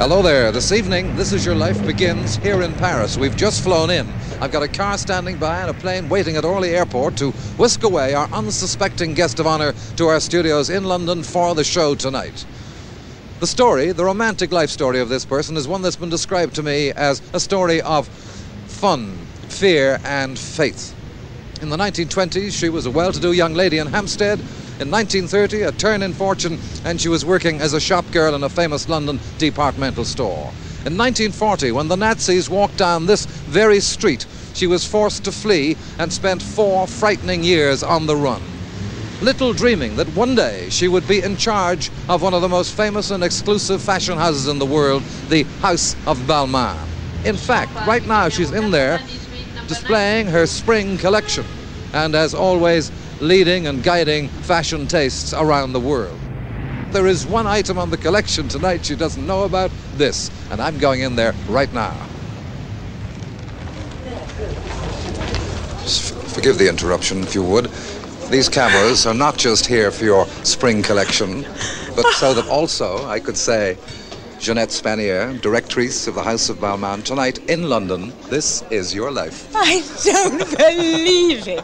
Hello 0.00 0.22
there. 0.22 0.50
This 0.50 0.72
evening, 0.72 1.14
This 1.14 1.34
Is 1.34 1.44
Your 1.44 1.54
Life 1.54 1.84
begins 1.84 2.36
here 2.36 2.62
in 2.62 2.72
Paris. 2.72 3.18
We've 3.18 3.36
just 3.36 3.62
flown 3.62 3.90
in. 3.90 4.08
I've 4.40 4.50
got 4.50 4.62
a 4.62 4.68
car 4.68 4.96
standing 4.96 5.36
by 5.36 5.60
and 5.60 5.68
a 5.68 5.74
plane 5.74 6.08
waiting 6.08 6.36
at 6.36 6.44
Orly 6.46 6.74
Airport 6.74 7.18
to 7.18 7.32
whisk 7.58 7.82
away 7.82 8.14
our 8.14 8.26
unsuspecting 8.32 9.12
guest 9.12 9.40
of 9.40 9.46
honor 9.46 9.74
to 9.96 10.06
our 10.06 10.18
studios 10.18 10.70
in 10.70 10.84
London 10.84 11.22
for 11.22 11.54
the 11.54 11.64
show 11.64 11.94
tonight. 11.94 12.46
The 13.40 13.46
story, 13.46 13.92
the 13.92 14.06
romantic 14.06 14.52
life 14.52 14.70
story 14.70 15.00
of 15.00 15.10
this 15.10 15.26
person, 15.26 15.58
is 15.58 15.68
one 15.68 15.82
that's 15.82 15.96
been 15.96 16.08
described 16.08 16.54
to 16.54 16.62
me 16.62 16.92
as 16.92 17.20
a 17.34 17.38
story 17.38 17.82
of 17.82 18.08
fun, 18.68 19.18
fear, 19.48 20.00
and 20.02 20.38
faith. 20.38 20.94
In 21.60 21.68
the 21.68 21.76
1920s, 21.76 22.58
she 22.58 22.70
was 22.70 22.86
a 22.86 22.90
well 22.90 23.12
to 23.12 23.20
do 23.20 23.32
young 23.32 23.52
lady 23.52 23.76
in 23.76 23.88
Hampstead 23.88 24.40
in 24.80 24.90
1930, 24.90 25.62
a 25.62 25.72
turn 25.72 26.02
in 26.02 26.14
fortune, 26.14 26.58
and 26.86 26.98
she 26.98 27.10
was 27.10 27.22
working 27.22 27.60
as 27.60 27.74
a 27.74 27.80
shop 27.80 28.10
girl 28.12 28.34
in 28.34 28.42
a 28.42 28.48
famous 28.48 28.88
London 28.88 29.20
departmental 29.36 30.06
store. 30.06 30.52
In 30.86 30.96
1940, 30.96 31.72
when 31.72 31.88
the 31.88 31.96
Nazis 31.98 32.48
walked 32.48 32.78
down 32.78 33.04
this 33.04 33.26
very 33.26 33.80
street, 33.80 34.24
she 34.54 34.66
was 34.66 34.86
forced 34.86 35.24
to 35.24 35.32
flee 35.32 35.76
and 35.98 36.10
spent 36.10 36.40
four 36.40 36.86
frightening 36.86 37.44
years 37.44 37.82
on 37.82 38.06
the 38.06 38.16
run. 38.16 38.40
Little 39.20 39.52
dreaming 39.52 39.96
that 39.96 40.08
one 40.16 40.34
day 40.34 40.70
she 40.70 40.88
would 40.88 41.06
be 41.06 41.22
in 41.22 41.36
charge 41.36 41.90
of 42.08 42.22
one 42.22 42.32
of 42.32 42.40
the 42.40 42.48
most 42.48 42.74
famous 42.74 43.10
and 43.10 43.22
exclusive 43.22 43.82
fashion 43.82 44.16
houses 44.16 44.48
in 44.48 44.58
the 44.58 44.64
world, 44.64 45.02
the 45.28 45.42
House 45.60 45.94
of 46.06 46.16
Balmain. 46.20 46.78
In 47.26 47.36
fact, 47.36 47.74
right 47.86 48.06
now 48.06 48.30
she's 48.30 48.50
in 48.50 48.70
there 48.70 48.98
displaying 49.68 50.28
her 50.28 50.46
spring 50.46 50.96
collection 50.96 51.44
and, 51.92 52.14
as 52.14 52.34
always, 52.34 52.90
leading 53.20 53.66
and 53.66 53.82
guiding 53.82 54.28
fashion 54.28 54.86
tastes 54.86 55.34
around 55.34 55.72
the 55.72 55.80
world. 55.80 56.18
There 56.90 57.06
is 57.06 57.26
one 57.26 57.46
item 57.46 57.78
on 57.78 57.90
the 57.90 57.96
collection 57.96 58.48
tonight 58.48 58.84
she 58.84 58.96
doesn't 58.96 59.26
know 59.26 59.44
about 59.44 59.70
this, 59.96 60.30
and 60.50 60.60
I'm 60.60 60.78
going 60.78 61.02
in 61.02 61.16
there 61.16 61.34
right 61.48 61.72
now. 61.72 61.94
Forgive 66.34 66.58
the 66.58 66.68
interruption, 66.68 67.22
if 67.22 67.34
you 67.34 67.42
would. 67.44 67.66
These 68.30 68.48
cameras 68.48 69.06
are 69.06 69.14
not 69.14 69.36
just 69.36 69.66
here 69.66 69.90
for 69.90 70.04
your 70.04 70.26
spring 70.44 70.82
collection, 70.82 71.42
but 71.94 72.06
so 72.14 72.32
that 72.32 72.48
also 72.48 73.04
I 73.06 73.20
could 73.20 73.36
say 73.36 73.76
Ginette 74.40 74.70
Spanier, 74.70 75.38
directrice 75.42 76.08
of 76.08 76.14
the 76.14 76.22
House 76.22 76.48
of 76.48 76.56
Balmain, 76.56 77.04
tonight 77.04 77.36
in 77.50 77.68
London. 77.68 78.10
This 78.30 78.62
is 78.70 78.94
your 78.94 79.10
life. 79.10 79.50
I 79.54 79.82
don't 80.02 80.38
believe 80.56 81.46
it. 81.46 81.62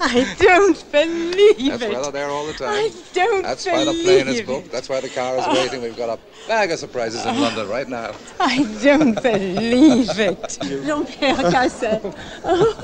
I 0.00 0.34
don't 0.40 0.90
believe 0.90 1.56
That's 1.70 1.82
it. 1.84 1.92
That's 1.92 1.94
why 1.94 2.02
they're 2.02 2.10
there 2.10 2.28
all 2.30 2.48
the 2.48 2.52
time. 2.54 2.68
I 2.68 2.92
don't 3.14 3.30
believe 3.30 3.38
it. 3.38 3.42
That's 3.44 3.64
why 3.64 3.84
the 3.84 3.92
plane 4.02 4.26
is 4.26 4.40
it. 4.40 4.46
booked. 4.48 4.72
That's 4.72 4.88
why 4.88 5.00
the 5.00 5.08
car 5.08 5.36
is 5.36 5.46
waiting. 5.46 5.82
We've 5.82 5.96
got 5.96 6.18
a 6.18 6.48
bag 6.48 6.72
of 6.72 6.80
surprises 6.80 7.24
in 7.24 7.40
London 7.40 7.68
right 7.68 7.88
now. 7.88 8.12
I 8.40 8.64
don't 8.82 9.14
believe 9.22 10.18
it. 10.18 10.58
Jean-Pierre 10.62 11.36
Cassel. 11.36 12.12
Oh, 12.44 12.74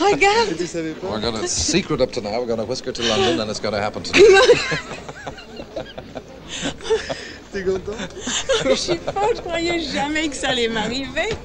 regarde. 0.00 0.56
We're 1.02 1.20
going 1.20 1.34
to 1.34 1.48
secret 1.48 2.00
up 2.00 2.12
to 2.12 2.20
now. 2.20 2.38
We're 2.38 2.46
going 2.46 2.60
to 2.60 2.64
whisk 2.64 2.84
her 2.84 2.92
to 2.92 3.02
London, 3.02 3.40
and 3.40 3.50
it's 3.50 3.58
going 3.58 3.74
to 3.74 3.80
happen 3.86 4.04
tonight. 4.04 4.78
Je 8.64 8.74
suis 8.74 8.96
folle, 8.96 9.36
je 9.36 9.40
croyais 9.42 9.80
jamais 9.80 10.28
que 10.28 10.34
ça 10.34 10.48
allait 10.48 10.68
m'arriver. 10.68 11.36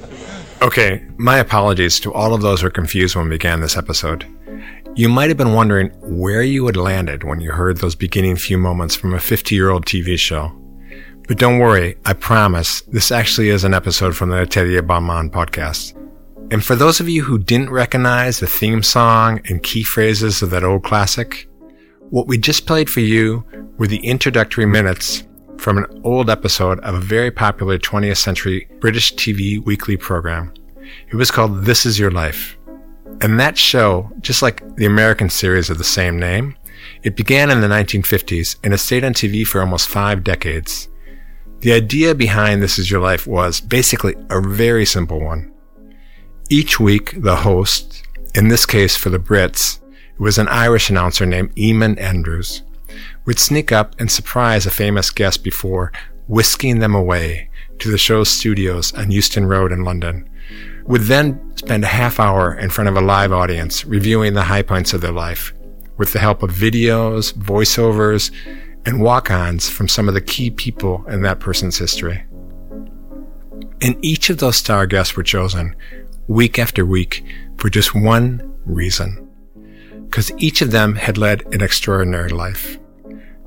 Okay, 0.62 1.02
my 1.18 1.38
apologies 1.40 2.00
to 2.00 2.14
all 2.14 2.34
of 2.34 2.42
those 2.42 2.62
who 2.62 2.68
were 2.68 2.72
confused 2.72 3.16
when 3.16 3.26
we 3.26 3.32
began 3.32 3.60
this 3.60 3.76
episode. 3.76 4.26
You 4.96 5.10
might 5.10 5.30
have 5.30 5.38
been 5.38 5.54
wondering 5.54 5.92
where 6.02 6.42
you 6.42 6.66
had 6.66 6.78
landed 6.78 7.24
when 7.24 7.42
you 7.42 7.52
heard 7.52 7.78
those 7.78 7.96
beginning 7.96 8.38
few 8.38 8.58
moments 8.58 8.96
from 8.96 9.14
a 9.14 9.20
50 9.20 9.54
year 9.54 9.70
old 9.70 9.86
TV 9.86 10.18
show. 10.18 10.52
But 11.28 11.40
don't 11.40 11.60
worry, 11.60 11.98
I 12.06 12.14
promise 12.14 12.82
this 12.82 13.12
actually 13.12 13.50
is 13.50 13.66
an 13.66 13.74
episode 13.74 14.16
from 14.16 14.30
the 14.30 14.42
Atelier 14.42 14.82
Balmain 14.82 15.30
podcast. 15.30 15.94
And 16.52 16.64
for 16.64 16.76
those 16.78 17.02
of 17.02 17.10
you 17.10 17.24
who 17.24 17.38
didn't 17.38 17.70
recognize 17.70 18.40
the 18.40 18.48
theme 18.48 18.82
song 18.82 19.42
and 19.50 19.62
key 19.62 19.84
phrases 19.84 20.42
of 20.42 20.52
that 20.52 20.64
old 20.64 20.84
classic, 20.84 21.50
what 22.10 22.28
we 22.28 22.38
just 22.38 22.66
played 22.66 22.90
for 22.90 23.02
you 23.02 23.44
were 23.78 23.88
the 23.88 24.06
introductory 24.06 24.66
minutes 24.66 25.24
from 25.58 25.78
an 25.80 26.02
old 26.04 26.30
episode 26.30 26.80
of 26.82 26.96
a 26.96 27.00
very 27.00 27.32
popular 27.32 27.78
20th 27.78 28.18
century 28.18 28.68
British 28.80 29.14
TV 29.16 29.64
weekly 29.64 29.98
program. 29.98 30.54
It 31.10 31.16
was 31.16 31.32
called 31.32 31.66
This 31.66 31.86
Is 31.86 32.00
Your 32.00 32.12
Life. 32.12 32.58
And 33.22 33.40
that 33.40 33.58
show, 33.58 34.12
just 34.22 34.42
like 34.42 34.76
the 34.76 34.86
American 34.86 35.30
series 35.30 35.70
of 35.70 35.78
the 35.78 35.84
same 35.84 36.20
name, 36.20 36.56
it 37.04 37.16
began 37.16 37.50
in 37.50 37.62
the 37.62 37.68
1950s 37.68 38.58
and 38.64 38.74
it 38.74 38.78
stayed 38.78 39.04
on 39.04 39.14
TV 39.14 39.46
for 39.46 39.60
almost 39.60 39.90
five 39.90 40.24
decades. 40.24 40.90
The 41.60 41.74
idea 41.74 42.14
behind 42.14 42.62
This 42.62 42.78
Is 42.78 42.92
Your 42.92 43.02
Life 43.02 43.26
was 43.26 43.60
basically 43.60 44.16
a 44.30 44.40
very 44.40 44.86
simple 44.86 45.20
one. 45.20 45.52
Each 46.50 46.80
week, 46.80 47.22
the 47.22 47.38
host, 47.38 48.08
in 48.36 48.48
this 48.48 48.66
case 48.66 48.96
for 48.96 49.10
the 49.10 49.20
Brits, 49.20 49.80
it 49.92 50.20
was 50.20 50.38
an 50.38 50.48
Irish 50.48 50.90
announcer 50.90 51.26
named 51.26 51.56
Eamon 51.56 52.00
Andrews, 52.00 52.62
would 53.28 53.38
sneak 53.38 53.72
up 53.72 53.94
and 54.00 54.10
surprise 54.10 54.66
a 54.66 54.72
famous 54.72 55.12
guest 55.12 55.44
before 55.44 55.92
whisking 56.28 56.80
them 56.80 56.96
away 56.96 57.50
to 57.78 57.92
the 57.92 57.98
show's 57.98 58.30
studios 58.30 58.94
on 58.94 59.12
Euston 59.12 59.46
Road 59.46 59.72
in 59.72 59.84
London, 59.84 60.28
would 60.86 61.02
then 61.04 61.56
spend 61.58 61.84
a 61.84 61.88
half 61.88 62.20
hour 62.20 62.56
in 62.56 62.70
front 62.70 62.90
of 62.90 62.96
a 62.96 63.02
live 63.02 63.32
audience 63.32 63.86
reviewing 63.86 64.34
the 64.34 64.44
high 64.44 64.62
points 64.62 64.94
of 64.94 65.02
their 65.02 65.12
life 65.12 65.54
with 65.98 66.14
the 66.14 66.20
help 66.20 66.42
of 66.42 66.52
videos, 66.52 67.34
voiceovers, 67.34 68.32
and 68.86 69.02
walk-ons 69.02 69.70
from 69.70 69.88
some 69.88 70.08
of 70.08 70.14
the 70.14 70.22
key 70.22 70.50
people 70.50 71.06
in 71.08 71.22
that 71.22 71.40
person's 71.40 71.78
history. 71.78 72.24
And 73.82 73.98
each 74.02 74.30
of 74.30 74.38
those 74.38 74.56
star 74.56 74.88
guests 74.88 75.16
were 75.16 75.24
chosen 75.24 75.76
week 76.28 76.58
after 76.58 76.86
week 76.86 77.24
for 77.58 77.70
just 77.70 77.94
one 77.94 78.54
reason. 78.66 79.28
Because 80.06 80.32
each 80.38 80.62
of 80.62 80.72
them 80.72 80.96
had 80.96 81.18
led 81.18 81.44
an 81.54 81.62
extraordinary 81.62 82.30
life. 82.30 82.80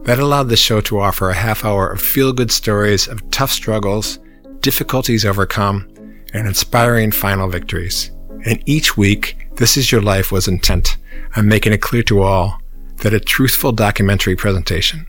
That 0.04 0.18
allowed 0.18 0.48
the 0.48 0.56
show 0.56 0.80
to 0.82 1.00
offer 1.00 1.30
a 1.30 1.34
half 1.34 1.64
hour 1.64 1.90
of 1.90 2.00
feel 2.00 2.32
good 2.32 2.50
stories 2.50 3.06
of 3.06 3.30
tough 3.30 3.50
struggles, 3.50 4.18
difficulties 4.60 5.24
overcome, 5.24 5.86
and 6.32 6.46
inspiring 6.46 7.12
final 7.12 7.48
victories. 7.48 8.10
And 8.44 8.62
each 8.66 8.96
week, 8.96 9.48
This 9.56 9.76
Is 9.76 9.92
Your 9.92 10.00
Life 10.00 10.32
was 10.32 10.48
intent 10.48 10.96
on 11.36 11.48
making 11.48 11.72
it 11.72 11.82
clear 11.82 12.02
to 12.04 12.22
all 12.22 12.60
that 12.98 13.14
a 13.14 13.20
truthful 13.20 13.72
documentary 13.72 14.36
presentation 14.36 15.06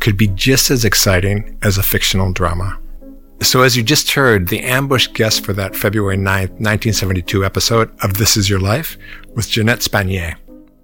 could 0.00 0.16
be 0.16 0.28
just 0.28 0.70
as 0.70 0.84
exciting 0.84 1.58
as 1.62 1.76
a 1.76 1.82
fictional 1.82 2.32
drama. 2.32 2.78
So 3.40 3.62
as 3.62 3.76
you 3.76 3.82
just 3.82 4.12
heard, 4.12 4.48
the 4.48 4.60
ambush 4.60 5.08
guest 5.08 5.44
for 5.44 5.52
that 5.54 5.76
February 5.76 6.16
9th, 6.16 6.58
1972 6.58 7.44
episode 7.44 7.90
of 8.02 8.14
This 8.14 8.36
Is 8.36 8.48
Your 8.48 8.60
Life 8.60 8.96
was 9.34 9.46
Ginette 9.46 9.86
Spanier. 9.86 10.36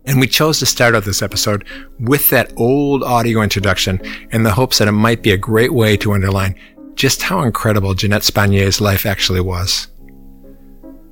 And 0.07 0.21
we 0.21 0.27
chose 0.27 0.59
to 0.59 0.67
start 0.67 0.95
out 0.95 1.05
this 1.05 1.23
episode 1.23 1.67
with 1.99 2.29
that 2.31 2.53
old 2.57 3.03
audio 3.03 3.41
introduction 3.41 4.01
in 4.33 4.43
the 4.43 4.53
hopes 4.53 4.79
that 4.79 4.89
it 4.89 4.93
might 4.93 5.23
be 5.23 5.33
a 5.33 5.39
great 5.39 5.73
way 5.73 5.97
to 5.99 6.13
underline 6.13 6.57
just 6.95 7.23
how 7.23 7.43
incredible 7.43 7.95
Ginette 7.95 8.23
Spanier's 8.23 8.81
life 8.81 9.07
actually 9.07 9.41
was. 9.41 9.89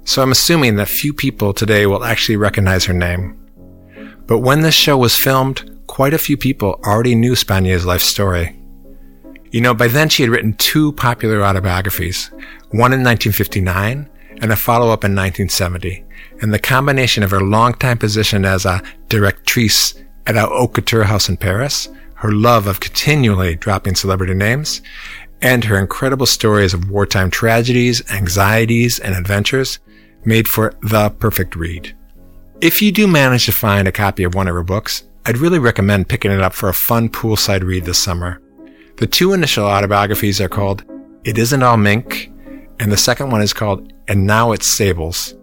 So 0.04 0.22
I'm 0.22 0.32
assuming 0.32 0.76
that 0.76 0.88
few 0.88 1.12
people 1.12 1.52
today 1.52 1.86
will 1.86 2.04
actually 2.04 2.36
recognize 2.36 2.84
her 2.84 2.92
name. 2.92 3.38
But 4.26 4.38
when 4.38 4.60
this 4.60 4.74
show 4.74 4.96
was 4.96 5.16
filmed, 5.16 5.80
quite 5.86 6.14
a 6.14 6.18
few 6.18 6.36
people 6.36 6.80
already 6.84 7.14
knew 7.14 7.32
Spanier's 7.32 7.86
life 7.86 8.02
story. 8.02 8.58
You 9.50 9.60
know, 9.60 9.74
by 9.74 9.88
then 9.88 10.08
she 10.08 10.22
had 10.22 10.30
written 10.30 10.54
two 10.54 10.92
popular 10.92 11.42
autobiographies, 11.42 12.30
one 12.70 12.92
in 12.92 13.02
1959 13.02 14.08
and 14.40 14.52
a 14.52 14.56
follow-up 14.56 15.04
in 15.04 15.14
1970. 15.14 16.04
And 16.40 16.52
the 16.52 16.58
combination 16.58 17.22
of 17.22 17.30
her 17.30 17.40
longtime 17.40 17.98
position 17.98 18.44
as 18.44 18.64
a 18.64 18.82
directrice 19.08 20.02
at 20.26 20.36
our 20.36 20.48
Haute 20.48 20.74
Couture 20.74 21.04
house 21.04 21.28
in 21.28 21.36
Paris, 21.36 21.88
her 22.16 22.32
love 22.32 22.66
of 22.66 22.80
continually 22.80 23.56
dropping 23.56 23.94
celebrity 23.94 24.34
names, 24.34 24.82
and 25.40 25.64
her 25.64 25.78
incredible 25.78 26.26
stories 26.26 26.72
of 26.72 26.90
wartime 26.90 27.30
tragedies, 27.30 28.02
anxieties, 28.10 28.98
and 29.00 29.14
adventures 29.14 29.80
made 30.24 30.46
for 30.46 30.74
the 30.82 31.10
perfect 31.10 31.56
read. 31.56 31.96
If 32.60 32.80
you 32.80 32.92
do 32.92 33.08
manage 33.08 33.46
to 33.46 33.52
find 33.52 33.88
a 33.88 33.92
copy 33.92 34.22
of 34.22 34.34
one 34.34 34.46
of 34.46 34.54
her 34.54 34.62
books, 34.62 35.02
I'd 35.26 35.38
really 35.38 35.58
recommend 35.58 36.08
picking 36.08 36.30
it 36.30 36.40
up 36.40 36.52
for 36.52 36.68
a 36.68 36.74
fun 36.74 37.08
poolside 37.08 37.62
read 37.62 37.84
this 37.84 37.98
summer. 37.98 38.40
The 38.98 39.06
two 39.06 39.32
initial 39.32 39.66
autobiographies 39.66 40.40
are 40.40 40.48
called 40.48 40.84
It 41.24 41.38
Isn't 41.38 41.62
All 41.62 41.76
Mink, 41.76 42.30
and 42.78 42.92
the 42.92 42.96
second 42.96 43.30
one 43.30 43.42
is 43.42 43.52
called 43.52 43.92
And 44.06 44.26
Now 44.26 44.52
It's 44.52 44.76
Sables. 44.76 45.34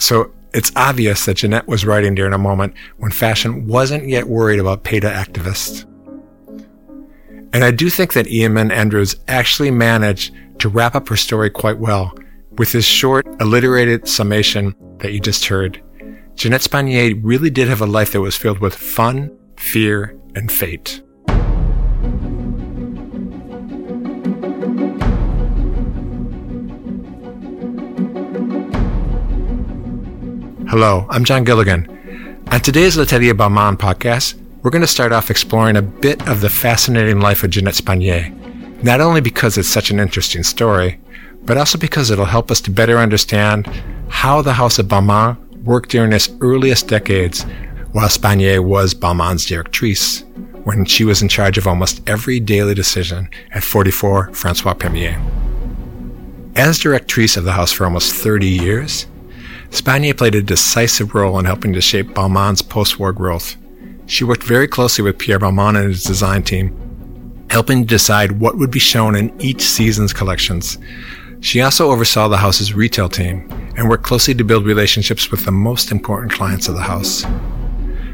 So 0.00 0.32
it's 0.52 0.72
obvious 0.74 1.26
that 1.26 1.36
Ginette 1.36 1.68
was 1.68 1.84
writing 1.84 2.14
during 2.14 2.32
a 2.32 2.38
moment 2.38 2.74
when 2.96 3.12
fashion 3.12 3.66
wasn't 3.66 4.08
yet 4.08 4.26
worried 4.26 4.58
about 4.58 4.82
PETA 4.82 5.06
activists. 5.06 5.86
And 7.52 7.64
I 7.64 7.70
do 7.70 7.90
think 7.90 8.14
that 8.14 8.26
Eamon 8.26 8.72
Andrews 8.72 9.16
actually 9.28 9.70
managed 9.70 10.34
to 10.60 10.68
wrap 10.68 10.94
up 10.94 11.08
her 11.08 11.16
story 11.16 11.50
quite 11.50 11.78
well 11.78 12.14
with 12.52 12.72
his 12.72 12.84
short, 12.84 13.26
alliterated 13.40 14.08
summation 14.08 14.74
that 14.98 15.12
you 15.12 15.20
just 15.20 15.44
heard. 15.46 15.82
Ginette 16.34 16.66
Spanier 16.66 17.20
really 17.22 17.50
did 17.50 17.68
have 17.68 17.80
a 17.80 17.86
life 17.86 18.12
that 18.12 18.20
was 18.20 18.36
filled 18.36 18.60
with 18.60 18.74
fun, 18.74 19.36
fear, 19.56 20.16
and 20.34 20.50
fate. 20.50 21.02
Hello, 30.70 31.04
I'm 31.10 31.24
John 31.24 31.42
Gilligan. 31.42 31.88
On 32.52 32.60
today's 32.60 32.96
L'Atelier 32.96 33.34
Balmain 33.34 33.76
podcast, 33.76 34.40
we're 34.62 34.70
going 34.70 34.82
to 34.82 34.86
start 34.86 35.10
off 35.10 35.28
exploring 35.28 35.74
a 35.74 35.82
bit 35.82 36.28
of 36.28 36.40
the 36.40 36.48
fascinating 36.48 37.18
life 37.18 37.42
of 37.42 37.50
Ginette 37.50 37.74
Spanier, 37.74 38.32
not 38.80 39.00
only 39.00 39.20
because 39.20 39.58
it's 39.58 39.66
such 39.66 39.90
an 39.90 39.98
interesting 39.98 40.44
story, 40.44 41.00
but 41.42 41.56
also 41.58 41.76
because 41.76 42.12
it'll 42.12 42.24
help 42.24 42.52
us 42.52 42.60
to 42.60 42.70
better 42.70 42.98
understand 42.98 43.66
how 44.10 44.42
the 44.42 44.52
House 44.52 44.78
of 44.78 44.86
Balmain 44.86 45.36
worked 45.64 45.90
during 45.90 46.12
its 46.12 46.30
earliest 46.40 46.86
decades 46.86 47.42
while 47.90 48.06
Spanier 48.06 48.64
was 48.64 48.94
Balmain's 48.94 49.46
directrice, 49.46 50.22
when 50.62 50.84
she 50.84 51.04
was 51.04 51.20
in 51.20 51.28
charge 51.28 51.58
of 51.58 51.66
almost 51.66 52.00
every 52.08 52.38
daily 52.38 52.74
decision 52.74 53.28
at 53.50 53.64
44 53.64 54.32
Francois 54.34 54.74
Premier. 54.74 55.20
As 56.54 56.78
directrice 56.78 57.36
of 57.36 57.42
the 57.42 57.52
house 57.54 57.72
for 57.72 57.86
almost 57.86 58.14
30 58.14 58.46
years, 58.46 59.06
Spanier 59.70 60.16
played 60.16 60.34
a 60.34 60.42
decisive 60.42 61.14
role 61.14 61.38
in 61.38 61.44
helping 61.44 61.72
to 61.72 61.80
shape 61.80 62.08
Balmain's 62.08 62.60
post-war 62.60 63.12
growth. 63.12 63.56
She 64.06 64.24
worked 64.24 64.42
very 64.42 64.66
closely 64.66 65.04
with 65.04 65.18
Pierre 65.18 65.38
Balmain 65.38 65.76
and 65.76 65.88
his 65.88 66.02
design 66.02 66.42
team, 66.42 67.46
helping 67.50 67.82
to 67.82 67.86
decide 67.86 68.40
what 68.40 68.58
would 68.58 68.70
be 68.70 68.80
shown 68.80 69.14
in 69.14 69.32
each 69.40 69.62
season's 69.62 70.12
collections. 70.12 70.76
She 71.40 71.60
also 71.60 71.90
oversaw 71.90 72.28
the 72.28 72.36
house's 72.36 72.74
retail 72.74 73.08
team 73.08 73.48
and 73.76 73.88
worked 73.88 74.04
closely 74.04 74.34
to 74.34 74.44
build 74.44 74.66
relationships 74.66 75.30
with 75.30 75.44
the 75.44 75.52
most 75.52 75.92
important 75.92 76.32
clients 76.32 76.68
of 76.68 76.74
the 76.74 76.82
house. 76.82 77.24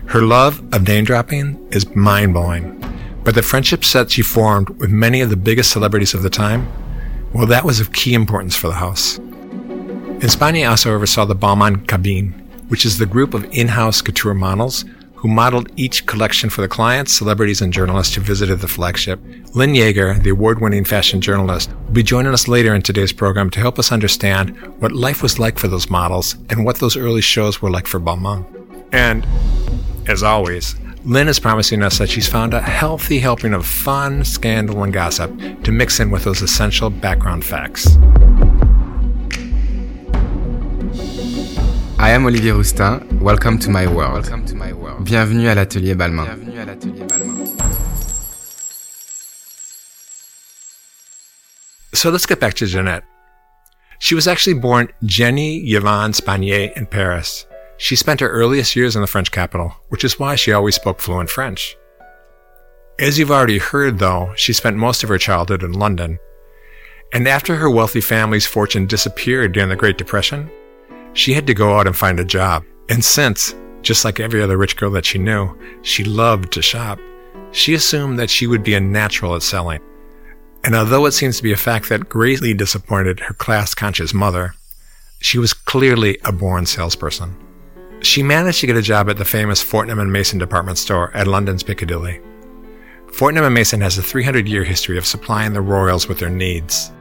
Her 0.07 0.23
love 0.23 0.63
of 0.73 0.87
name 0.87 1.05
dropping 1.05 1.67
is 1.73 1.93
mind 1.97 2.35
blowing, 2.35 2.81
but 3.25 3.35
the 3.35 3.43
friendships 3.43 3.93
that 3.95 4.11
she 4.11 4.23
formed 4.23 4.69
with 4.71 4.91
many 4.91 5.23
of 5.23 5.31
the 5.31 5.37
biggest 5.37 5.73
celebrities 5.73 6.15
of 6.15 6.23
the 6.23 6.31
time, 6.31 6.69
well, 7.33 7.47
that 7.47 7.65
was 7.65 7.81
of 7.81 7.93
key 7.93 8.15
importance 8.15 8.55
for 8.55 8.69
the 8.69 8.75
house. 8.75 9.19
And 10.19 10.31
Spanier 10.31 10.71
also 10.71 10.95
oversaw 10.95 11.27
the 11.27 11.37
Balmain 11.37 11.87
Cabine, 11.87 12.33
which 12.69 12.87
is 12.87 12.97
the 12.97 13.05
group 13.05 13.35
of 13.35 13.45
in 13.53 13.69
house 13.69 14.01
couture 14.01 14.33
models 14.33 14.87
who 15.17 15.29
modeled 15.29 15.71
each 15.77 16.07
collection 16.07 16.49
for 16.49 16.63
the 16.63 16.69
clients, 16.69 17.17
celebrities, 17.17 17.61
and 17.61 17.71
journalists 17.71 18.15
who 18.15 18.23
visited 18.23 18.61
the 18.61 18.69
flagship. 18.69 19.21
Lynn 19.55 19.75
Yaeger, 19.75 20.23
the 20.23 20.31
award 20.31 20.61
winning 20.63 20.85
fashion 20.85 21.21
journalist, 21.21 21.71
will 21.85 21.93
be 21.93 22.03
joining 22.03 22.33
us 22.33 22.49
later 22.49 22.75
in 22.75 22.81
today's 22.81 23.13
program 23.13 23.51
to 23.51 23.61
help 23.61 23.79
us 23.79 23.93
understand 23.93 24.57
what 24.81 24.93
life 24.93 25.23
was 25.23 25.39
like 25.39 25.59
for 25.59 25.69
those 25.69 25.91
models 25.91 26.35
and 26.49 26.65
what 26.65 26.79
those 26.79 26.97
early 26.97 27.21
shows 27.21 27.61
were 27.61 27.71
like 27.71 27.87
for 27.87 28.01
Balmain. 28.01 28.47
And 28.93 29.27
as 30.09 30.23
always, 30.23 30.77
Lynn 31.05 31.29
is 31.29 31.39
promising 31.39 31.83
us 31.83 31.99
that 31.99 32.09
she's 32.09 32.27
found 32.27 32.55
a 32.55 32.63
healthy 32.63 33.19
helping 33.19 33.53
of 33.53 33.67
fun, 33.67 34.25
scandal, 34.25 34.83
and 34.83 34.95
gossip 34.95 35.31
to 35.63 35.73
mix 35.73 36.01
in 36.01 36.11
with 36.11 36.25
those 36.25 36.41
essential 36.41 36.89
background 36.89 37.45
facts. 37.45 37.99
I 42.07 42.11
am 42.11 42.25
Olivier 42.25 42.53
Rousteing. 42.53 43.21
Welcome 43.21 43.59
to 43.59 43.69
my 43.69 43.85
world. 43.89 44.13
Welcome 44.13 44.47
to 44.47 44.55
my 44.55 44.73
world. 44.73 45.05
Bienvenue 45.05 45.49
à 45.49 45.57
l'atelier 45.57 45.97
Balmain. 45.97 46.25
Bienvenue 46.25 46.61
à 46.61 46.65
l'atelier 46.65 47.05
Balmain. 47.05 47.49
So 51.93 52.11
let's 52.11 52.25
get 52.25 52.39
back 52.39 52.55
to 52.55 52.65
Ginette. 52.65 53.03
She 53.99 54.15
was 54.15 54.29
actually 54.29 54.55
born 54.55 54.87
Jenny 55.05 55.59
Yvonne 55.59 56.13
Spanier 56.13 56.73
in 56.77 56.87
Paris. 56.87 57.45
She 57.77 57.97
spent 57.97 58.21
her 58.21 58.31
earliest 58.31 58.77
years 58.77 58.95
in 58.95 59.03
the 59.03 59.09
French 59.09 59.33
capital, 59.33 59.75
which 59.89 60.05
is 60.05 60.17
why 60.17 60.37
she 60.37 60.53
always 60.53 60.77
spoke 60.77 61.01
fluent 61.01 61.29
French. 61.29 61.77
As 63.01 63.19
you've 63.19 63.33
already 63.33 63.59
heard, 63.59 63.99
though, 63.99 64.33
she 64.37 64.53
spent 64.53 64.77
most 64.77 65.03
of 65.03 65.09
her 65.09 65.19
childhood 65.19 65.65
in 65.65 65.73
London. 65.73 66.21
And 67.13 67.27
after 67.27 67.57
her 67.57 67.69
wealthy 67.69 68.01
family's 68.01 68.47
fortune 68.47 68.87
disappeared 68.87 69.51
during 69.51 69.71
the 69.71 69.75
Great 69.75 69.99
Depression, 69.99 70.53
she 71.17 71.33
had 71.33 71.47
to 71.47 71.55
go 71.55 71.79
out 71.79 71.87
and 71.87 71.97
find 71.97 72.21
a 72.21 72.25
job. 72.25 72.63
And 72.91 73.03
since, 73.03 73.55
just 73.81 74.05
like 74.05 74.21
every 74.21 74.43
other 74.43 74.59
rich 74.59 74.77
girl 74.77 74.91
that 74.91 75.07
she 75.07 75.19
knew, 75.19 75.59
she 75.81 76.05
loved 76.05 76.53
to 76.53 76.63
shop, 76.63 77.01
she 77.53 77.73
assumed 77.73 78.19
that 78.19 78.29
she 78.29 78.47
would 78.47 78.63
be 78.63 78.75
a 78.75 78.81
natural 78.81 79.35
at 79.35 79.43
selling. 79.43 79.81
And 80.63 80.75
although 80.75 81.07
it 81.07 81.13
seems 81.13 81.39
to 81.39 81.43
be 81.43 81.53
a 81.53 81.57
fact 81.57 81.89
that 81.89 82.11
greatly 82.11 82.53
disappointed 82.53 83.21
her 83.21 83.33
class 83.33 83.75
conscious 83.75 84.13
mother, 84.13 84.55
she 85.19 85.39
was 85.39 85.55
clearly 85.55 86.19
a 86.23 86.33
born 86.33 86.67
salesperson. 86.67 87.35
She 88.03 88.23
managed 88.23 88.61
to 88.61 88.67
get 88.67 88.77
a 88.77 88.83
job 88.83 89.09
at 89.09 89.17
the 89.17 89.25
famous 89.25 89.63
Fortnum 89.63 89.99
and 89.99 90.13
Mason 90.13 90.39
department 90.39 90.77
store 90.77 91.17
at 91.17 91.27
London's 91.27 91.63
Piccadilly. 91.63 92.21
Fortnum 93.11 93.45
and 93.45 93.55
Mason 93.55 93.81
has 93.81 93.97
a 93.97 94.03
300-year 94.03 94.65
history 94.65 94.99
of 94.99 95.07
supplying 95.07 95.55
the 95.55 95.63
royals 95.63 96.09
with 96.09 96.19
their 96.19 96.29
needs. 96.29 96.93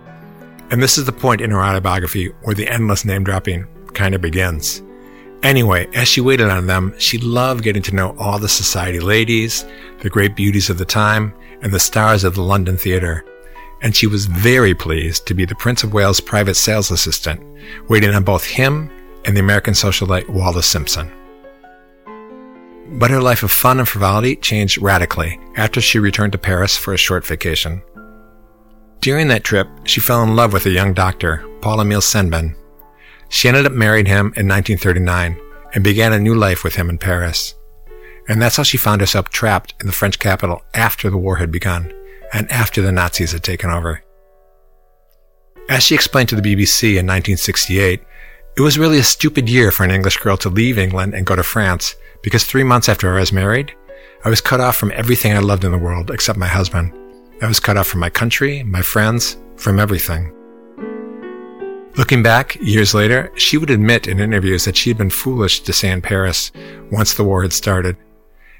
And 0.71 0.81
this 0.81 0.97
is 0.97 1.03
the 1.03 1.11
point 1.11 1.41
in 1.41 1.51
her 1.51 1.61
autobiography 1.61 2.27
where 2.43 2.55
the 2.55 2.69
endless 2.69 3.03
name 3.03 3.25
dropping 3.25 3.67
kind 3.95 4.13
of 4.13 4.21
begins. 4.21 4.83
Anyway, 5.43 5.87
as 5.93 6.07
she 6.07 6.21
waited 6.21 6.49
on 6.49 6.67
them, 6.67 6.93
she 6.97 7.17
loved 7.17 7.63
getting 7.63 7.83
to 7.83 7.95
know 7.95 8.15
all 8.17 8.39
the 8.39 8.49
society 8.49 8.99
ladies, 8.99 9.65
the 10.01 10.09
great 10.09 10.35
beauties 10.35 10.69
of 10.69 10.77
the 10.77 10.85
time, 10.85 11.33
and 11.61 11.71
the 11.71 11.79
stars 11.79 12.23
of 12.23 12.35
the 12.35 12.41
London 12.41 12.77
theater. 12.77 13.23
And 13.81 13.95
she 13.95 14.07
was 14.07 14.25
very 14.25 14.73
pleased 14.73 15.27
to 15.27 15.33
be 15.33 15.45
the 15.45 15.55
Prince 15.55 15.83
of 15.83 15.93
Wales' 15.93 16.19
private 16.19 16.55
sales 16.55 16.89
assistant, 16.89 17.41
waiting 17.89 18.13
on 18.13 18.23
both 18.23 18.43
him 18.43 18.89
and 19.25 19.35
the 19.35 19.41
American 19.41 19.73
socialite 19.73 20.29
Wallis 20.29 20.65
Simpson. 20.65 21.11
But 22.97 23.11
her 23.11 23.21
life 23.21 23.43
of 23.43 23.51
fun 23.51 23.79
and 23.79 23.87
frivolity 23.87 24.35
changed 24.35 24.81
radically 24.81 25.39
after 25.55 25.81
she 25.81 25.99
returned 25.99 26.31
to 26.31 26.37
Paris 26.37 26.77
for 26.77 26.93
a 26.93 26.97
short 26.97 27.25
vacation. 27.25 27.81
During 29.01 29.27
that 29.27 29.43
trip, 29.43 29.67
she 29.83 29.99
fell 29.99 30.23
in 30.23 30.35
love 30.35 30.53
with 30.53 30.65
a 30.65 30.71
young 30.71 30.93
doctor, 30.93 31.45
Paul 31.61 31.81
Emile 31.81 32.01
Seidmann. 32.01 32.55
She 33.29 33.47
ended 33.47 33.65
up 33.65 33.71
marrying 33.71 34.05
him 34.05 34.33
in 34.37 34.47
1939 34.47 35.39
and 35.73 35.83
began 35.83 36.13
a 36.13 36.19
new 36.19 36.35
life 36.35 36.63
with 36.63 36.75
him 36.75 36.89
in 36.89 36.97
Paris. 36.97 37.55
And 38.27 38.41
that's 38.41 38.57
how 38.57 38.63
she 38.63 38.77
found 38.77 39.01
herself 39.01 39.29
trapped 39.29 39.73
in 39.79 39.87
the 39.87 39.93
French 39.93 40.19
capital 40.19 40.63
after 40.73 41.09
the 41.09 41.17
war 41.17 41.37
had 41.37 41.51
begun 41.51 41.93
and 42.33 42.49
after 42.51 42.81
the 42.81 42.91
Nazis 42.91 43.31
had 43.31 43.43
taken 43.43 43.69
over. 43.69 44.03
As 45.69 45.83
she 45.83 45.95
explained 45.95 46.29
to 46.29 46.35
the 46.35 46.41
BBC 46.41 46.91
in 46.91 47.07
1968, 47.07 48.01
it 48.57 48.61
was 48.61 48.77
really 48.77 48.99
a 48.99 49.03
stupid 49.03 49.49
year 49.49 49.71
for 49.71 49.83
an 49.83 49.91
English 49.91 50.17
girl 50.17 50.37
to 50.37 50.49
leave 50.49 50.77
England 50.77 51.13
and 51.13 51.25
go 51.25 51.35
to 51.35 51.43
France 51.43 51.95
because 52.23 52.45
three 52.45 52.63
months 52.63 52.87
after 52.87 53.15
I 53.15 53.19
was 53.19 53.33
married, 53.33 53.75
I 54.23 54.29
was 54.29 54.41
cut 54.41 54.59
off 54.59 54.77
from 54.77 54.91
everything 54.95 55.33
I 55.33 55.39
loved 55.39 55.63
in 55.63 55.71
the 55.71 55.77
world 55.77 56.09
except 56.09 56.39
my 56.39 56.47
husband. 56.47 56.93
I 57.41 57.47
was 57.47 57.59
cut 57.59 57.77
off 57.77 57.87
from 57.87 57.99
my 57.99 58.09
country, 58.09 58.63
my 58.63 58.81
friends, 58.81 59.37
from 59.57 59.79
everything. 59.79 60.31
Looking 61.97 62.23
back, 62.23 62.57
years 62.57 62.93
later, 62.93 63.31
she 63.37 63.57
would 63.57 63.69
admit 63.69 64.05
in 64.05 64.19
interviews 64.19 64.65
that 64.65 64.75
she 64.75 64.89
had 64.89 64.97
been 64.97 65.09
foolish 65.09 65.61
to 65.61 65.71
stay 65.71 65.89
in 65.91 66.01
Paris 66.01 66.51
once 66.91 67.13
the 67.13 67.23
war 67.23 67.41
had 67.41 67.53
started. 67.53 67.95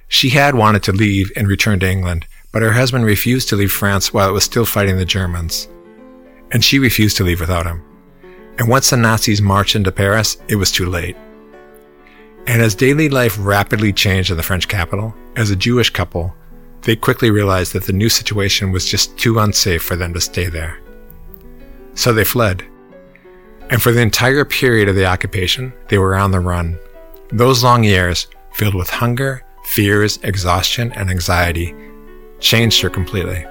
She 0.07 0.29
had 0.29 0.55
wanted 0.55 0.83
to 0.83 0.93
leave 0.93 1.33
and 1.35 1.45
return 1.45 1.81
to 1.81 1.89
England, 1.89 2.27
but 2.53 2.61
her 2.61 2.71
husband 2.71 3.03
refused 3.03 3.49
to 3.49 3.57
leave 3.57 3.73
France 3.73 4.13
while 4.13 4.29
it 4.29 4.33
was 4.33 4.45
still 4.45 4.65
fighting 4.65 4.95
the 4.95 5.03
Germans. 5.03 5.67
And 6.51 6.63
she 6.63 6.79
refused 6.79 7.17
to 7.17 7.25
leave 7.25 7.41
without 7.41 7.65
him. 7.65 7.83
And 8.57 8.69
once 8.69 8.89
the 8.89 8.95
Nazis 8.95 9.41
marched 9.41 9.75
into 9.75 9.91
Paris, 9.91 10.37
it 10.47 10.55
was 10.55 10.71
too 10.71 10.85
late. 10.85 11.17
And 12.47 12.61
as 12.61 12.73
daily 12.73 13.09
life 13.09 13.35
rapidly 13.37 13.91
changed 13.91 14.31
in 14.31 14.37
the 14.37 14.43
French 14.43 14.69
capital, 14.69 15.13
as 15.35 15.49
a 15.49 15.57
Jewish 15.57 15.89
couple, 15.89 16.33
they 16.83 16.95
quickly 16.95 17.31
realized 17.31 17.73
that 17.73 17.83
the 17.83 17.91
new 17.91 18.07
situation 18.07 18.71
was 18.71 18.85
just 18.85 19.17
too 19.17 19.39
unsafe 19.39 19.83
for 19.83 19.97
them 19.97 20.13
to 20.13 20.21
stay 20.21 20.45
there. 20.45 20.79
So 21.95 22.13
they 22.13 22.23
fled. 22.23 22.63
And 23.69 23.81
for 23.81 23.91
the 23.91 24.01
entire 24.01 24.45
period 24.45 24.87
of 24.87 24.95
the 24.95 25.05
occupation, 25.05 25.73
they 25.87 25.97
were 25.97 26.15
on 26.15 26.31
the 26.31 26.39
run. 26.39 26.77
Those 27.29 27.63
long 27.63 27.83
years, 27.83 28.27
filled 28.53 28.75
with 28.75 28.89
hunger, 28.89 29.43
fears, 29.73 30.19
exhaustion, 30.23 30.91
and 30.93 31.09
anxiety, 31.09 31.73
changed 32.39 32.81
her 32.81 32.89
completely. 32.89 33.43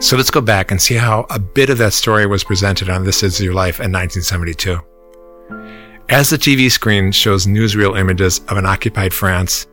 So 0.00 0.16
let's 0.16 0.30
go 0.30 0.42
back 0.42 0.70
and 0.70 0.80
see 0.80 0.94
how 0.94 1.26
a 1.30 1.38
bit 1.38 1.70
of 1.70 1.78
that 1.78 1.94
story 1.94 2.26
was 2.26 2.44
presented 2.44 2.90
on 2.90 3.04
This 3.04 3.22
Is 3.22 3.40
Your 3.40 3.54
Life 3.54 3.80
in 3.80 3.90
1972. 3.90 4.78
As 6.10 6.28
the 6.28 6.36
TV 6.36 6.70
screen 6.70 7.12
shows 7.12 7.46
newsreel 7.46 7.98
images 7.98 8.40
of 8.48 8.58
an 8.58 8.66
occupied 8.66 9.14
France, 9.14 9.66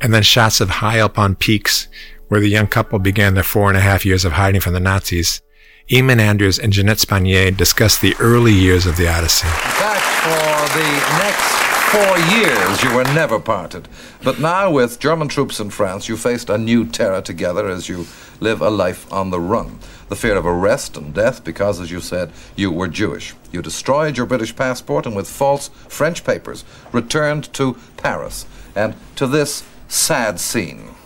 and 0.00 0.14
then 0.14 0.22
shots 0.22 0.62
of 0.62 0.70
high 0.70 1.00
up 1.00 1.18
on 1.18 1.36
peaks 1.36 1.88
where 2.28 2.40
the 2.40 2.48
young 2.48 2.66
couple 2.66 2.98
began 2.98 3.34
their 3.34 3.44
four 3.44 3.68
and 3.68 3.76
a 3.76 3.82
half 3.82 4.04
years 4.04 4.24
of 4.24 4.32
hiding 4.32 4.60
from 4.60 4.72
the 4.72 4.80
Nazis, 4.80 5.42
Eamon 5.88 6.18
Andrews 6.18 6.58
and 6.58 6.72
Ginette 6.72 6.98
Spanier 6.98 7.56
discuss 7.56 7.96
the 7.96 8.16
early 8.18 8.52
years 8.52 8.86
of 8.86 8.96
the 8.96 9.06
Odyssey. 9.06 9.46
Fact, 9.46 10.02
for 10.24 10.76
the 10.76 10.90
next 11.22 11.46
four 11.92 12.18
years 12.36 12.82
you 12.82 12.92
were 12.92 13.04
never 13.14 13.38
parted. 13.38 13.86
But 14.24 14.40
now, 14.40 14.68
with 14.68 14.98
German 14.98 15.28
troops 15.28 15.60
in 15.60 15.70
France, 15.70 16.08
you 16.08 16.16
faced 16.16 16.50
a 16.50 16.58
new 16.58 16.86
terror 16.86 17.22
together 17.22 17.68
as 17.68 17.88
you 17.88 18.06
live 18.40 18.62
a 18.62 18.68
life 18.68 19.10
on 19.12 19.30
the 19.30 19.38
run. 19.38 19.78
The 20.08 20.16
fear 20.16 20.34
of 20.34 20.44
arrest 20.44 20.96
and 20.96 21.14
death 21.14 21.44
because, 21.44 21.78
as 21.78 21.92
you 21.92 22.00
said, 22.00 22.32
you 22.56 22.72
were 22.72 22.88
Jewish. 22.88 23.34
You 23.52 23.62
destroyed 23.62 24.16
your 24.16 24.26
British 24.26 24.56
passport 24.56 25.06
and, 25.06 25.14
with 25.14 25.28
false 25.28 25.68
French 25.88 26.24
papers, 26.24 26.64
returned 26.90 27.52
to 27.52 27.76
Paris 27.96 28.44
and 28.74 28.96
to 29.14 29.28
this 29.28 29.62
sad 29.86 30.40
scene. 30.40 30.96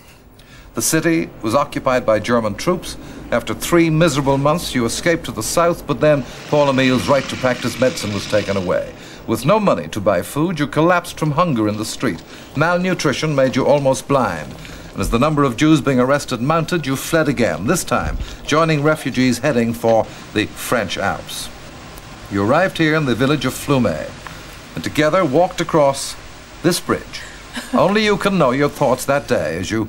The 0.72 0.82
city 0.82 1.28
was 1.42 1.54
occupied 1.54 2.06
by 2.06 2.20
German 2.20 2.54
troops, 2.54 2.96
After 3.30 3.54
three 3.54 3.90
miserable 3.90 4.38
months, 4.38 4.74
you 4.74 4.84
escaped 4.84 5.24
to 5.26 5.32
the 5.32 5.42
south, 5.42 5.86
but 5.86 6.00
then 6.00 6.24
Paul 6.48 6.68
Emile's 6.68 7.08
right 7.08 7.22
to 7.24 7.36
practice 7.36 7.78
medicine 7.78 8.12
was 8.12 8.28
taken 8.28 8.56
away. 8.56 8.92
With 9.28 9.46
no 9.46 9.60
money 9.60 9.86
to 9.88 10.00
buy 10.00 10.22
food, 10.22 10.58
you 10.58 10.66
collapsed 10.66 11.16
from 11.16 11.30
hunger 11.32 11.68
in 11.68 11.76
the 11.76 11.84
street. 11.84 12.20
Malnutrition 12.56 13.36
made 13.36 13.54
you 13.54 13.64
almost 13.64 14.08
blind. 14.08 14.52
And 14.92 15.00
as 15.00 15.10
the 15.10 15.18
number 15.20 15.44
of 15.44 15.56
Jews 15.56 15.80
being 15.80 16.00
arrested 16.00 16.40
mounted, 16.40 16.86
you 16.86 16.96
fled 16.96 17.28
again, 17.28 17.68
this 17.68 17.84
time 17.84 18.18
joining 18.44 18.82
refugees 18.82 19.38
heading 19.38 19.72
for 19.72 20.04
the 20.34 20.46
French 20.46 20.98
Alps. 20.98 21.48
You 22.32 22.44
arrived 22.44 22.78
here 22.78 22.96
in 22.96 23.04
the 23.04 23.14
village 23.14 23.44
of 23.44 23.54
Flumet 23.54 24.10
and 24.74 24.82
together 24.82 25.24
walked 25.24 25.60
across 25.60 26.16
this 26.62 26.80
bridge. 26.80 27.22
Only 27.72 28.04
you 28.04 28.16
can 28.16 28.38
know 28.38 28.50
your 28.50 28.68
thoughts 28.68 29.04
that 29.04 29.28
day 29.28 29.56
as 29.58 29.70
you 29.70 29.88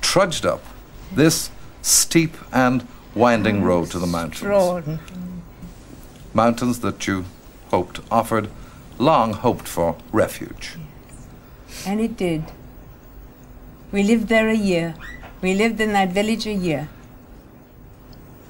trudged 0.00 0.46
up 0.46 0.62
this 1.12 1.50
steep 1.88 2.36
and 2.52 2.86
winding 3.14 3.62
road 3.62 3.90
to 3.90 3.98
the 3.98 4.06
mountains. 4.06 4.98
Mountains 6.34 6.80
that 6.80 7.06
you 7.06 7.24
hoped 7.70 8.00
offered, 8.10 8.48
long 8.98 9.32
hoped 9.32 9.66
for 9.68 9.96
refuge. 10.12 10.76
And 11.86 12.00
it 12.00 12.16
did. 12.16 12.44
We 13.92 14.02
lived 14.02 14.28
there 14.28 14.48
a 14.48 14.54
year. 14.56 14.94
We 15.40 15.54
lived 15.54 15.80
in 15.80 15.92
that 15.92 16.10
village 16.10 16.46
a 16.46 16.52
year. 16.52 16.88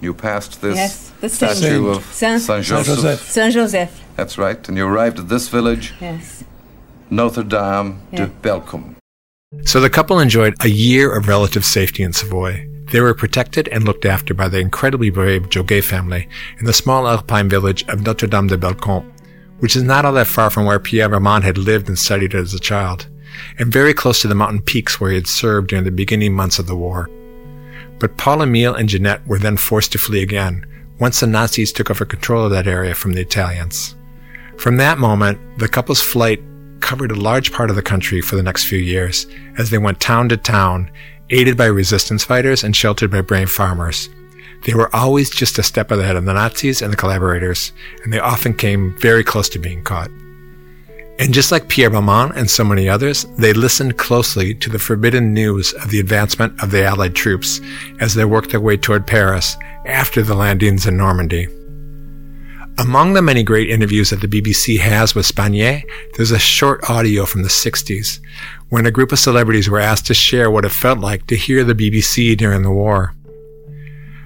You 0.01 0.15
passed 0.15 0.61
this 0.61 0.77
Yes, 0.77 1.11
the 1.21 1.29
saint. 1.29 1.57
statue 1.57 1.89
of 1.89 2.05
Saint- 2.13 2.41
Saint 2.43 2.65
Joseph. 2.65 3.21
Saint 3.31 3.53
Joseph. 3.55 4.01
That's 4.17 4.39
right. 4.39 4.69
And 4.69 4.77
you 4.77 4.87
arrived 4.87 5.19
at 5.19 5.29
this 5.29 5.49
village, 5.49 5.95
Yes. 6.01 6.45
Notre 7.11 7.43
Dame 7.45 7.99
Yeah. 8.13 8.19
de 8.19 8.27
Bellecombe. 8.43 8.95
So 9.65 9.81
the 9.81 9.89
couple 9.89 10.21
enjoyed 10.21 10.63
a 10.63 10.69
year 10.69 11.17
of 11.17 11.27
relative 11.27 11.65
safety 11.65 12.03
in 12.03 12.13
Savoy. 12.13 12.69
They 12.93 13.01
were 13.01 13.15
protected 13.15 13.67
and 13.69 13.85
looked 13.85 14.05
after 14.05 14.35
by 14.35 14.49
the 14.49 14.59
incredibly 14.59 15.09
brave 15.09 15.49
Joguet 15.49 15.85
family 15.85 16.29
in 16.59 16.67
the 16.67 16.75
small 16.75 17.09
alpine 17.09 17.49
village 17.49 17.83
of 17.89 18.03
Notre 18.03 18.27
Dame 18.27 18.49
de 18.49 18.59
Bellecombe, 18.59 19.11
which 19.61 19.75
is 19.75 19.83
not 19.83 20.05
all 20.05 20.13
that 20.13 20.27
far 20.27 20.51
from 20.51 20.67
where 20.67 20.79
Pierre 20.79 21.09
Balmain 21.09 21.43
had 21.43 21.57
lived 21.57 21.89
and 21.89 21.99
studied 21.99 22.35
as 22.35 22.53
a 22.53 22.61
child, 22.61 23.09
and 23.59 23.73
very 23.73 23.95
close 23.95 24.21
to 24.21 24.29
the 24.29 24.35
mountain 24.35 24.61
peaks 24.61 25.01
where 25.01 25.11
he 25.11 25.17
had 25.17 25.27
served 25.27 25.69
during 25.69 25.85
the 25.87 25.91
beginning 25.91 26.35
months 26.35 26.59
of 26.59 26.67
the 26.67 26.77
war. 26.77 27.09
But 27.99 28.19
Paul 28.19 28.43
Emile 28.43 28.75
and 28.75 28.89
Ginette 28.89 29.27
were 29.27 29.39
then 29.39 29.57
forced 29.57 29.93
to 29.93 29.99
flee 29.99 30.23
again, 30.23 30.67
once 30.99 31.21
the 31.21 31.27
Nazis 31.27 31.73
took 31.73 31.91
over 31.91 32.05
control 32.05 32.45
of 32.45 32.51
that 32.51 32.67
area 32.67 32.95
from 32.95 33.15
the 33.15 33.23
Italians. 33.23 33.97
From 34.59 34.77
that 34.77 34.99
moment, 34.99 35.59
the 35.59 35.69
couple's 35.69 36.03
flight 36.03 36.43
covered 36.81 37.11
a 37.11 37.21
large 37.21 37.53
part 37.53 37.71
of 37.71 37.77
the 37.77 37.83
country 37.83 38.21
for 38.21 38.37
the 38.37 38.43
next 38.43 38.65
few 38.65 38.79
years 38.79 39.27
as 39.57 39.71
they 39.71 39.79
went 39.79 40.01
town 40.01 40.29
to 40.29 40.37
town, 40.37 40.91
aided 41.31 41.57
by 41.57 41.67
resistance 41.67 42.25
fighters 42.25 42.65
and 42.65 42.75
sheltered 42.75 43.11
by 43.11 43.21
brave 43.21 43.51
farmers. 43.51 44.09
They 44.65 44.75
were 44.75 44.95
always 44.95 45.31
just 45.31 45.59
a 45.59 45.63
step 45.63 45.91
ahead 45.91 46.17
of 46.17 46.25
the 46.25 46.35
Nazis 46.35 46.83
and 46.83 46.93
the 46.93 46.97
collaborators, 46.97 47.73
and 48.03 48.13
they 48.13 48.19
often 48.19 48.55
came 48.55 48.97
very 48.99 49.23
close 49.23 49.49
to 49.51 49.59
being 49.59 49.83
caught. 49.83 50.11
And 51.21 51.35
just 51.35 51.51
like 51.51 51.69
Pierre 51.69 51.91
Balmain 51.91 52.35
and 52.37 52.49
so 52.49 52.65
many 52.65 52.89
others, 52.89 53.25
they 53.39 53.53
listened 53.53 53.99
closely 53.99 54.55
to 54.55 54.71
the 54.71 54.79
forbidden 54.79 55.35
news 55.35 55.73
of 55.75 55.91
the 55.91 55.99
advancement 55.99 56.63
of 56.63 56.71
the 56.71 56.85
Allied 56.85 57.17
troops 57.17 57.61
as 57.99 58.15
they 58.15 58.25
worked 58.25 58.51
their 58.51 58.61
way 58.61 58.77
toward 58.77 59.07
Paris 59.07 59.57
after 59.85 60.23
the 60.23 60.37
landings 60.37 60.87
in 60.87 60.97
Normandy. 60.97 61.49
Among 62.81 63.15
the 63.15 63.23
many 63.23 63.43
great 63.43 63.71
interviews 63.71 64.11
that 64.11 64.21
the 64.21 64.29
BBC 64.29 64.79
has 64.79 65.13
with 65.13 65.27
Spanier, 65.27 65.83
there's 66.15 66.31
a 66.31 66.39
short 66.39 66.89
audio 66.89 67.27
from 67.27 67.43
the 67.43 67.49
60s 67.49 68.21
when 68.69 68.87
a 68.87 68.93
group 68.93 69.11
of 69.11 69.19
celebrities 69.19 69.69
were 69.69 69.81
asked 69.81 70.07
to 70.07 70.15
share 70.15 70.49
what 70.49 70.65
it 70.65 70.69
felt 70.69 71.01
like 71.01 71.27
to 71.27 71.37
hear 71.37 71.65
the 71.65 71.75
BBC 71.75 72.37
during 72.37 72.63
the 72.63 72.71
war. 72.71 73.17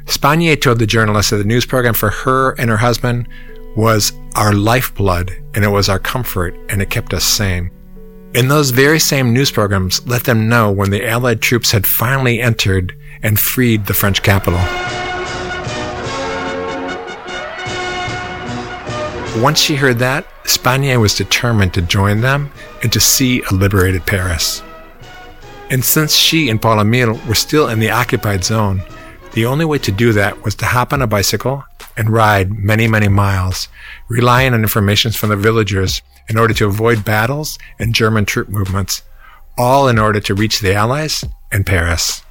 Spanier 0.05 0.61
told 0.61 0.81
the 0.81 0.87
journalist 0.87 1.31
that 1.31 1.39
the 1.39 1.45
news 1.45 1.65
program 1.65 1.95
for 1.95 2.11
her 2.11 2.51
and 2.53 2.69
her 2.69 2.77
husband 2.77 3.27
was 3.75 4.13
our 4.37 4.53
lifeblood 4.53 5.35
and 5.55 5.65
it 5.65 5.69
was 5.69 5.89
our 5.89 5.99
comfort 5.99 6.55
and 6.69 6.83
it 6.83 6.91
kept 6.91 7.15
us 7.15 7.25
sane. 7.25 7.71
And 8.35 8.51
those 8.51 8.69
very 8.69 8.99
same 8.99 9.33
news 9.33 9.51
programs 9.51 10.07
let 10.07 10.25
them 10.25 10.51
know 10.51 10.71
when 10.71 10.91
the 10.91 11.09
Allied 11.09 11.41
troops 11.41 11.71
had 11.71 11.87
finally 11.87 12.43
entered 12.43 12.95
and 13.23 13.39
freed 13.39 13.87
the 13.87 13.95
French 13.95 14.23
capital. 14.23 14.61
Once 19.37 19.59
she 19.59 19.77
heard 19.77 19.99
that, 19.99 20.27
Spanier 20.45 21.01
was 21.01 21.17
determined 21.17 21.73
to 21.73 21.81
join 21.81 22.21
them 22.21 22.53
and 22.83 22.93
to 22.93 23.01
see 23.01 23.43
a 23.51 23.55
liberated 23.55 24.05
Paris. 24.05 24.63
And 25.71 25.83
since 25.83 26.15
she 26.15 26.51
and 26.51 26.61
Paul 26.61 26.81
Emile 26.81 27.19
were 27.27 27.35
still 27.35 27.69
in 27.69 27.79
the 27.79 27.91
occupied 27.91 28.45
zone, 28.45 28.83
the 29.33 29.47
only 29.47 29.65
way 29.65 29.79
to 29.79 29.91
do 29.91 30.13
that 30.13 30.45
was 30.45 30.55
to 30.57 30.67
hop 30.67 30.93
on 30.93 31.01
a 31.01 31.07
bicycle 31.07 31.65
and 31.97 32.11
ride 32.11 32.53
many, 32.53 32.87
many 32.87 33.09
miles, 33.09 33.69
relying 34.11 34.53
on 34.53 34.61
information 34.61 35.13
from 35.13 35.31
the 35.31 35.37
villagers 35.37 36.03
in 36.29 36.37
order 36.37 36.53
to 36.53 36.67
avoid 36.67 37.03
battles 37.03 37.59
and 37.79 37.95
German 37.95 38.27
troop 38.27 38.51
movements, 38.51 39.03
all 39.57 39.89
in 39.89 39.99
order 39.99 40.21
to 40.21 40.35
reach 40.35 40.61
the 40.61 40.75
Allies 40.75 41.25
and 41.51 41.65
Paris. 41.65 42.23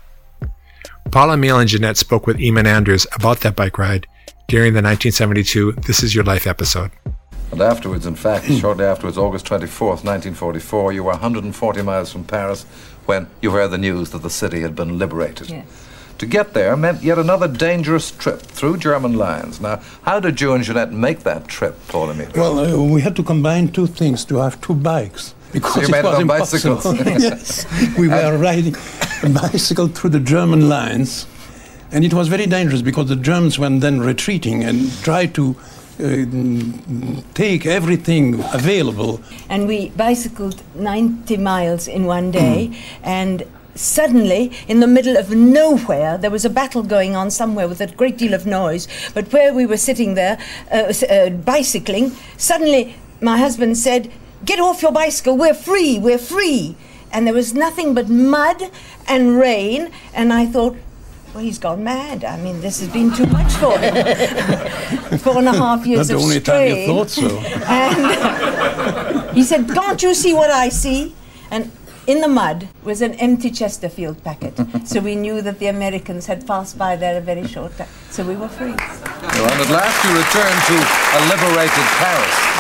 Paul 1.10 1.32
Emile 1.32 1.60
and 1.60 1.70
Ginette 1.70 1.98
spoke 1.98 2.28
with 2.28 2.38
Eamon 2.38 2.66
Andrews 2.66 3.08
about 3.16 3.40
that 3.40 3.56
bike 3.56 3.80
ride 3.80 4.06
during 4.48 4.74
the 4.74 4.82
1972 4.82 5.74
This 5.88 6.04
Is 6.04 6.14
Your 6.14 6.24
Life 6.24 6.46
episode. 6.48 6.92
And 7.52 7.62
afterwards, 7.62 8.06
in 8.06 8.16
fact, 8.16 8.46
shortly 8.60 8.86
afterwards, 8.86 9.18
August 9.18 9.46
24th, 9.46 10.04
1944, 10.04 10.94
you 10.94 11.04
were 11.04 11.12
140 11.12 11.82
miles 11.82 12.12
from 12.12 12.24
Paris 12.24 12.64
when 13.06 13.28
you 13.42 13.52
heard 13.52 13.70
the 13.72 13.78
news 13.78 14.12
that 14.12 14.22
the 14.22 14.30
city 14.30 14.62
had 14.62 14.76
been 14.76 14.98
liberated. 14.98 15.50
Yes. 15.50 15.88
To 16.20 16.26
get 16.28 16.54
there 16.54 16.78
meant 16.78 17.02
yet 17.02 17.18
another 17.18 17.48
dangerous 17.48 18.12
trip 18.12 18.42
through 18.42 18.78
German 18.78 19.14
lines. 19.18 19.60
Now, 19.60 19.82
how 20.04 20.20
did 20.20 20.40
you 20.40 20.54
and 20.54 20.64
Ginette 20.64 20.92
make 20.92 21.22
that 21.22 21.48
trip, 21.48 21.76
Paul 21.88 22.12
Emile? 22.12 22.30
Well, 22.36 22.60
uh, 22.60 22.84
we 22.94 23.02
had 23.02 23.16
to 23.16 23.24
combine 23.24 23.70
two 23.70 23.88
things 23.88 24.24
to 24.26 24.38
have 24.38 24.62
two 24.62 24.76
bikes. 24.76 25.34
Because 25.52 25.78
you 25.78 25.88
it 25.88 25.92
made 25.92 26.00
it 26.00 26.06
was 26.06 26.16
on 26.16 26.22
impossible. 26.22 26.76
bicycles. 26.76 27.22
yes, 27.24 27.98
we 27.98 28.08
were 28.08 28.38
riding 28.50 28.76
a 29.24 29.30
bicycle 29.30 29.88
through 29.88 30.12
the 30.12 30.20
German 30.20 30.70
lines, 30.70 31.26
and 31.92 32.06
it 32.06 32.14
was 32.14 32.28
very 32.28 32.46
dangerous 32.48 32.82
because 32.82 33.10
the 33.10 33.16
Germans 33.16 33.60
were 33.60 33.70
then 33.70 34.00
retreating 34.00 34.64
and 34.64 34.92
tried 35.04 35.34
to 35.36 35.56
uh, 36.00 36.04
mm, 36.04 37.24
take 37.34 37.66
everything 37.66 38.44
available. 38.54 39.22
And 39.50 39.68
we 39.68 39.90
bicycled 39.90 40.64
90 40.76 41.38
miles 41.38 41.88
in 41.88 42.06
one 42.06 42.32
day, 42.32 42.76
and 43.04 43.44
suddenly, 43.76 44.52
in 44.68 44.80
the 44.80 44.88
middle 44.88 45.18
of 45.18 45.32
nowhere, 45.32 46.18
there 46.18 46.32
was 46.32 46.46
a 46.46 46.50
battle 46.50 46.84
going 46.84 47.16
on 47.16 47.30
somewhere 47.30 47.68
with 47.68 47.82
a 47.82 47.88
great 47.88 48.18
deal 48.18 48.34
of 48.34 48.46
noise. 48.46 48.88
But 49.14 49.32
where 49.32 49.54
we 49.54 49.66
were 49.66 49.78
sitting 49.78 50.16
there, 50.16 50.38
uh, 50.72 50.94
uh, 51.10 51.30
bicycling, 51.30 52.12
suddenly 52.38 52.96
my 53.22 53.38
husband 53.38 53.78
said, 53.78 54.12
Get 54.44 54.60
off 54.60 54.82
your 54.82 54.92
bicycle, 54.92 55.38
we're 55.38 55.54
free, 55.54 56.00
we're 56.00 56.18
free. 56.18 56.76
And 57.12 57.28
there 57.28 57.34
was 57.34 57.54
nothing 57.54 57.94
but 57.94 58.10
mud 58.10 58.72
and 59.08 59.38
rain, 59.38 59.92
and 60.14 60.34
I 60.34 60.48
thought, 60.48 60.78
well, 61.34 61.44
he's 61.44 61.60
gone 61.60 61.84
mad. 61.84 62.24
I 62.24 62.38
mean, 62.38 62.60
this 62.62 62.80
has 62.82 62.90
been 62.90 63.14
too 63.14 63.26
much 63.28 63.54
for 63.54 63.78
him. 63.78 65.20
Four 65.20 65.38
and 65.38 65.48
a 65.48 65.54
half 65.54 65.86
years 65.86 66.10
Not 66.10 66.16
the 66.16 66.16
of 66.16 66.24
only 66.24 66.40
time 66.42 66.68
you 66.68 66.86
thought 66.86 67.10
so. 67.10 67.28
And 67.68 69.32
he 69.36 69.44
said, 69.44 69.68
Can't 69.70 70.02
you 70.04 70.14
see 70.14 70.34
what 70.34 70.52
I 70.52 70.70
see? 70.70 71.16
And 71.50 71.72
in 72.08 72.20
the 72.22 72.28
mud 72.28 72.68
was 72.84 73.02
an 73.02 73.14
empty 73.16 73.50
Chesterfield 73.50 74.24
packet. 74.24 74.54
so 74.88 75.00
we 75.00 75.16
knew 75.16 75.42
that 75.42 75.60
the 75.60 75.68
Americans 75.68 76.26
had 76.26 76.46
passed 76.46 76.78
by 76.78 76.96
there 76.96 77.18
a 77.18 77.22
very 77.22 77.48
short 77.48 77.78
time. 77.78 77.88
So 78.10 78.26
we 78.26 78.36
were 78.36 78.50
free. 78.50 78.74
Well, 78.74 79.52
and 79.52 79.62
at 79.62 79.70
last 79.70 80.04
you 80.04 80.12
returned 80.12 80.62
to 80.68 80.78
a 81.16 81.20
liberated 81.30 81.88
Paris. 82.02 82.51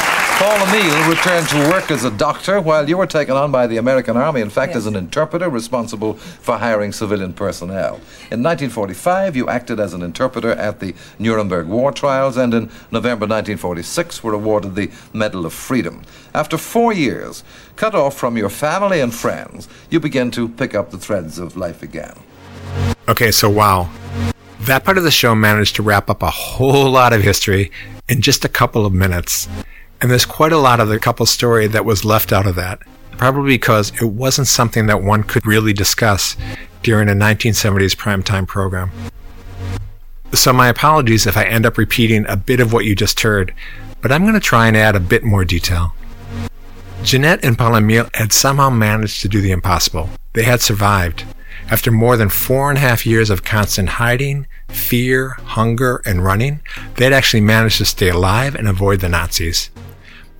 Paul 0.41 0.67
Emile 0.67 1.07
returned 1.07 1.47
to 1.49 1.69
work 1.69 1.91
as 1.91 2.03
a 2.03 2.09
doctor 2.09 2.59
while 2.59 2.89
you 2.89 2.97
were 2.97 3.05
taken 3.05 3.37
on 3.37 3.51
by 3.51 3.67
the 3.67 3.77
American 3.77 4.17
Army, 4.17 4.41
in 4.41 4.49
fact, 4.49 4.75
as 4.75 4.87
an 4.87 4.95
interpreter 4.95 5.47
responsible 5.47 6.15
for 6.15 6.57
hiring 6.57 6.91
civilian 6.91 7.31
personnel. 7.31 7.97
In 8.31 8.41
1945, 8.41 9.35
you 9.35 9.47
acted 9.47 9.79
as 9.79 9.93
an 9.93 10.01
interpreter 10.01 10.53
at 10.53 10.79
the 10.79 10.95
Nuremberg 11.19 11.67
war 11.67 11.91
trials, 11.91 12.37
and 12.37 12.55
in 12.55 12.71
November 12.89 13.27
1946 13.27 14.23
were 14.23 14.33
awarded 14.33 14.73
the 14.73 14.89
Medal 15.13 15.45
of 15.45 15.53
Freedom. 15.53 16.01
After 16.33 16.57
four 16.57 16.91
years, 16.91 17.43
cut 17.75 17.93
off 17.93 18.17
from 18.17 18.35
your 18.35 18.49
family 18.49 18.99
and 18.99 19.13
friends, 19.13 19.69
you 19.91 19.99
begin 19.99 20.31
to 20.31 20.49
pick 20.49 20.73
up 20.73 20.89
the 20.89 20.97
threads 20.97 21.37
of 21.37 21.55
life 21.55 21.83
again. 21.83 22.15
Okay, 23.07 23.29
so 23.29 23.47
wow. 23.47 23.91
That 24.61 24.85
part 24.85 24.97
of 24.97 25.03
the 25.03 25.11
show 25.11 25.35
managed 25.35 25.75
to 25.75 25.83
wrap 25.83 26.09
up 26.09 26.23
a 26.23 26.31
whole 26.31 26.89
lot 26.89 27.13
of 27.13 27.21
history 27.21 27.69
in 28.09 28.21
just 28.21 28.43
a 28.43 28.49
couple 28.49 28.87
of 28.87 28.91
minutes. 28.91 29.47
And 30.01 30.09
there's 30.09 30.25
quite 30.25 30.51
a 30.51 30.57
lot 30.57 30.79
of 30.79 30.89
the 30.89 30.99
couple's 30.99 31.29
story 31.29 31.67
that 31.67 31.85
was 31.85 32.03
left 32.03 32.33
out 32.33 32.47
of 32.47 32.55
that, 32.55 32.79
probably 33.17 33.51
because 33.51 33.91
it 34.01 34.05
wasn't 34.05 34.47
something 34.47 34.87
that 34.87 35.03
one 35.03 35.23
could 35.23 35.45
really 35.45 35.73
discuss 35.73 36.35
during 36.81 37.07
a 37.07 37.13
1970s 37.13 37.95
primetime 37.95 38.47
program. 38.47 38.91
So 40.33 40.51
my 40.51 40.69
apologies 40.69 41.27
if 41.27 41.37
I 41.37 41.43
end 41.43 41.65
up 41.65 41.77
repeating 41.77 42.25
a 42.27 42.35
bit 42.35 42.59
of 42.59 42.73
what 42.73 42.85
you 42.85 42.95
just 42.95 43.19
heard, 43.19 43.53
but 44.01 44.11
I'm 44.11 44.23
going 44.23 44.33
to 44.33 44.39
try 44.39 44.67
and 44.67 44.75
add 44.75 44.95
a 44.95 44.99
bit 44.99 45.23
more 45.23 45.45
detail. 45.45 45.93
Ginette 47.03 47.43
and 47.43 47.57
Paul 47.57 47.75
Emile 47.75 48.09
had 48.13 48.33
somehow 48.33 48.69
managed 48.69 49.21
to 49.21 49.27
do 49.27 49.41
the 49.41 49.51
impossible. 49.51 50.09
They 50.33 50.43
had 50.43 50.61
survived. 50.61 51.25
After 51.69 51.91
more 51.91 52.17
than 52.17 52.29
four 52.29 52.69
and 52.69 52.77
a 52.77 52.81
half 52.81 53.05
years 53.05 53.29
of 53.29 53.43
constant 53.43 53.89
hiding, 53.89 54.47
fear, 54.69 55.37
hunger, 55.43 56.01
and 56.05 56.23
running, 56.23 56.61
they'd 56.95 57.13
actually 57.13 57.41
managed 57.41 57.77
to 57.77 57.85
stay 57.85 58.09
alive 58.09 58.55
and 58.55 58.67
avoid 58.67 58.99
the 58.99 59.09
Nazis. 59.09 59.69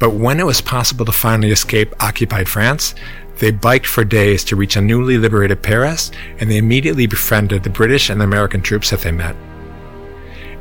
But 0.01 0.15
when 0.15 0.39
it 0.39 0.47
was 0.47 0.61
possible 0.61 1.05
to 1.05 1.11
finally 1.11 1.51
escape 1.51 1.93
occupied 1.99 2.49
France, 2.49 2.95
they 3.37 3.51
biked 3.51 3.85
for 3.85 4.03
days 4.03 4.43
to 4.45 4.55
reach 4.55 4.75
a 4.75 4.81
newly 4.81 5.19
liberated 5.19 5.61
Paris, 5.61 6.09
and 6.39 6.49
they 6.49 6.57
immediately 6.57 7.05
befriended 7.05 7.61
the 7.61 7.69
British 7.69 8.09
and 8.09 8.19
American 8.19 8.63
troops 8.63 8.89
that 8.89 9.01
they 9.01 9.11
met. 9.11 9.35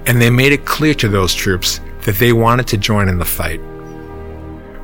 And 0.04 0.20
they 0.20 0.28
made 0.28 0.52
it 0.52 0.66
clear 0.66 0.92
to 0.92 1.08
those 1.08 1.34
troops 1.34 1.80
that 2.02 2.16
they 2.16 2.34
wanted 2.34 2.66
to 2.66 2.76
join 2.76 3.08
in 3.08 3.16
the 3.16 3.24
fight. 3.24 3.62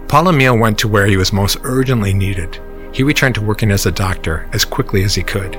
Paul 0.09 0.33
went 0.59 0.79
to 0.79 0.89
where 0.89 1.05
he 1.05 1.19
was 1.19 1.35
most 1.35 1.59
urgently 1.63 2.15
needed. 2.15 2.59
He 2.95 3.03
returned 3.03 3.35
to 3.35 3.43
working 3.43 3.71
as 3.71 3.85
a 3.85 3.93
doctor 3.93 4.49
as 4.55 4.65
quickly 4.65 5.03
as 5.05 5.15
he 5.15 5.23
could. 5.23 5.55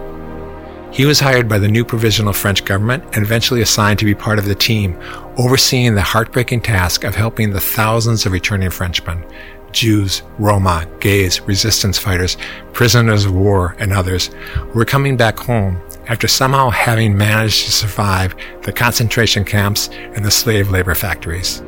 He 0.91 1.05
was 1.05 1.19
hired 1.19 1.47
by 1.47 1.59
the 1.59 1.67
new 1.67 1.85
provisional 1.85 2.33
French 2.33 2.65
government 2.65 3.03
and 3.13 3.23
eventually 3.23 3.61
assigned 3.61 3.99
to 3.99 4.05
be 4.05 4.15
part 4.15 4.39
of 4.39 4.45
the 4.45 4.55
team 4.55 4.99
overseeing 5.37 5.93
the 5.93 6.01
heartbreaking 6.01 6.61
task 6.61 7.03
of 7.03 7.15
helping 7.15 7.51
the 7.51 7.59
thousands 7.59 8.25
of 8.25 8.31
returning 8.31 8.69
Frenchmen, 8.69 9.23
Jews, 9.71 10.23
Roma, 10.39 10.87
gays, 10.99 11.41
resistance 11.41 11.99
fighters, 11.99 12.37
prisoners 12.73 13.25
of 13.25 13.35
war, 13.35 13.75
and 13.79 13.93
others 13.93 14.27
who 14.55 14.79
were 14.79 14.85
coming 14.85 15.17
back 15.17 15.37
home 15.37 15.79
after 16.07 16.27
somehow 16.27 16.69
having 16.69 17.15
managed 17.15 17.65
to 17.65 17.71
survive 17.71 18.35
the 18.63 18.71
concentration 18.71 19.43
camps 19.43 19.89
and 19.89 20.25
the 20.25 20.31
slave 20.31 20.71
labor 20.71 20.95
factories. 20.95 21.61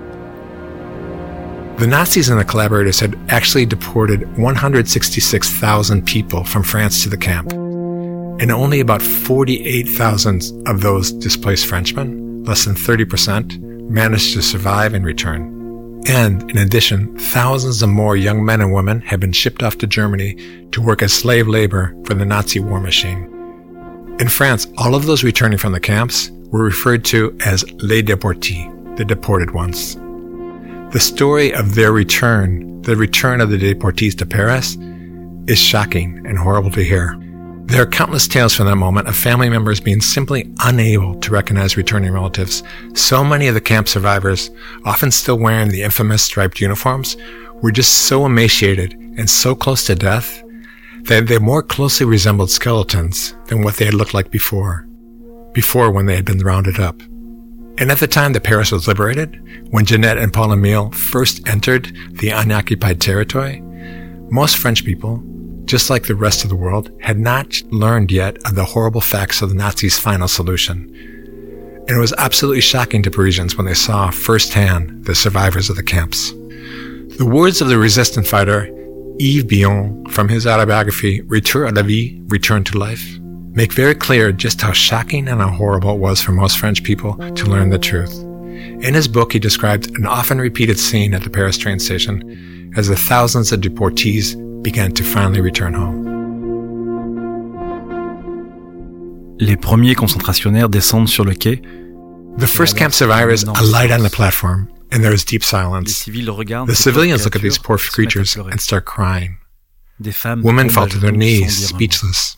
The 1.77 1.87
Nazis 1.87 2.29
and 2.29 2.39
the 2.39 2.45
collaborators 2.45 2.99
had 2.99 3.17
actually 3.29 3.65
deported 3.65 4.37
166,000 4.37 6.05
people 6.05 6.43
from 6.43 6.63
France 6.63 7.03
to 7.03 7.09
the 7.09 7.17
camp, 7.17 7.53
and 8.39 8.51
only 8.51 8.79
about 8.79 9.01
48,000 9.01 10.67
of 10.67 10.81
those 10.81 11.11
displaced 11.11 11.67
Frenchmen, 11.67 12.43
less 12.43 12.65
than 12.65 12.75
30%, 12.75 13.59
managed 13.89 14.33
to 14.33 14.41
survive 14.41 14.93
and 14.93 15.05
return. 15.05 16.01
And 16.07 16.49
in 16.49 16.57
addition, 16.57 17.17
thousands 17.17 17.81
of 17.81 17.89
more 17.89 18.15
young 18.15 18.45
men 18.45 18.61
and 18.61 18.73
women 18.73 19.01
had 19.01 19.19
been 19.19 19.33
shipped 19.33 19.61
off 19.61 19.77
to 19.79 19.87
Germany 19.87 20.35
to 20.71 20.81
work 20.81 21.01
as 21.01 21.11
slave 21.11 21.47
labor 21.47 21.93
for 22.05 22.13
the 22.13 22.25
Nazi 22.25 22.59
war 22.59 22.79
machine. 22.79 23.25
In 24.19 24.29
France, 24.29 24.67
all 24.77 24.95
of 24.95 25.05
those 25.05 25.23
returning 25.23 25.57
from 25.57 25.73
the 25.73 25.79
camps 25.79 26.31
were 26.51 26.63
referred 26.63 27.03
to 27.05 27.37
as 27.45 27.69
les 27.73 28.01
déportés, 28.01 28.97
the 28.97 29.05
deported 29.05 29.51
ones. 29.51 29.95
The 30.93 30.99
story 30.99 31.53
of 31.53 31.75
their 31.75 31.91
return, 31.91 32.81
the 32.81 32.95
return 32.95 33.41
of 33.41 33.49
the 33.49 33.57
deportees 33.57 34.17
to 34.17 34.25
Paris, 34.25 34.77
is 35.47 35.59
shocking 35.59 36.23
and 36.25 36.37
horrible 36.37 36.71
to 36.71 36.83
hear. 36.83 37.19
There 37.69 37.83
are 37.83 37.85
countless 37.85 38.27
tales 38.27 38.55
from 38.55 38.65
that 38.65 38.77
moment 38.77 39.07
of 39.07 39.15
family 39.15 39.47
members 39.47 39.79
being 39.79 40.01
simply 40.01 40.51
unable 40.63 41.13
to 41.19 41.31
recognize 41.31 41.77
returning 41.77 42.11
relatives. 42.11 42.63
So 42.95 43.23
many 43.23 43.47
of 43.47 43.53
the 43.53 43.61
camp 43.61 43.87
survivors, 43.87 44.49
often 44.85 45.11
still 45.11 45.37
wearing 45.37 45.69
the 45.69 45.83
infamous 45.83 46.23
striped 46.23 46.59
uniforms, 46.59 47.15
were 47.61 47.71
just 47.71 48.07
so 48.07 48.25
emaciated 48.25 48.93
and 48.93 49.29
so 49.29 49.53
close 49.53 49.85
to 49.85 49.93
death 49.93 50.41
that 51.03 51.27
they 51.27 51.37
more 51.37 51.61
closely 51.61 52.07
resembled 52.07 52.49
skeletons 52.49 53.35
than 53.45 53.61
what 53.61 53.75
they 53.75 53.85
had 53.85 53.93
looked 53.93 54.15
like 54.15 54.31
before. 54.31 54.87
Before 55.53 55.91
when 55.91 56.07
they 56.07 56.15
had 56.15 56.25
been 56.25 56.39
rounded 56.39 56.79
up. 56.79 56.99
And 57.77 57.91
at 57.91 57.99
the 57.99 58.07
time 58.07 58.33
that 58.33 58.43
Paris 58.43 58.71
was 58.71 58.87
liberated, 58.87 59.39
when 59.69 59.85
Ginette 59.85 60.17
and 60.17 60.33
Paul 60.33 60.53
Emile 60.53 60.89
first 60.89 61.47
entered 61.47 61.95
the 62.13 62.31
unoccupied 62.31 62.99
territory, 62.99 63.61
most 64.31 64.57
French 64.57 64.83
people, 64.83 65.23
just 65.69 65.91
like 65.91 66.07
the 66.07 66.15
rest 66.15 66.43
of 66.43 66.49
the 66.49 66.55
world, 66.55 66.91
had 66.99 67.19
not 67.19 67.61
learned 67.69 68.11
yet 68.11 68.37
of 68.47 68.55
the 68.55 68.65
horrible 68.65 69.01
facts 69.01 69.43
of 69.43 69.49
the 69.49 69.55
Nazis' 69.55 69.99
final 69.99 70.27
solution. 70.27 70.79
And 71.87 71.91
it 71.95 71.99
was 71.99 72.13
absolutely 72.17 72.61
shocking 72.61 73.03
to 73.03 73.11
Parisians 73.11 73.55
when 73.55 73.67
they 73.67 73.75
saw 73.75 74.09
firsthand 74.09 75.05
the 75.05 75.13
survivors 75.13 75.69
of 75.69 75.75
the 75.75 75.83
camps. 75.83 76.31
The 76.31 77.29
words 77.31 77.61
of 77.61 77.67
the 77.67 77.77
resistance 77.77 78.27
fighter 78.27 78.65
Yves 79.19 79.43
Bion 79.43 80.09
from 80.09 80.27
his 80.27 80.47
autobiography 80.47 81.21
Retour 81.21 81.67
à 81.67 81.75
la 81.75 81.83
vie, 81.83 82.19
Return 82.29 82.63
to 82.63 82.79
Life, 82.79 83.19
make 83.19 83.71
very 83.71 83.93
clear 83.93 84.31
just 84.31 84.61
how 84.61 84.71
shocking 84.71 85.27
and 85.27 85.39
how 85.39 85.49
horrible 85.49 85.93
it 85.93 85.99
was 85.99 86.19
for 86.19 86.31
most 86.31 86.57
French 86.57 86.83
people 86.83 87.13
to 87.33 87.45
learn 87.45 87.69
the 87.69 87.77
truth. 87.77 88.17
In 88.81 88.95
his 88.95 89.07
book, 89.07 89.33
he 89.33 89.39
described 89.39 89.91
an 89.97 90.07
often 90.07 90.39
repeated 90.39 90.79
scene 90.79 91.13
at 91.13 91.21
the 91.21 91.29
Paris 91.29 91.59
train 91.59 91.77
station 91.77 92.73
as 92.75 92.87
the 92.87 92.95
thousands 92.95 93.51
of 93.51 93.61
deportees 93.61 94.35
began 94.61 94.91
to 94.93 95.03
finally 95.03 95.41
return 95.41 95.73
home. 95.73 96.05
Les 99.39 99.55
premiers 99.55 99.95
concentrationnaires 99.95 100.69
descendent 100.69 101.07
sur 101.07 101.23
le 101.23 101.33
quai. 101.33 101.61
The 102.37 102.47
first 102.47 102.77
camp 102.77 102.93
survivors 102.93 103.43
alight 103.43 103.91
on 103.91 104.03
the 104.03 104.09
platform, 104.09 104.69
and 104.91 105.01
there 105.01 105.13
is 105.13 105.23
deep 105.23 105.43
silence. 105.43 106.05
The 106.05 106.75
civilians 106.75 107.23
look 107.23 107.35
at 107.35 107.41
these 107.41 107.57
poor 107.57 107.77
se 107.77 107.85
mettent 107.85 107.91
à 107.91 107.93
creatures 107.93 108.35
and 108.35 108.59
start 108.59 108.85
crying. 108.85 109.37
Women 110.43 110.69
fall 110.69 110.87
to 110.87 110.97
their 110.97 111.11
knees, 111.11 111.39
sans 111.39 111.49
dire 111.49 111.67
un 111.67 111.71
mot. 111.71 111.77
speechless. 111.77 112.37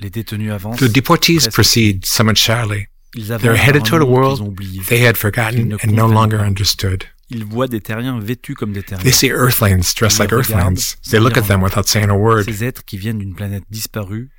Les 0.00 0.10
détenus 0.10 0.52
avancent. 0.52 0.78
The 0.78 0.88
deportees 0.88 1.50
proceed 1.50 2.06
somewhat 2.06 2.36
shyly. 2.36 2.88
They're 3.14 3.56
headed 3.56 3.84
toward 3.84 4.02
a 4.02 4.06
world 4.06 4.58
they 4.88 5.00
had 5.00 5.16
forgotten 5.16 5.78
and 5.82 5.92
no 5.92 6.06
longer 6.06 6.38
understood. 6.38 7.06
Ils 7.30 7.44
voient 7.44 7.68
des 7.68 7.80
terriens 7.80 8.18
vêtus 8.18 8.54
comme 8.54 8.72
des 8.72 8.82
terriens. 8.82 9.02
They 9.02 9.12
see 9.12 9.28
earthlings 9.30 9.94
dressed 9.94 10.18
Ils 10.18 10.22
like 10.22 10.32
earthlings. 10.32 10.96
sans 11.02 11.10
They 11.10 11.20
look 11.20 11.36
at 11.36 11.42
them 11.46 11.62
without 11.62 11.86
saying 11.86 12.08
a 12.08 12.16
word. 12.16 12.44
Ces 12.44 12.64
êtres 12.64 12.84
qui 12.84 12.96
viennent 12.96 13.18
d'une 13.18 13.34
planète 13.34 13.64
disparue 13.70 14.30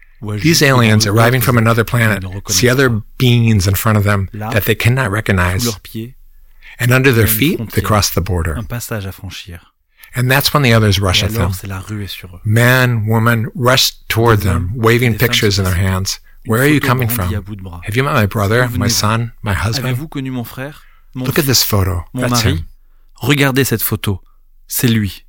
These 0.42 0.62
aliens 0.62 1.06
arriving 1.08 1.42
from 1.42 1.58
another 1.58 1.86
planet 1.86 2.24
see 2.50 2.70
other 2.70 2.90
beings 3.18 3.68
in 3.68 3.76
front 3.76 3.98
of 3.98 4.04
them 4.04 4.28
Là, 4.34 4.50
that 4.52 4.62
they 4.66 4.76
cannot 4.76 5.10
recognize. 5.12 5.64
leurs 5.66 5.80
pieds, 5.80 6.16
And 6.80 6.92
under 6.92 7.14
their 7.14 7.28
feet, 7.28 7.60
they 7.72 7.82
cross 7.82 8.10
the 8.10 8.22
border. 8.22 8.58
un 8.58 8.64
passage 8.66 9.06
à 9.06 9.12
franchir. 9.12 9.74
And 10.16 10.30
that's 10.30 10.54
when 10.54 10.64
the 10.64 10.74
others 10.74 11.00
rush 11.00 11.24
at 11.24 11.32
them. 11.32 11.52
Men, 12.44 13.06
women 13.08 13.48
rush 13.54 13.94
toward 14.08 14.42
them, 14.42 14.70
hommes, 14.70 14.84
waving 14.84 15.18
pictures 15.18 15.60
in 15.60 15.66
their 15.66 15.76
hands. 15.76 16.20
Where 16.46 16.62
are 16.62 16.68
you 16.68 16.80
coming 16.80 17.10
from? 17.10 17.32
Have 17.32 17.96
you 17.96 18.04
met 18.04 18.14
my 18.14 18.26
brother, 18.26 18.68
my 18.70 18.88
son, 18.90 19.34
my 19.44 19.54
husband? 19.54 19.86
Avez-vous 19.86 20.08
connu 20.08 20.32
mon 20.32 20.44
frère 20.44 20.84
Mon 21.14 21.26
Look 21.26 21.38
at 21.38 21.46
this 21.46 21.64
photo. 21.64 22.06
That's 22.14 22.42
him. 22.42 22.66
Regardez 23.22 23.66
cette 23.66 23.82
photo. 23.82 24.22
C'est 24.68 24.88
lui. 24.88 25.26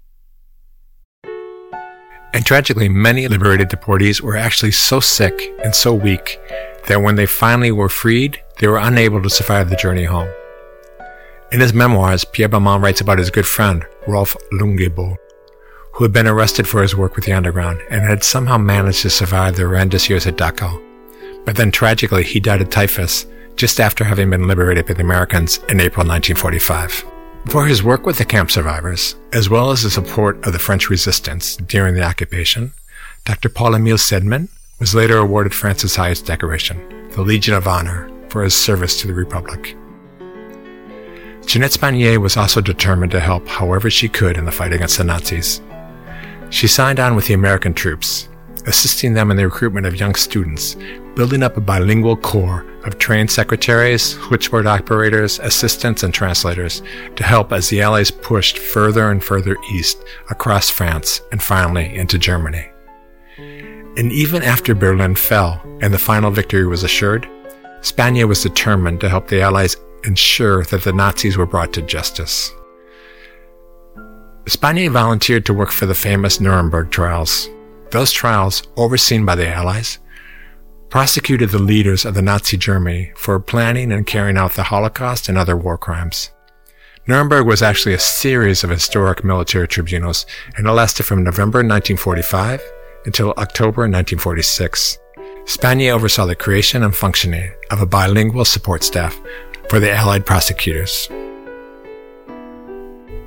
And 2.32 2.46
tragically, 2.46 2.88
many 2.88 3.26
liberated 3.26 3.68
deportees 3.68 4.20
were 4.20 4.36
actually 4.36 4.70
so 4.70 5.00
sick 5.00 5.52
and 5.64 5.74
so 5.74 5.92
weak 5.92 6.38
that 6.86 7.02
when 7.02 7.16
they 7.16 7.26
finally 7.26 7.72
were 7.72 7.88
freed, 7.88 8.40
they 8.58 8.68
were 8.68 8.78
unable 8.78 9.20
to 9.20 9.28
survive 9.28 9.68
the 9.68 9.76
journey 9.76 10.04
home. 10.04 10.30
In 11.50 11.58
his 11.58 11.74
memoirs, 11.74 12.24
Pierre 12.24 12.48
Balmain 12.48 12.80
writes 12.80 13.00
about 13.00 13.18
his 13.18 13.30
good 13.30 13.46
friend, 13.46 13.84
Rolf 14.06 14.36
Lungebo, 14.52 15.16
who 15.94 16.04
had 16.04 16.12
been 16.12 16.28
arrested 16.28 16.68
for 16.68 16.82
his 16.82 16.94
work 16.94 17.16
with 17.16 17.24
the 17.24 17.32
underground 17.32 17.80
and 17.90 18.02
had 18.02 18.22
somehow 18.22 18.56
managed 18.56 19.02
to 19.02 19.10
survive 19.10 19.56
the 19.56 19.62
horrendous 19.62 20.08
years 20.08 20.28
at 20.28 20.36
Dachau. 20.36 20.80
But 21.44 21.56
then 21.56 21.72
tragically, 21.72 22.22
he 22.22 22.38
died 22.38 22.60
of 22.60 22.70
typhus 22.70 23.26
just 23.56 23.80
after 23.80 24.04
having 24.04 24.30
been 24.30 24.46
liberated 24.46 24.86
by 24.86 24.94
the 24.94 25.02
Americans 25.02 25.58
in 25.68 25.80
April 25.80 26.06
1945. 26.06 27.19
For 27.46 27.66
his 27.66 27.82
work 27.82 28.06
with 28.06 28.18
the 28.18 28.24
camp 28.24 28.50
survivors, 28.50 29.16
as 29.32 29.48
well 29.48 29.70
as 29.70 29.82
the 29.82 29.90
support 29.90 30.46
of 30.46 30.52
the 30.52 30.58
French 30.58 30.90
resistance 30.90 31.56
during 31.56 31.94
the 31.94 32.04
occupation, 32.04 32.72
Dr. 33.24 33.48
Paul 33.48 33.74
Emile 33.74 33.96
Seidmann 33.96 34.48
was 34.78 34.94
later 34.94 35.18
awarded 35.18 35.54
France's 35.54 35.96
highest 35.96 36.26
decoration, 36.26 37.08
the 37.10 37.22
Legion 37.22 37.54
of 37.54 37.66
Honor, 37.66 38.10
for 38.28 38.44
his 38.44 38.54
service 38.54 39.00
to 39.00 39.06
the 39.06 39.14
Republic. 39.14 39.76
Ginette 41.46 41.76
Spanier 41.76 42.20
was 42.20 42.36
also 42.36 42.60
determined 42.60 43.10
to 43.12 43.20
help 43.20 43.48
however 43.48 43.90
she 43.90 44.08
could 44.08 44.36
in 44.36 44.44
the 44.44 44.52
fight 44.52 44.72
against 44.72 44.98
the 44.98 45.04
Nazis. 45.04 45.60
She 46.50 46.68
signed 46.68 47.00
on 47.00 47.16
with 47.16 47.26
the 47.26 47.34
American 47.34 47.74
troops, 47.74 48.28
assisting 48.66 49.14
them 49.14 49.30
in 49.30 49.36
the 49.36 49.46
recruitment 49.46 49.86
of 49.86 49.98
young 49.98 50.14
students, 50.14 50.76
building 51.14 51.42
up 51.42 51.56
a 51.56 51.60
bilingual 51.60 52.16
corps 52.16 52.66
of 52.84 52.98
trained 52.98 53.30
secretaries, 53.30 54.18
switchboard 54.20 54.66
operators, 54.66 55.38
assistants, 55.40 56.02
and 56.02 56.14
translators 56.14 56.82
to 57.16 57.24
help 57.24 57.52
as 57.52 57.68
the 57.68 57.82
Allies 57.82 58.10
pushed 58.10 58.58
further 58.58 59.10
and 59.10 59.22
further 59.22 59.56
east 59.72 60.02
across 60.30 60.70
France 60.70 61.20
and 61.32 61.42
finally 61.42 61.94
into 61.94 62.18
Germany. 62.18 62.70
And 63.38 64.12
even 64.12 64.42
after 64.42 64.74
Berlin 64.74 65.14
fell 65.14 65.60
and 65.82 65.92
the 65.92 65.98
final 65.98 66.30
victory 66.30 66.66
was 66.66 66.84
assured, 66.84 67.28
Spanier 67.80 68.28
was 68.28 68.42
determined 68.42 69.00
to 69.00 69.08
help 69.08 69.28
the 69.28 69.42
Allies 69.42 69.76
ensure 70.04 70.64
that 70.64 70.84
the 70.84 70.92
Nazis 70.92 71.36
were 71.36 71.46
brought 71.46 71.72
to 71.74 71.82
justice. 71.82 72.50
Spanier 74.44 74.90
volunteered 74.90 75.44
to 75.46 75.54
work 75.54 75.70
for 75.70 75.86
the 75.86 75.94
famous 75.94 76.40
Nuremberg 76.40 76.90
trials. 76.90 77.48
Those 77.90 78.12
trials, 78.12 78.62
overseen 78.76 79.24
by 79.24 79.34
the 79.34 79.48
Allies, 79.48 79.98
prosecuted 80.90 81.50
the 81.50 81.58
leaders 81.58 82.04
of 82.04 82.14
the 82.14 82.22
Nazi 82.22 82.56
Germany 82.56 83.12
for 83.14 83.38
planning 83.38 83.92
and 83.92 84.06
carrying 84.06 84.36
out 84.36 84.52
the 84.52 84.64
Holocaust 84.64 85.28
and 85.28 85.38
other 85.38 85.56
war 85.56 85.78
crimes. 85.78 86.30
Nuremberg 87.06 87.46
was 87.46 87.62
actually 87.62 87.94
a 87.94 87.98
series 87.98 88.64
of 88.64 88.70
historic 88.70 89.24
military 89.24 89.68
tribunals 89.68 90.26
and 90.56 90.66
it 90.66 90.72
lasted 90.72 91.04
from 91.04 91.22
November 91.22 91.58
1945 91.58 92.60
until 93.06 93.30
October 93.38 93.82
1946. 93.82 94.98
Spanier 95.44 95.92
oversaw 95.92 96.26
the 96.26 96.34
creation 96.34 96.82
and 96.82 96.94
functioning 96.94 97.52
of 97.70 97.80
a 97.80 97.86
bilingual 97.86 98.44
support 98.44 98.82
staff 98.82 99.18
for 99.68 99.80
the 99.80 99.90
Allied 99.90 100.26
prosecutors. 100.26 101.08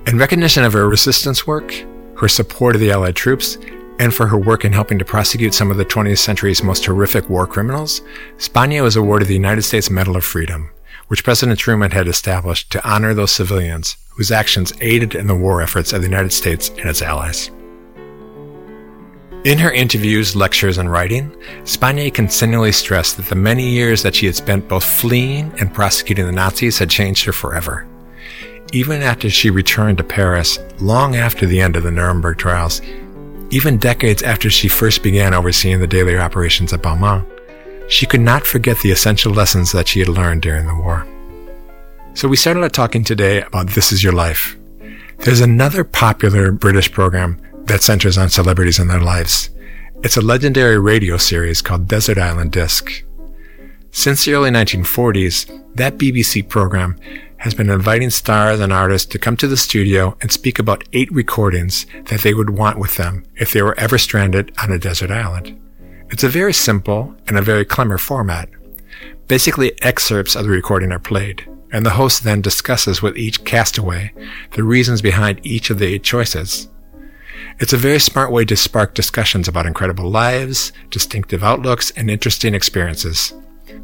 In 0.05 0.17
recognition 0.17 0.65
of 0.65 0.73
her 0.73 0.87
resistance 0.87 1.47
work, 1.47 1.73
her 2.17 2.27
support 2.27 2.75
of 2.75 2.81
the 2.81 2.91
Allied 2.91 3.15
troops, 3.15 3.57
and 3.99 4.13
for 4.13 4.27
her 4.27 4.37
work 4.37 4.65
in 4.65 4.73
helping 4.73 4.99
to 4.99 5.05
prosecute 5.05 5.53
some 5.53 5.71
of 5.71 5.77
the 5.77 5.85
20th 5.85 6.17
century's 6.17 6.63
most 6.63 6.85
horrific 6.85 7.29
war 7.29 7.47
criminals, 7.47 8.01
Spanier 8.37 8.83
was 8.83 8.95
awarded 8.95 9.27
the 9.27 9.33
United 9.33 9.61
States 9.61 9.89
Medal 9.89 10.15
of 10.15 10.23
Freedom, 10.23 10.69
which 11.07 11.23
President 11.23 11.59
Truman 11.59 11.91
had 11.91 12.07
established 12.07 12.71
to 12.71 12.87
honor 12.87 13.13
those 13.13 13.31
civilians 13.31 13.97
whose 14.09 14.31
actions 14.31 14.73
aided 14.81 15.15
in 15.15 15.27
the 15.27 15.35
war 15.35 15.61
efforts 15.61 15.93
of 15.93 16.01
the 16.01 16.07
United 16.07 16.33
States 16.33 16.69
and 16.69 16.89
its 16.89 17.01
allies. 17.01 17.49
In 19.43 19.57
her 19.57 19.71
interviews, 19.73 20.37
lectures, 20.37 20.77
and 20.77 20.89
writing, 20.89 21.29
Spanier 21.63 22.13
continually 22.13 22.71
stressed 22.71 23.17
that 23.17 23.25
the 23.25 23.35
many 23.35 23.69
years 23.69 24.01
that 24.03 24.15
she 24.15 24.25
had 24.25 24.35
spent 24.35 24.69
both 24.69 24.85
fleeing 24.85 25.53
and 25.59 25.73
prosecuting 25.73 26.25
the 26.25 26.31
Nazis 26.31 26.79
had 26.79 26.89
changed 26.89 27.25
her 27.25 27.33
forever. 27.33 27.85
Even 28.71 29.01
after 29.01 29.29
she 29.29 29.49
returned 29.49 29.97
to 29.97 30.03
Paris, 30.03 30.57
long 30.79 31.17
after 31.17 31.45
the 31.45 31.59
end 31.59 31.75
of 31.75 31.83
the 31.83 31.91
Nuremberg 31.91 32.37
trials, 32.37 32.81
even 33.53 33.77
decades 33.77 34.23
after 34.23 34.49
she 34.49 34.67
first 34.67 35.03
began 35.03 35.31
overseeing 35.31 35.79
the 35.79 35.85
daily 35.85 36.17
operations 36.17 36.73
at 36.73 36.81
Balmain, 36.81 37.23
she 37.87 38.07
could 38.07 38.21
not 38.21 38.47
forget 38.47 38.79
the 38.79 38.89
essential 38.89 39.31
lessons 39.31 39.71
that 39.71 39.87
she 39.87 39.99
had 39.99 40.09
learned 40.09 40.41
during 40.41 40.65
the 40.65 40.73
war. 40.73 41.05
So 42.15 42.27
we 42.27 42.35
started 42.35 42.63
out 42.63 42.73
talking 42.73 43.03
today 43.03 43.43
about 43.43 43.69
This 43.69 43.91
Is 43.91 44.03
Your 44.03 44.13
Life. 44.13 44.57
There's 45.19 45.39
another 45.39 45.83
popular 45.83 46.51
British 46.51 46.91
program 46.91 47.39
that 47.65 47.83
centers 47.83 48.17
on 48.17 48.29
celebrities 48.29 48.79
and 48.79 48.89
their 48.89 48.99
lives. 48.99 49.51
It's 50.03 50.17
a 50.17 50.21
legendary 50.21 50.79
radio 50.79 51.17
series 51.17 51.61
called 51.61 51.87
Desert 51.87 52.17
Island 52.17 52.51
Disc. 52.51 53.03
Since 53.91 54.25
the 54.25 54.33
early 54.33 54.49
1940s, 54.49 55.75
that 55.75 55.99
BBC 55.99 56.49
program 56.49 56.97
has 57.43 57.53
been 57.53 57.69
inviting 57.69 58.09
stars 58.09 58.61
and 58.61 58.71
artists 58.71 59.05
to 59.05 59.19
come 59.19 59.35
to 59.35 59.49
the 59.49 59.57
studio 59.57 60.15
and 60.21 60.31
speak 60.31 60.59
about 60.59 60.85
eight 60.93 61.11
recordings 61.11 61.85
that 62.05 62.21
they 62.21 62.33
would 62.33 62.49
want 62.49 62.79
with 62.79 62.95
them 62.95 63.25
if 63.35 63.51
they 63.51 63.61
were 63.61 63.77
ever 63.77 63.97
stranded 63.97 64.49
on 64.63 64.71
a 64.71 64.79
desert 64.79 65.11
island. 65.11 65.59
It's 66.09 66.23
a 66.23 66.29
very 66.29 66.53
simple 66.53 67.13
and 67.27 67.37
a 67.37 67.41
very 67.41 67.65
clever 67.65 67.97
format. 67.97 68.47
Basically, 69.27 69.73
excerpts 69.81 70.37
of 70.37 70.45
the 70.45 70.51
recording 70.51 70.93
are 70.93 70.99
played, 70.99 71.45
and 71.69 71.85
the 71.85 71.97
host 71.99 72.23
then 72.23 72.39
discusses 72.39 73.01
with 73.01 73.17
each 73.17 73.43
castaway 73.43 74.13
the 74.51 74.63
reasons 74.63 75.01
behind 75.01 75.45
each 75.45 75.69
of 75.69 75.79
the 75.79 75.87
eight 75.87 76.03
choices. 76.03 76.69
It's 77.59 77.73
a 77.73 77.77
very 77.77 77.99
smart 77.99 78.31
way 78.31 78.45
to 78.45 78.55
spark 78.55 78.93
discussions 78.93 79.49
about 79.49 79.65
incredible 79.65 80.09
lives, 80.09 80.71
distinctive 80.89 81.43
outlooks, 81.43 81.91
and 81.91 82.09
interesting 82.09 82.55
experiences. 82.55 83.33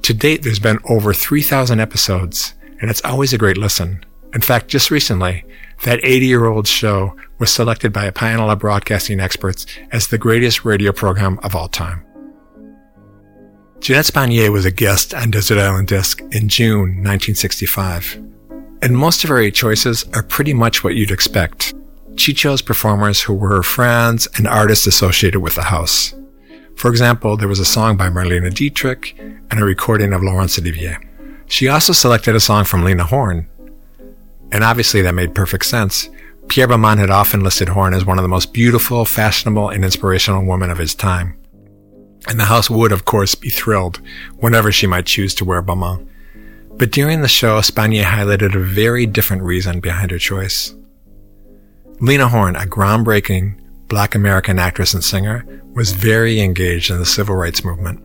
To 0.03 0.13
date, 0.13 0.43
there's 0.43 0.59
been 0.59 0.79
over 0.85 1.13
3,000 1.13 1.81
episodes, 1.81 2.53
and 2.79 2.89
it's 2.89 3.03
always 3.03 3.33
a 3.33 3.37
great 3.37 3.57
listen. 3.57 4.03
In 4.33 4.41
fact, 4.41 4.67
just 4.67 4.91
recently, 4.91 5.45
that 5.83 5.99
80 6.03 6.25
year 6.25 6.45
old 6.45 6.67
show 6.67 7.15
was 7.39 7.51
selected 7.51 7.93
by 7.93 8.05
a 8.05 8.11
panel 8.11 8.49
of 8.49 8.59
broadcasting 8.59 9.19
experts 9.19 9.65
as 9.91 10.07
the 10.07 10.17
greatest 10.17 10.65
radio 10.65 10.91
program 10.91 11.39
of 11.39 11.55
all 11.55 11.67
time. 11.67 12.05
Ginette 13.79 14.11
Spanier 14.11 14.51
was 14.51 14.65
a 14.65 14.71
guest 14.71 15.13
on 15.13 15.31
Desert 15.31 15.57
Island 15.57 15.87
Disc 15.87 16.21
in 16.31 16.49
June 16.49 17.01
1965. 17.01 18.21
And 18.81 18.97
most 18.97 19.23
of 19.23 19.29
her 19.29 19.49
choices 19.51 20.05
are 20.13 20.23
pretty 20.23 20.53
much 20.53 20.83
what 20.83 20.95
you'd 20.95 21.11
expect 21.11 21.73
she 22.19 22.33
chose 22.33 22.61
performers 22.61 23.21
who 23.21 23.33
were 23.33 23.49
her 23.49 23.63
friends 23.63 24.27
and 24.35 24.47
artists 24.47 24.85
associated 24.85 25.39
with 25.39 25.55
the 25.55 25.63
house. 25.63 26.13
For 26.75 26.91
example, 26.91 27.37
there 27.37 27.47
was 27.47 27.59
a 27.59 27.65
song 27.65 27.97
by 27.97 28.09
Marlene 28.09 28.53
Dietrich 28.53 29.17
and 29.17 29.59
a 29.59 29.63
recording 29.63 30.13
of 30.13 30.21
Laurence 30.21 30.59
Olivier. 30.59 30.97
She 31.49 31.67
also 31.67 31.93
selected 31.93 32.35
a 32.35 32.39
song 32.39 32.63
from 32.63 32.83
Lena 32.83 33.03
Horne. 33.03 33.49
And 34.51 34.63
obviously 34.63 35.01
that 35.01 35.15
made 35.15 35.35
perfect 35.35 35.65
sense. 35.65 36.09
Pierre 36.47 36.67
Balmain 36.67 36.99
had 36.99 37.09
often 37.09 37.43
listed 37.43 37.69
Horne 37.69 37.93
as 37.93 38.05
one 38.05 38.17
of 38.17 38.23
the 38.23 38.29
most 38.29 38.53
beautiful, 38.53 39.03
fashionable, 39.03 39.69
and 39.69 39.83
inspirational 39.83 40.45
women 40.45 40.69
of 40.69 40.77
his 40.77 40.95
time. 40.95 41.37
And 42.27 42.39
the 42.39 42.45
house 42.45 42.69
would, 42.69 42.91
of 42.91 43.05
course, 43.05 43.33
be 43.33 43.49
thrilled 43.49 43.99
whenever 44.37 44.71
she 44.71 44.87
might 44.87 45.07
choose 45.07 45.33
to 45.35 45.45
wear 45.45 45.63
Balmain. 45.63 46.07
But 46.71 46.91
during 46.91 47.21
the 47.21 47.27
show, 47.27 47.59
Spanier 47.61 48.03
highlighted 48.03 48.55
a 48.55 48.59
very 48.59 49.05
different 49.07 49.41
reason 49.41 49.79
behind 49.79 50.11
her 50.11 50.19
choice. 50.19 50.75
Lena 51.99 52.27
Horne, 52.27 52.55
a 52.55 52.61
groundbreaking 52.65 53.59
black 53.87 54.13
American 54.13 54.59
actress 54.59 54.93
and 54.93 55.03
singer, 55.03 55.45
was 55.73 55.93
very 55.93 56.39
engaged 56.39 56.91
in 56.91 56.99
the 56.99 57.05
civil 57.05 57.35
rights 57.35 57.65
movement. 57.65 58.03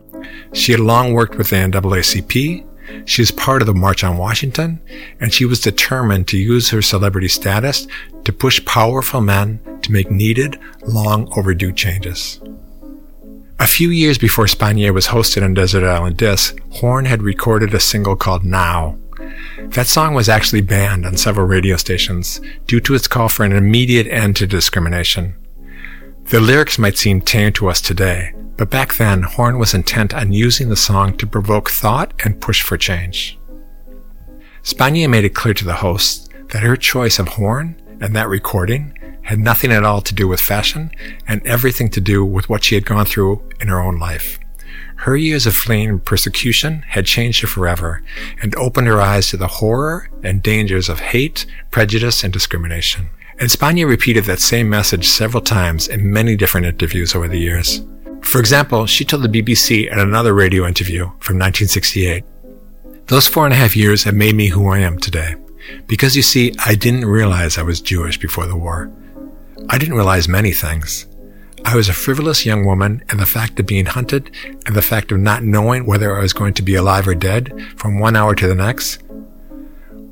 She 0.53 0.71
had 0.71 0.81
long 0.81 1.13
worked 1.13 1.35
with 1.35 1.51
the 1.51 1.57
NAACP. 1.57 2.65
She 3.05 3.21
was 3.21 3.31
part 3.31 3.61
of 3.61 3.65
the 3.65 3.73
March 3.73 4.03
on 4.03 4.17
Washington, 4.17 4.79
and 5.19 5.33
she 5.33 5.45
was 5.45 5.59
determined 5.59 6.27
to 6.29 6.37
use 6.37 6.69
her 6.69 6.81
celebrity 6.81 7.27
status 7.27 7.87
to 8.23 8.33
push 8.33 8.63
powerful 8.65 9.21
men 9.21 9.59
to 9.81 9.91
make 9.91 10.09
needed, 10.11 10.59
long 10.85 11.31
overdue 11.37 11.71
changes. 11.71 12.39
A 13.59 13.67
few 13.67 13.89
years 13.89 14.17
before 14.17 14.45
Spanier 14.45 14.93
was 14.93 15.07
hosted 15.07 15.43
on 15.43 15.53
Desert 15.53 15.83
Island 15.83 16.17
Disc, 16.17 16.57
Horne 16.71 17.05
had 17.05 17.23
recorded 17.23 17.73
a 17.73 17.79
single 17.79 18.15
called 18.15 18.43
Now, 18.43 18.97
that 19.59 19.87
song 19.87 20.13
was 20.13 20.29
actually 20.29 20.61
banned 20.61 21.05
on 21.05 21.17
several 21.17 21.47
radio 21.47 21.77
stations 21.77 22.41
due 22.67 22.79
to 22.81 22.93
its 22.93 23.07
call 23.07 23.29
for 23.29 23.43
an 23.43 23.53
immediate 23.53 24.07
end 24.07 24.35
to 24.37 24.47
discrimination. 24.47 25.35
The 26.25 26.39
lyrics 26.39 26.77
might 26.77 26.97
seem 26.97 27.21
tame 27.21 27.53
to 27.53 27.69
us 27.69 27.81
today, 27.81 28.33
but 28.57 28.69
back 28.69 28.95
then, 28.95 29.23
Horne 29.23 29.59
was 29.59 29.73
intent 29.73 30.13
on 30.13 30.31
using 30.31 30.69
the 30.69 30.75
song 30.75 31.17
to 31.17 31.27
provoke 31.27 31.69
thought 31.69 32.13
and 32.23 32.39
push 32.39 32.61
for 32.61 32.77
change. 32.77 33.37
Spanier 34.63 35.09
made 35.09 35.25
it 35.25 35.35
clear 35.35 35.53
to 35.53 35.65
the 35.65 35.75
hosts 35.75 36.29
that 36.51 36.63
her 36.63 36.75
choice 36.75 37.19
of 37.19 37.27
Horne 37.29 37.75
and 38.01 38.15
that 38.15 38.29
recording 38.29 38.97
had 39.23 39.39
nothing 39.39 39.71
at 39.71 39.83
all 39.83 40.01
to 40.01 40.13
do 40.13 40.27
with 40.27 40.39
fashion 40.39 40.91
and 41.27 41.45
everything 41.45 41.89
to 41.89 42.01
do 42.01 42.23
with 42.23 42.47
what 42.49 42.63
she 42.63 42.75
had 42.75 42.85
gone 42.85 43.05
through 43.05 43.47
in 43.59 43.67
her 43.67 43.79
own 43.79 43.99
life. 43.99 44.39
Her 44.97 45.17
years 45.17 45.45
of 45.45 45.55
fleeing 45.55 45.99
persecution 45.99 46.83
had 46.87 47.05
changed 47.05 47.41
her 47.41 47.47
forever 47.47 48.01
and 48.41 48.55
opened 48.55 48.87
her 48.87 49.01
eyes 49.01 49.29
to 49.29 49.37
the 49.37 49.47
horror 49.47 50.09
and 50.23 50.41
dangers 50.41 50.89
of 50.89 50.99
hate, 50.99 51.45
prejudice, 51.69 52.23
and 52.23 52.31
discrimination. 52.31 53.09
And 53.37 53.49
Spanier 53.49 53.87
repeated 53.87 54.23
that 54.25 54.39
same 54.39 54.69
message 54.69 55.07
several 55.07 55.43
times 55.43 55.87
in 55.87 56.11
many 56.11 56.37
different 56.37 56.67
interviews 56.67 57.13
over 57.13 57.27
the 57.27 57.39
years. 57.39 57.81
For 58.25 58.39
example, 58.39 58.85
she 58.85 59.05
told 59.05 59.23
the 59.23 59.29
BBC 59.29 59.89
in 59.89 59.97
another 59.97 60.33
radio 60.33 60.67
interview 60.67 61.05
from 61.19 61.37
1968, 61.39 62.25
Those 63.07 63.27
four 63.27 63.45
and 63.45 63.53
a 63.53 63.57
half 63.57 63.77
years 63.77 64.03
have 64.03 64.15
made 64.15 64.35
me 64.35 64.47
who 64.47 64.67
I 64.67 64.79
am 64.79 64.97
today. 64.97 65.35
Because 65.87 66.15
you 66.15 66.21
see, 66.21 66.53
I 66.65 66.75
didn't 66.75 67.05
realize 67.05 67.57
I 67.57 67.63
was 67.63 67.79
Jewish 67.79 68.17
before 68.17 68.47
the 68.47 68.57
war. 68.57 68.91
I 69.69 69.77
didn't 69.77 69.95
realize 69.95 70.27
many 70.27 70.51
things. 70.51 71.05
I 71.63 71.75
was 71.75 71.87
a 71.87 71.93
frivolous 71.93 72.45
young 72.45 72.65
woman, 72.65 73.03
and 73.09 73.19
the 73.19 73.25
fact 73.25 73.59
of 73.59 73.67
being 73.67 73.85
hunted 73.85 74.31
and 74.65 74.75
the 74.75 74.81
fact 74.81 75.11
of 75.11 75.19
not 75.19 75.43
knowing 75.43 75.85
whether 75.85 76.17
I 76.17 76.21
was 76.21 76.33
going 76.33 76.55
to 76.55 76.61
be 76.63 76.75
alive 76.75 77.07
or 77.07 77.15
dead 77.15 77.53
from 77.77 77.99
one 77.99 78.15
hour 78.15 78.35
to 78.35 78.47
the 78.47 78.55
next, 78.55 79.01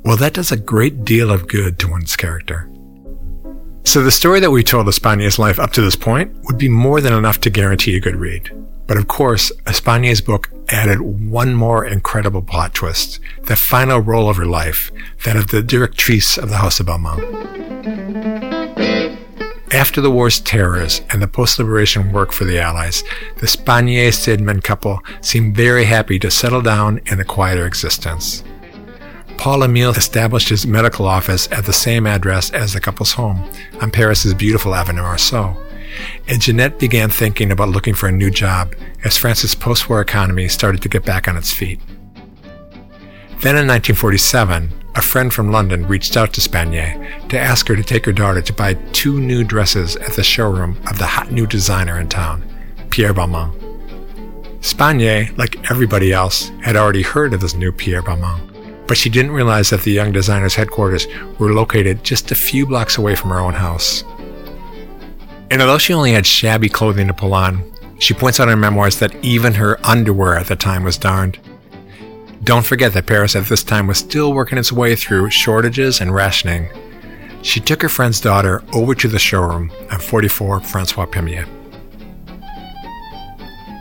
well, 0.05 0.17
that 0.17 0.33
does 0.33 0.51
a 0.51 0.57
great 0.57 1.03
deal 1.03 1.31
of 1.31 1.47
good 1.47 1.77
to 1.79 1.89
one's 1.89 2.15
character. 2.15 2.69
So 3.85 4.01
the 4.01 4.11
story 4.11 4.39
that 4.39 4.51
we 4.51 4.63
told 4.63 4.87
of 4.87 4.95
Spanier's 4.95 5.37
life 5.37 5.59
up 5.59 5.71
to 5.73 5.81
this 5.81 5.95
point 5.95 6.35
would 6.45 6.57
be 6.57 6.69
more 6.69 7.01
than 7.01 7.13
enough 7.13 7.39
to 7.41 7.49
guarantee 7.49 7.95
a 7.95 7.99
good 7.99 8.15
read. 8.15 8.49
But 8.87 8.97
of 8.97 9.07
course, 9.07 9.51
Spanier's 9.67 10.21
book 10.21 10.49
added 10.69 11.01
one 11.01 11.53
more 11.53 11.85
incredible 11.85 12.41
plot 12.41 12.73
twist, 12.73 13.19
the 13.43 13.55
final 13.55 13.99
role 13.99 14.29
of 14.29 14.37
her 14.37 14.45
life, 14.45 14.91
that 15.25 15.35
of 15.35 15.47
the 15.47 15.61
directrice 15.61 16.37
of 16.37 16.49
the 16.49 16.57
House 16.57 16.79
of 16.79 16.87
Balmain. 16.87 17.21
After 19.73 20.01
the 20.01 20.11
war's 20.11 20.39
terrors 20.39 21.01
and 21.09 21.21
the 21.21 21.27
post-liberation 21.27 22.11
work 22.11 22.31
for 22.31 22.45
the 22.45 22.59
Allies, 22.59 23.03
the 23.37 23.47
Spanier-Seidmann 23.47 24.63
couple 24.63 24.99
seemed 25.21 25.55
very 25.55 25.85
happy 25.85 26.19
to 26.19 26.29
settle 26.29 26.61
down 26.61 27.01
in 27.07 27.19
a 27.19 27.25
quieter 27.25 27.65
existence. 27.65 28.43
Paul 29.43 29.65
Emile 29.65 29.91
established 29.91 30.47
his 30.47 30.65
medical 30.65 31.05
office 31.05 31.51
at 31.51 31.65
the 31.65 31.73
same 31.73 32.07
address 32.07 32.49
as 32.51 32.71
the 32.71 32.79
couple's 32.79 33.11
home, 33.11 33.43
on 33.81 33.91
Paris's 33.91 34.33
beautiful 34.33 34.73
Avenue 34.73 35.01
Marceau. 35.01 35.61
And 36.29 36.41
Ginette 36.41 36.79
began 36.79 37.09
thinking 37.09 37.51
about 37.51 37.67
looking 37.67 37.93
for 37.93 38.07
a 38.07 38.11
new 38.13 38.31
job 38.31 38.73
as 39.03 39.17
France's 39.17 39.53
post-war 39.53 39.99
economy 39.99 40.47
started 40.47 40.81
to 40.81 40.87
get 40.87 41.03
back 41.03 41.27
on 41.27 41.35
its 41.35 41.51
feet. 41.51 41.81
Then 43.41 43.57
in 43.57 43.67
1947, 43.67 44.69
a 44.95 45.01
friend 45.01 45.33
from 45.33 45.51
London 45.51 45.87
reached 45.87 46.15
out 46.15 46.31
to 46.35 46.39
Spanier 46.39 47.27
to 47.27 47.37
ask 47.37 47.67
her 47.67 47.75
to 47.75 47.83
take 47.83 48.05
her 48.05 48.13
daughter 48.13 48.41
to 48.41 48.53
buy 48.53 48.75
two 48.93 49.19
new 49.19 49.43
dresses 49.43 49.97
at 49.97 50.13
the 50.13 50.23
showroom 50.23 50.81
of 50.89 50.99
the 50.99 51.05
hot 51.05 51.33
new 51.33 51.45
designer 51.45 51.99
in 51.99 52.07
town, 52.07 52.45
Pierre 52.91 53.13
Balmain. 53.13 53.51
Spanier, 54.61 55.37
like 55.37 55.69
everybody 55.69 56.13
else, 56.13 56.47
had 56.61 56.77
already 56.77 57.01
heard 57.01 57.33
of 57.33 57.41
this 57.41 57.55
new 57.55 57.73
Pierre 57.73 58.01
Balmain, 58.01 58.52
but 58.87 58.97
she 58.97 59.09
didn't 59.09 59.31
realize 59.31 59.69
that 59.69 59.81
the 59.81 59.91
young 59.91 60.11
designer's 60.11 60.55
headquarters 60.55 61.07
were 61.39 61.53
located 61.53 62.03
just 62.03 62.31
a 62.31 62.35
few 62.35 62.65
blocks 62.65 62.97
away 62.97 63.15
from 63.15 63.29
her 63.29 63.39
own 63.39 63.53
house. 63.53 64.03
And 65.51 65.61
although 65.61 65.77
she 65.77 65.93
only 65.93 66.13
had 66.13 66.25
shabby 66.25 66.69
clothing 66.69 67.07
to 67.07 67.13
pull 67.13 67.33
on, 67.33 67.63
She 67.99 68.13
points 68.13 68.39
out 68.39 68.49
in 68.49 68.49
her 68.49 68.57
memoirs 68.57 68.99
that 68.99 69.15
even 69.23 69.53
her 69.53 69.79
underwear 69.85 70.35
at 70.35 70.47
the 70.47 70.57
time 70.57 70.83
was 70.83 70.97
darned. 70.97 71.39
Don't 72.43 72.65
forget 72.65 72.91
that 72.93 73.05
Paris 73.05 73.33
at 73.33 73.45
this 73.45 73.63
time 73.63 73.87
was 73.87 73.97
still 73.97 74.33
working 74.33 74.57
its 74.57 74.73
way 74.73 74.95
through 74.95 75.29
shortages 75.29 76.01
and 76.01 76.13
rationing. 76.13 76.67
She 77.43 77.61
took 77.61 77.81
her 77.81 77.87
friend's 77.87 78.19
daughter 78.19 78.61
over 78.73 78.93
to 78.95 79.07
the 79.07 79.19
showroom 79.19 79.71
on 79.89 79.99
44 79.99 80.59
Francois 80.61 81.05
Premier. 81.05 81.45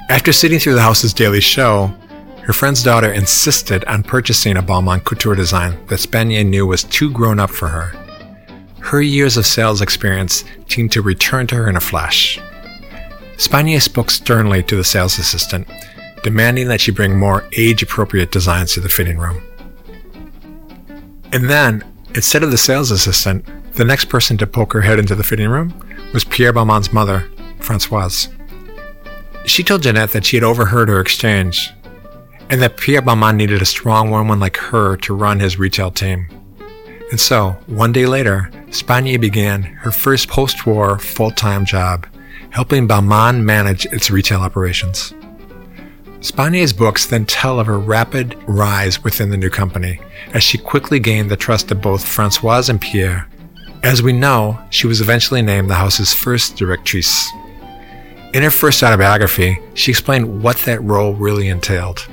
After 0.08 0.32
sitting 0.32 0.60
through 0.60 0.74
the 0.74 0.82
house's 0.82 1.12
daily 1.12 1.40
show, 1.40 1.92
her 2.44 2.52
friend's 2.52 2.82
daughter 2.82 3.12
insisted 3.12 3.84
on 3.84 4.02
purchasing 4.02 4.56
a 4.56 4.62
Balmain 4.62 5.04
couture 5.04 5.36
design 5.36 5.78
that 5.86 6.00
Spanier 6.00 6.44
knew 6.44 6.66
was 6.66 6.82
too 6.82 7.10
grown 7.10 7.38
up 7.38 7.50
for 7.50 7.68
her. 7.68 7.92
Her 8.80 9.00
years 9.00 9.36
of 9.36 9.46
sales 9.46 9.80
experience 9.80 10.44
seemed 10.68 10.90
to 10.92 11.02
return 11.02 11.46
to 11.48 11.54
her 11.54 11.68
in 11.68 11.76
a 11.76 11.80
flash. 11.80 12.40
Spanier 13.36 13.80
spoke 13.80 14.10
sternly 14.10 14.62
to 14.64 14.76
the 14.76 14.82
sales 14.82 15.18
assistant, 15.18 15.68
demanding 16.24 16.66
that 16.68 16.80
she 16.80 16.90
bring 16.90 17.16
more 17.16 17.48
age 17.56 17.82
appropriate 17.82 18.32
designs 18.32 18.74
to 18.74 18.80
the 18.80 18.88
fitting 18.88 19.18
room. 19.18 19.40
And 21.32 21.48
then, 21.48 21.84
instead 22.14 22.42
of 22.42 22.50
the 22.50 22.58
sales 22.58 22.90
assistant, 22.90 23.44
the 23.74 23.84
next 23.84 24.06
person 24.06 24.36
to 24.38 24.46
poke 24.46 24.72
her 24.72 24.82
head 24.82 24.98
into 24.98 25.14
the 25.14 25.24
fitting 25.24 25.48
room 25.48 25.72
was 26.12 26.24
Pierre 26.24 26.52
Balmain's 26.52 26.92
mother, 26.92 27.30
Francoise. 27.60 28.28
She 29.46 29.62
told 29.62 29.82
Ginette 29.82 30.10
that 30.10 30.26
she 30.26 30.36
had 30.36 30.44
overheard 30.44 30.88
her 30.88 31.00
exchange 31.00 31.72
and 32.52 32.60
that 32.60 32.76
Pierre 32.76 33.00
Balmain 33.00 33.36
needed 33.36 33.62
a 33.62 33.64
strong 33.64 34.10
woman 34.10 34.38
like 34.38 34.58
her 34.58 34.98
to 34.98 35.14
run 35.14 35.40
his 35.40 35.58
retail 35.58 35.90
team. 35.90 36.28
And 37.10 37.18
so, 37.18 37.56
one 37.66 37.92
day 37.92 38.04
later, 38.04 38.50
Spanier 38.66 39.18
began 39.18 39.62
her 39.62 39.90
first 39.90 40.28
post 40.28 40.66
war 40.66 40.98
full 40.98 41.30
time 41.30 41.64
job, 41.64 42.06
helping 42.50 42.86
Balmain 42.86 43.42
manage 43.42 43.86
its 43.86 44.10
retail 44.10 44.40
operations. 44.40 45.14
Spanier's 46.20 46.74
books 46.74 47.06
then 47.06 47.24
tell 47.24 47.58
of 47.58 47.66
her 47.66 47.78
rapid 47.78 48.36
rise 48.46 49.02
within 49.02 49.30
the 49.30 49.38
new 49.38 49.50
company, 49.50 49.98
as 50.34 50.42
she 50.42 50.58
quickly 50.58 51.00
gained 51.00 51.30
the 51.30 51.36
trust 51.38 51.70
of 51.70 51.80
both 51.80 52.06
Francoise 52.06 52.68
and 52.68 52.82
Pierre. 52.82 53.30
As 53.82 54.02
we 54.02 54.12
know, 54.12 54.58
she 54.68 54.86
was 54.86 55.00
eventually 55.00 55.40
named 55.40 55.70
the 55.70 55.74
house's 55.74 56.12
first 56.12 56.58
directrice. 56.58 57.30
In 58.34 58.42
her 58.42 58.50
first 58.50 58.82
autobiography, 58.82 59.58
she 59.72 59.90
explained 59.90 60.42
what 60.42 60.58
that 60.58 60.82
role 60.82 61.14
really 61.14 61.48
entailed. 61.48 62.06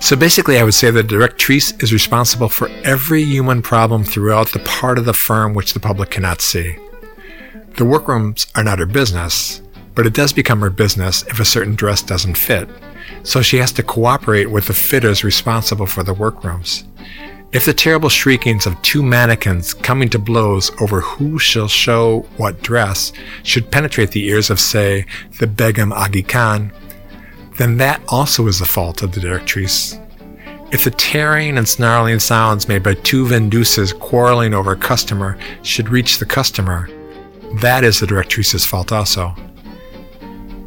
So 0.00 0.16
basically, 0.16 0.58
I 0.58 0.64
would 0.64 0.74
say 0.74 0.90
that 0.90 1.08
the 1.08 1.14
directrice 1.14 1.80
is 1.82 1.92
responsible 1.92 2.48
for 2.48 2.68
every 2.84 3.22
human 3.22 3.62
problem 3.62 4.02
throughout 4.02 4.50
the 4.50 4.58
part 4.60 4.98
of 4.98 5.04
the 5.04 5.12
firm 5.12 5.54
which 5.54 5.74
the 5.74 5.78
public 5.78 6.10
cannot 6.10 6.40
see. 6.40 6.76
The 7.76 7.84
workrooms 7.84 8.46
are 8.54 8.64
not 8.64 8.78
her 8.78 8.86
business, 8.86 9.60
but 9.94 10.06
it 10.06 10.14
does 10.14 10.32
become 10.32 10.60
her 10.62 10.70
business 10.70 11.22
if 11.28 11.38
a 11.38 11.44
certain 11.44 11.74
dress 11.74 12.02
doesn't 12.02 12.36
fit. 12.36 12.68
So 13.22 13.42
she 13.42 13.58
has 13.58 13.72
to 13.72 13.82
cooperate 13.82 14.50
with 14.50 14.66
the 14.66 14.74
fitters 14.74 15.22
responsible 15.22 15.86
for 15.86 16.02
the 16.02 16.14
workrooms. 16.14 16.84
If 17.52 17.66
the 17.66 17.74
terrible 17.74 18.08
shriekings 18.08 18.64
of 18.64 18.80
two 18.82 19.02
mannequins 19.02 19.74
coming 19.74 20.08
to 20.10 20.18
blows 20.18 20.70
over 20.80 21.00
who 21.00 21.38
shall 21.38 21.68
show 21.68 22.20
what 22.36 22.62
dress 22.62 23.12
should 23.42 23.70
penetrate 23.70 24.12
the 24.12 24.24
ears 24.26 24.50
of, 24.50 24.60
say, 24.60 25.04
the 25.38 25.46
Begum 25.46 25.92
Aga 25.92 26.22
Khan, 26.22 26.72
then 27.60 27.76
that 27.76 28.02
also 28.08 28.46
is 28.46 28.58
the 28.58 28.64
fault 28.64 29.02
of 29.02 29.12
the 29.12 29.20
directrice. 29.20 29.98
If 30.72 30.84
the 30.84 30.90
tearing 30.92 31.58
and 31.58 31.68
snarling 31.68 32.20
sounds 32.20 32.68
made 32.68 32.82
by 32.82 32.94
two 32.94 33.26
vendeuses 33.26 33.92
quarreling 33.92 34.54
over 34.54 34.72
a 34.72 34.76
customer 34.76 35.36
should 35.62 35.90
reach 35.90 36.18
the 36.18 36.24
customer, 36.24 36.88
that 37.60 37.84
is 37.84 38.00
the 38.00 38.06
directrice's 38.06 38.64
fault 38.64 38.92
also. 38.92 39.34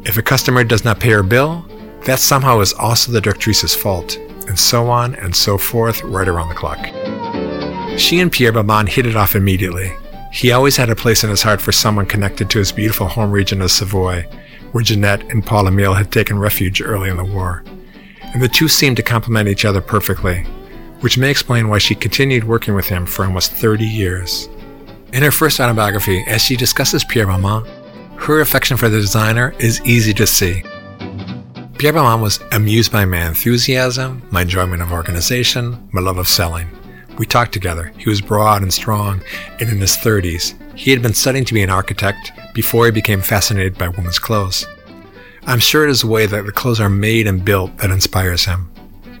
If 0.04 0.18
a 0.18 0.22
customer 0.22 0.62
does 0.62 0.84
not 0.84 1.00
pay 1.00 1.10
her 1.10 1.22
bill, 1.24 1.66
that 2.04 2.20
somehow 2.20 2.60
is 2.60 2.74
also 2.74 3.10
the 3.10 3.20
directrice's 3.20 3.74
fault, 3.74 4.16
and 4.46 4.58
so 4.58 4.88
on 4.88 5.16
and 5.16 5.34
so 5.34 5.58
forth 5.58 6.02
right 6.04 6.28
around 6.28 6.50
the 6.50 6.54
clock. 6.54 6.78
She 7.98 8.20
and 8.20 8.30
Pierre 8.30 8.52
Balmain 8.52 8.88
hit 8.88 9.06
it 9.06 9.16
off 9.16 9.34
immediately. 9.34 9.90
He 10.30 10.52
always 10.52 10.76
had 10.76 10.90
a 10.90 10.96
place 10.96 11.24
in 11.24 11.30
his 11.30 11.42
heart 11.42 11.60
for 11.60 11.72
someone 11.72 12.06
connected 12.06 12.50
to 12.50 12.58
his 12.58 12.70
beautiful 12.70 13.08
home 13.08 13.32
region 13.32 13.62
of 13.62 13.70
Savoy, 13.70 14.26
where 14.74 14.82
Ginette 14.82 15.30
and 15.30 15.46
Paul 15.46 15.68
Emile 15.68 15.94
had 15.94 16.10
taken 16.10 16.36
refuge 16.36 16.82
early 16.82 17.08
in 17.08 17.16
the 17.16 17.24
war. 17.24 17.62
And 18.32 18.42
the 18.42 18.48
two 18.48 18.66
seemed 18.66 18.96
to 18.96 19.04
complement 19.04 19.48
each 19.48 19.64
other 19.64 19.80
perfectly, 19.80 20.42
which 20.98 21.16
may 21.16 21.30
explain 21.30 21.68
why 21.68 21.78
she 21.78 21.94
continued 21.94 22.42
working 22.42 22.74
with 22.74 22.88
him 22.88 23.06
for 23.06 23.24
almost 23.24 23.52
30 23.52 23.84
years. 23.84 24.48
In 25.12 25.22
her 25.22 25.30
first 25.30 25.60
autobiography, 25.60 26.24
as 26.26 26.42
she 26.42 26.56
discusses 26.56 27.04
Pierre 27.04 27.28
Balmain, 27.28 27.64
her 28.16 28.40
affection 28.40 28.76
for 28.76 28.88
the 28.88 29.00
designer 29.00 29.54
is 29.60 29.80
easy 29.82 30.12
to 30.14 30.26
see. 30.26 30.64
Pierre 31.78 31.92
Balmain 31.92 32.20
was 32.20 32.40
amused 32.50 32.90
by 32.90 33.04
my 33.04 33.28
enthusiasm, 33.28 34.26
my 34.32 34.42
enjoyment 34.42 34.82
of 34.82 34.90
organization, 34.90 35.88
my 35.92 36.00
love 36.00 36.18
of 36.18 36.26
selling. 36.26 36.66
We 37.16 37.26
talked 37.26 37.52
together. 37.52 37.92
He 37.96 38.08
was 38.08 38.20
broad 38.20 38.62
and 38.62 38.74
strong, 38.74 39.22
and 39.60 39.70
in 39.70 39.78
his 39.78 39.96
30s. 39.96 40.58
He 40.76 40.90
had 40.90 41.02
been 41.02 41.14
studying 41.14 41.44
to 41.44 41.54
be 41.54 41.62
an 41.62 41.70
architect 41.70 42.32
before 42.52 42.86
he 42.86 42.90
became 42.90 43.20
fascinated 43.20 43.78
by 43.78 43.88
women's 43.88 44.18
clothes. 44.18 44.66
I'm 45.46 45.60
sure 45.60 45.84
it 45.84 45.90
is 45.90 46.00
the 46.00 46.06
way 46.06 46.26
that 46.26 46.46
the 46.46 46.52
clothes 46.52 46.80
are 46.80 46.90
made 46.90 47.26
and 47.26 47.44
built 47.44 47.76
that 47.78 47.90
inspires 47.90 48.44
him. 48.44 48.70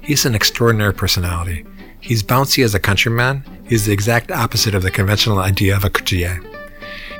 He's 0.02 0.24
an 0.24 0.34
extraordinary 0.34 0.92
personality. 0.92 1.64
He's 2.00 2.22
bouncy 2.22 2.64
as 2.64 2.74
a 2.74 2.80
countryman. 2.80 3.44
He's 3.66 3.86
the 3.86 3.92
exact 3.92 4.30
opposite 4.30 4.74
of 4.74 4.82
the 4.82 4.90
conventional 4.90 5.38
idea 5.38 5.76
of 5.76 5.84
a 5.84 5.90
couturier. 5.90 6.40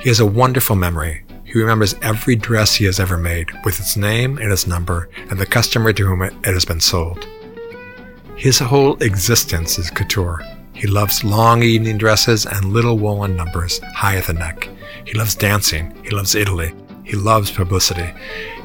He 0.01 0.09
has 0.09 0.21
a 0.21 0.27
wonderful 0.27 0.77
memory. 0.77 1.25
He 1.45 1.59
remembers 1.59 1.95
every 2.03 2.37
dress 2.37 2.75
he 2.75 2.85
has 2.87 2.99
ever 2.99 3.17
made, 3.17 3.51
with 3.65 3.79
its 3.79 3.97
name 3.97 4.39
and 4.39 4.53
its 4.53 4.67
number, 4.67 5.09
and 5.31 5.39
the 5.39 5.47
customer 5.47 5.93
to 5.93 6.05
whom 6.05 6.23
it 6.23 6.35
has 6.45 6.65
been 6.65 6.81
sold. 6.81 7.27
His 8.37 8.59
whole 8.59 9.01
existence 9.03 9.79
is 9.79 9.91
couture. 9.91 10.45
He 10.75 10.89
loves 10.89 11.25
long 11.25 11.63
evening 11.63 11.99
dresses 11.99 12.47
and 12.47 12.73
little 12.73 12.99
woolen 12.99 13.37
numbers 13.37 13.79
high 13.95 14.17
at 14.17 14.25
the 14.25 14.33
neck. 14.33 14.69
He 15.07 15.15
loves 15.15 15.35
dancing. 15.35 15.95
He 16.03 16.11
loves 16.11 16.35
Italy. 16.35 16.75
He 17.05 17.17
loves 17.17 17.51
publicity. 17.51 18.13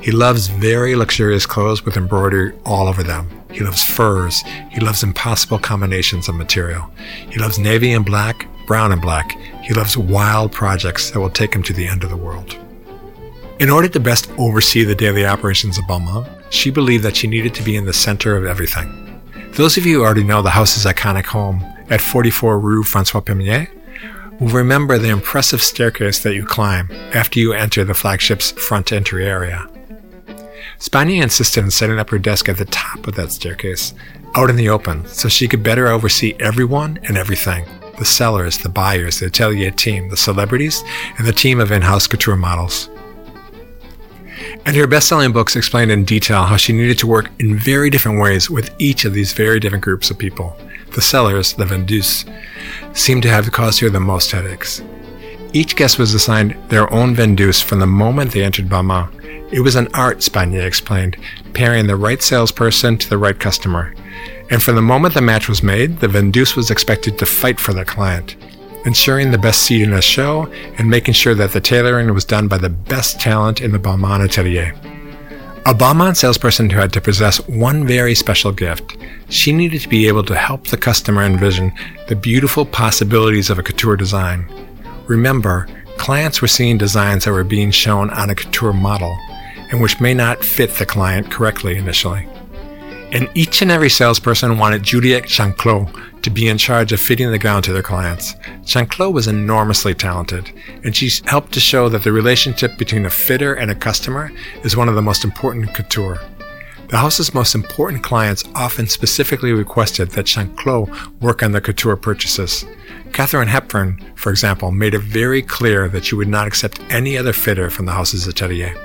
He 0.01 0.11
loves 0.11 0.47
very 0.47 0.95
luxurious 0.95 1.45
clothes 1.45 1.85
with 1.85 1.97
embroidery 1.97 2.53
all 2.65 2.87
over 2.87 3.03
them. 3.03 3.29
He 3.51 3.59
loves 3.59 3.83
furs. 3.83 4.41
He 4.71 4.79
loves 4.79 5.03
impossible 5.03 5.59
combinations 5.59 6.27
of 6.27 6.35
material. 6.35 6.89
He 7.29 7.37
loves 7.37 7.59
navy 7.59 7.91
and 7.91 8.05
black, 8.05 8.47
brown 8.65 8.91
and 8.91 9.01
black. 9.01 9.31
He 9.61 9.73
loves 9.73 9.95
wild 9.95 10.51
projects 10.51 11.11
that 11.11 11.19
will 11.19 11.29
take 11.29 11.53
him 11.53 11.63
to 11.63 11.73
the 11.73 11.87
end 11.87 12.03
of 12.03 12.09
the 12.09 12.17
world. 12.17 12.57
In 13.59 13.69
order 13.69 13.89
to 13.89 13.99
best 13.99 14.31
oversee 14.37 14.83
the 14.83 14.95
daily 14.95 15.25
operations 15.25 15.77
of 15.77 15.83
Balmain, 15.83 16.27
she 16.49 16.71
believed 16.71 17.03
that 17.03 17.15
she 17.15 17.27
needed 17.27 17.53
to 17.55 17.63
be 17.63 17.75
in 17.75 17.85
the 17.85 17.93
center 17.93 18.35
of 18.35 18.45
everything. 18.45 19.21
Those 19.51 19.77
of 19.77 19.85
you 19.85 19.99
who 19.99 20.05
already 20.05 20.23
know 20.23 20.41
the 20.41 20.49
house's 20.49 20.85
iconic 20.85 21.25
home 21.25 21.61
at 21.89 22.01
44 22.01 22.59
Rue 22.59 22.83
Francois 22.83 23.21
Premier 23.21 23.69
will 24.39 24.49
remember 24.49 24.97
the 24.97 25.09
impressive 25.09 25.61
staircase 25.61 26.19
that 26.19 26.35
you 26.35 26.45
climb 26.45 26.89
after 27.13 27.39
you 27.39 27.53
enter 27.53 27.83
the 27.83 27.93
flagship's 27.93 28.51
front 28.51 28.91
entry 28.91 29.25
area. 29.25 29.69
Spanier 30.77 31.21
insisted 31.21 31.63
on 31.63 31.71
setting 31.71 31.99
up 31.99 32.09
her 32.09 32.19
desk 32.19 32.47
at 32.47 32.57
the 32.57 32.65
top 32.65 33.05
of 33.05 33.15
that 33.15 33.31
staircase, 33.31 33.93
out 34.35 34.49
in 34.49 34.55
the 34.55 34.69
open, 34.69 35.05
so 35.07 35.27
she 35.27 35.47
could 35.47 35.61
better 35.61 35.87
oversee 35.87 36.35
everyone 36.39 36.99
and 37.03 37.17
everything 37.17 37.65
the 37.97 38.05
sellers, 38.05 38.57
the 38.59 38.69
buyers, 38.69 39.19
the 39.19 39.25
atelier 39.25 39.71
team, 39.71 40.07
the 40.07 40.15
celebrities, 40.15 40.85
and 41.17 41.27
the 41.27 41.33
team 41.33 41.59
of 41.59 41.69
in 41.69 41.81
house 41.81 42.07
couture 42.07 42.37
models. 42.37 42.89
And 44.65 44.73
her 44.73 44.87
best 44.87 45.09
selling 45.09 45.33
books 45.33 45.57
explained 45.57 45.91
in 45.91 46.05
detail 46.05 46.43
how 46.43 46.55
she 46.55 46.71
needed 46.71 46.97
to 46.99 47.07
work 47.07 47.29
in 47.39 47.57
very 47.57 47.89
different 47.89 48.21
ways 48.21 48.49
with 48.49 48.73
each 48.79 49.03
of 49.03 49.13
these 49.13 49.33
very 49.33 49.59
different 49.59 49.83
groups 49.83 50.09
of 50.09 50.17
people. 50.17 50.55
The 50.93 51.01
sellers, 51.01 51.53
the 51.53 51.65
vendeuses, 51.65 52.25
seemed 52.93 53.23
to 53.23 53.29
have 53.29 53.51
caused 53.51 53.79
her 53.79 53.89
the 53.89 53.99
most 53.99 54.31
headaches. 54.31 54.81
Each 55.53 55.75
guest 55.75 55.97
was 55.97 56.13
assigned 56.13 56.55
their 56.69 56.91
own 56.93 57.15
vendeuse 57.15 57.63
from 57.63 57.79
the 57.79 57.87
moment 57.87 58.31
they 58.31 58.43
entered 58.43 58.69
Balmain. 58.69 59.09
It 59.51 59.61
was 59.61 59.75
an 59.75 59.87
art, 59.95 60.19
Spanier 60.19 60.63
explained, 60.63 61.17
pairing 61.53 61.87
the 61.87 61.95
right 61.95 62.21
salesperson 62.21 62.97
to 62.99 63.09
the 63.09 63.17
right 63.17 63.39
customer. 63.39 63.95
And 64.51 64.61
from 64.61 64.75
the 64.75 64.81
moment 64.81 65.15
the 65.15 65.21
match 65.21 65.49
was 65.49 65.63
made, 65.63 65.99
the 65.99 66.07
vendeuse 66.07 66.55
was 66.55 66.69
expected 66.69 67.17
to 67.17 67.25
fight 67.25 67.59
for 67.59 67.73
the 67.73 67.85
client, 67.85 68.35
ensuring 68.85 69.31
the 69.31 69.37
best 69.37 69.63
seat 69.63 69.81
in 69.81 69.93
a 69.93 70.01
show 70.01 70.51
and 70.77 70.89
making 70.89 71.15
sure 71.15 71.35
that 71.35 71.51
the 71.51 71.61
tailoring 71.61 72.13
was 72.13 72.25
done 72.25 72.47
by 72.47 72.59
the 72.59 72.69
best 72.69 73.19
talent 73.19 73.61
in 73.61 73.71
the 73.71 73.79
Balmain 73.79 74.23
atelier. 74.23 74.75
A 75.65 75.73
Balmain 75.73 76.15
salesperson 76.15 76.69
who 76.69 76.79
had 76.79 76.93
to 76.93 77.01
possess 77.01 77.45
one 77.47 77.85
very 77.85 78.15
special 78.15 78.51
gift. 78.51 78.95
She 79.27 79.51
needed 79.51 79.81
to 79.81 79.89
be 79.89 80.07
able 80.07 80.23
to 80.23 80.35
help 80.35 80.67
the 80.67 80.77
customer 80.77 81.21
envision 81.23 81.73
the 82.07 82.15
beautiful 82.15 82.65
possibilities 82.65 83.49
of 83.49 83.59
a 83.59 83.63
couture 83.63 83.97
design. 83.97 84.49
Remember, 85.07 85.67
clients 85.97 86.41
were 86.41 86.47
seeing 86.47 86.77
designs 86.77 87.25
that 87.25 87.33
were 87.33 87.43
being 87.43 87.71
shown 87.71 88.09
on 88.11 88.29
a 88.29 88.35
couture 88.35 88.73
model 88.73 89.15
and 89.69 89.81
which 89.81 89.99
may 89.99 90.13
not 90.13 90.43
fit 90.43 90.71
the 90.71 90.85
client 90.85 91.29
correctly 91.29 91.77
initially. 91.77 92.25
And 93.11 93.29
each 93.33 93.61
and 93.61 93.69
every 93.69 93.89
salesperson 93.89 94.57
wanted 94.57 94.83
Juliette 94.83 95.25
Chanclot 95.25 95.93
to 96.29 96.35
be 96.35 96.47
in 96.47 96.57
charge 96.57 96.91
of 96.91 96.99
fitting 96.99 97.31
the 97.31 97.39
gown 97.39 97.61
to 97.63 97.73
their 97.73 97.81
clients. 97.81 98.35
Jeanne-Claude 98.63 99.13
was 99.13 99.27
enormously 99.27 99.95
talented, 99.95 100.51
and 100.83 100.95
she 100.95 101.09
helped 101.25 101.51
to 101.53 101.59
show 101.59 101.89
that 101.89 102.03
the 102.03 102.11
relationship 102.11 102.77
between 102.77 103.05
a 103.05 103.09
fitter 103.09 103.55
and 103.55 103.71
a 103.71 103.75
customer 103.75 104.31
is 104.63 104.77
one 104.77 104.87
of 104.87 104.95
the 104.95 105.01
most 105.01 105.23
important 105.23 105.67
in 105.67 105.73
couture. 105.73 106.19
The 106.89 106.97
house's 106.97 107.33
most 107.33 107.55
important 107.55 108.03
clients 108.03 108.43
often 108.55 108.87
specifically 108.87 109.53
requested 109.53 110.11
that 110.11 110.27
Jeanne-Claude 110.27 110.89
work 111.21 111.41
on 111.41 111.51
their 111.51 111.61
couture 111.61 111.95
purchases. 111.95 112.63
Katharine 113.11 113.47
Hepburn, 113.47 114.13
for 114.15 114.29
example, 114.29 114.71
made 114.71 114.93
it 114.93 114.99
very 114.99 115.41
clear 115.41 115.87
that 115.89 116.05
she 116.05 116.15
would 116.15 116.27
not 116.27 116.47
accept 116.47 116.79
any 116.89 117.17
other 117.17 117.33
fitter 117.33 117.71
from 117.71 117.85
the 117.85 117.93
house's 117.93 118.27
atelier. 118.27 118.75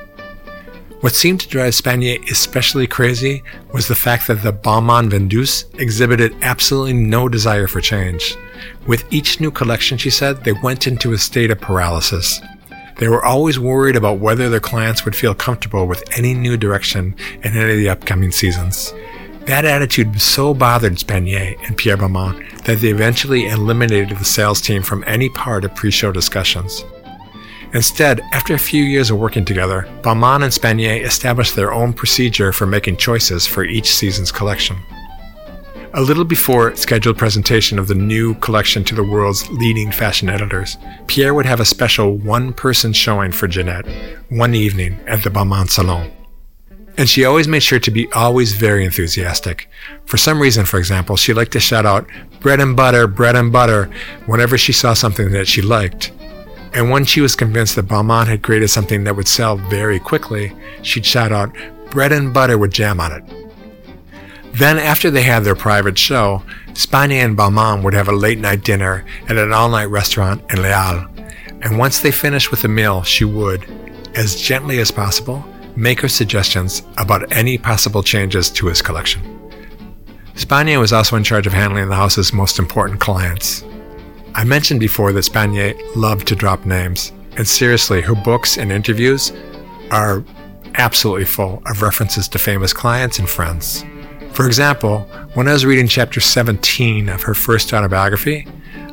What 1.05 1.15
seemed 1.15 1.41
to 1.43 1.49
drive 1.49 1.75
Spanier 1.75 2.19
especially 2.31 2.87
crazy 2.87 3.43
was 3.75 3.89
the 3.89 3.95
fact 3.95 4.27
that 4.27 4.43
the 4.43 4.55
Balmain 4.55 5.11
Vendeuse 5.11 5.67
exhibited 5.79 6.35
absolutely 6.41 6.95
no 6.95 7.29
desire 7.29 7.67
for 7.67 7.83
change. 7.83 8.39
With 8.87 9.13
each 9.13 9.39
new 9.39 9.51
collection, 9.51 9.99
she 9.99 10.09
said, 10.09 10.45
they 10.45 10.55
went 10.55 10.87
into 10.87 11.13
a 11.13 11.19
state 11.19 11.51
of 11.51 11.61
paralysis. 11.61 12.41
They 12.97 13.09
were 13.09 13.23
always 13.23 13.59
worried 13.59 13.97
about 13.97 14.19
whether 14.19 14.49
their 14.49 14.61
clients 14.61 15.05
would 15.05 15.15
feel 15.15 15.35
comfortable 15.35 15.87
with 15.87 16.03
any 16.17 16.33
new 16.33 16.57
direction 16.57 17.15
in 17.43 17.55
any 17.55 17.73
of 17.73 17.77
the 17.77 17.91
upcoming 17.91 18.31
seasons. 18.31 18.95
That 19.45 19.67
attitude 19.67 20.23
so 20.23 20.55
bothered 20.55 20.95
Spanier 20.95 21.55
and 21.67 21.77
Pierre 21.77 21.99
Balmain 21.99 22.65
that 22.65 22.79
they 22.79 22.89
eventually 22.89 23.47
eliminated 23.49 24.17
the 24.19 24.25
sales 24.25 24.63
team 24.63 24.83
from 24.83 25.05
any 25.07 25.29
part 25.29 25.67
of 25.67 25.75
pre-show 25.75 26.13
discussions. 26.13 26.83
Instead, 27.75 28.21
after 28.33 28.55
a 28.55 28.59
few 28.59 28.85
years 28.85 29.11
of 29.11 29.19
working 29.19 29.45
together, 29.45 29.89
Balmain 30.03 30.45
and 30.45 30.53
Spanier 30.53 31.05
established 31.05 31.57
their 31.57 31.73
own 31.73 31.93
procedure 31.93 32.53
for 32.53 32.67
making 32.67 32.97
choices 32.97 33.49
for 33.49 33.65
each 33.65 33.93
season's 33.93 34.31
collection. 34.31 34.77
A 35.95 36.01
little 36.01 36.25
before 36.25 36.75
scheduled 36.77 37.19
presentation 37.19 37.79
of 37.79 37.89
the 37.89 37.95
new 37.95 38.35
collection 38.37 38.85
to 38.85 38.95
the 38.95 39.03
world's 39.03 39.49
leading 39.51 39.91
fashion 39.91 40.29
editors, 40.29 40.77
Pierre 41.09 41.35
would 41.35 41.47
have 41.47 41.61
a 41.61 41.65
special 41.65 42.17
one-person 42.17 42.93
showing 42.93 43.33
for 43.33 43.49
Ginette 43.49 43.87
one 44.29 44.55
evening 44.55 44.99
at 45.09 45.25
the 45.25 45.31
Balmain 45.31 45.69
Salon. 45.69 46.13
And 46.97 47.09
she 47.09 47.25
always 47.25 47.49
made 47.49 47.65
sure 47.65 47.81
to 47.81 47.91
be 47.91 48.11
always 48.13 48.53
very 48.53 48.85
enthusiastic. 48.85 49.69
For 50.05 50.17
some 50.17 50.41
reason, 50.41 50.65
for 50.65 50.79
example, 50.79 51.17
she 51.17 51.35
liked 51.35 51.53
to 51.53 51.61
shout 51.61 51.87
out, 51.87 52.07
bread 52.39 52.61
and 52.61 52.77
butter, 52.77 53.09
bread 53.09 53.35
and 53.35 53.53
butter, 53.53 53.91
whenever 54.27 54.57
she 54.57 54.73
saw 54.73 54.95
something 54.95 55.33
that 55.33 55.49
she 55.49 55.61
liked. 55.61 56.13
And 56.75 56.91
when 56.91 57.05
she 57.05 57.21
was 57.21 57.37
convinced 57.37 57.77
that 57.77 57.87
Balmain 57.87 58.27
had 58.27 58.43
created 58.43 58.69
something 58.69 59.05
that 59.05 59.15
would 59.15 59.29
sell 59.29 59.57
very 59.57 60.01
quickly, 60.01 60.53
she'd 60.83 61.07
shout 61.07 61.31
out, 61.31 61.55
bread 61.91 62.11
and 62.11 62.35
butter 62.35 62.59
with 62.59 62.73
jam 62.73 62.99
on 63.01 63.13
it. 63.13 63.23
Then, 64.55 64.79
after 64.79 65.11
they 65.11 65.23
had 65.23 65.45
their 65.45 65.55
private 65.55 65.97
show, 65.97 66.43
Spanier 66.73 67.25
and 67.25 67.39
Balmain 67.39 67.83
would 67.85 67.95
have 67.95 68.09
a 68.09 68.13
late 68.13 68.39
night 68.39 68.65
dinner 68.65 69.05
at 69.29 69.37
an 69.37 69.53
all 69.53 69.69
night 69.69 69.87
restaurant 69.87 70.43
in 70.51 70.63
Les 70.63 70.73
Halles. 70.73 71.09
And 71.63 71.79
once 71.79 72.01
they 72.01 72.11
finished 72.11 72.51
with 72.51 72.63
the 72.63 72.69
meal, 72.69 73.03
she 73.03 73.25
would, 73.25 73.65
as 74.15 74.41
gently 74.41 74.79
as 74.81 74.91
possible, 74.91 75.45
make 75.77 76.01
her 76.01 76.09
suggestions 76.09 76.83
about 76.99 77.33
any 77.33 77.57
possible 77.57 78.03
changes 78.03 78.51
to 78.51 78.67
his 78.67 78.83
collection. 78.83 79.23
Spanier 80.35 80.81
was 80.81 80.93
also 80.93 81.17
in 81.17 81.25
charge 81.25 81.47
of 81.47 81.53
handling 81.53 81.89
the 81.89 81.95
house's 81.95 82.33
most 82.33 82.59
important 82.59 83.01
clients. 83.01 83.65
I 84.37 84.43
mentioned 84.43 84.81
before 84.81 85.13
that 85.13 85.25
Spanier 85.25 85.81
loved 85.95 86.27
to 86.29 86.35
drop 86.35 86.67
names, 86.67 87.13
and 87.37 87.47
seriously, 87.47 88.01
her 88.01 88.17
books 88.17 88.59
and 88.59 88.73
interviews 88.73 89.33
are 89.93 90.25
absolutely 90.75 91.25
full 91.25 91.63
of 91.67 91.83
references 91.83 92.27
to 92.29 92.39
famous 92.39 92.73
clients 92.73 93.21
and 93.21 93.29
friends. 93.29 93.85
For 94.33 94.47
example, 94.47 95.01
when 95.35 95.47
I 95.47 95.53
was 95.53 95.65
reading 95.65 95.87
chapter 95.87 96.21
17 96.21 97.09
of 97.09 97.23
her 97.23 97.35
first 97.35 97.73
autobiography, 97.73 98.49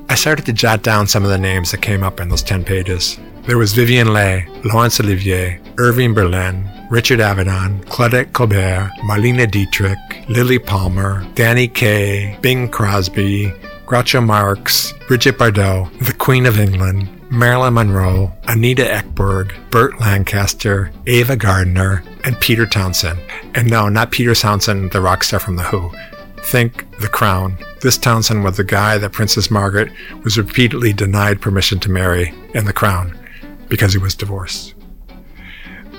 I 0.10 0.14
started 0.14 0.46
to 0.46 0.54
jot 0.54 0.84
down 0.84 1.08
some 1.08 1.24
of 1.24 1.32
the 1.32 1.40
names 1.40 1.72
that 1.72 1.82
came 1.82 2.04
up 2.04 2.20
in 2.20 2.30
those 2.30 2.44
10 2.44 2.64
pages. 2.64 3.18
There 3.48 3.58
was 3.58 3.74
Vivien 3.74 4.14
Leigh, 4.14 4.46
Laurence 4.64 5.00
Olivier, 5.00 5.60
Irving 5.80 6.14
Berlin, 6.14 6.70
Richard 6.92 7.20
Avedon, 7.20 7.84
Claudette 7.86 8.32
Colbert, 8.34 8.92
Marlene 9.06 9.50
Dietrich, 9.50 9.98
Lilli 10.28 10.64
Palmer, 10.64 11.26
Danny 11.34 11.68
Kaye, 11.68 12.38
Bing 12.42 12.70
Crosby, 12.70 13.52
Groucho 13.92 14.26
Marx, 14.26 14.94
Brigitte 15.10 15.38
Bardot, 15.38 15.92
the 16.00 16.14
Queen 16.14 16.46
of 16.46 16.58
England, 16.58 17.10
Marilyn 17.30 17.74
Monroe, 17.74 18.32
Anita 18.44 18.84
Ekberg, 18.84 19.52
Burt 19.70 20.00
Lancaster, 20.00 20.94
Ava 21.08 21.36
Gardner, 21.36 22.02
and 22.24 22.40
Peter 22.40 22.66
Townsend. 22.66 23.20
And 23.54 23.70
no, 23.70 23.90
not 23.90 24.12
Peter 24.12 24.34
Townsend, 24.34 24.94
the 24.94 25.02
rock 25.02 25.26
star 25.26 25.42
from 25.42 25.58
The 25.58 25.64
Who. 25.64 25.92
Think 26.38 26.90
The 27.02 27.10
Crown. 27.10 27.58
This 27.82 27.98
Townsend 27.98 28.46
was 28.46 28.56
the 28.56 28.64
guy 28.64 28.98
that 28.98 29.12
Princess 29.12 29.52
Margaret 29.52 29.92
was 30.24 30.38
repeatedly 30.38 30.94
denied 30.94 31.42
permission 31.42 31.78
to 31.82 31.92
marry 31.92 32.34
in 32.54 32.64
The 32.64 32.72
Crown 32.72 33.20
because 33.68 33.92
he 33.92 34.00
was 34.00 34.16
divorced. 34.16 34.74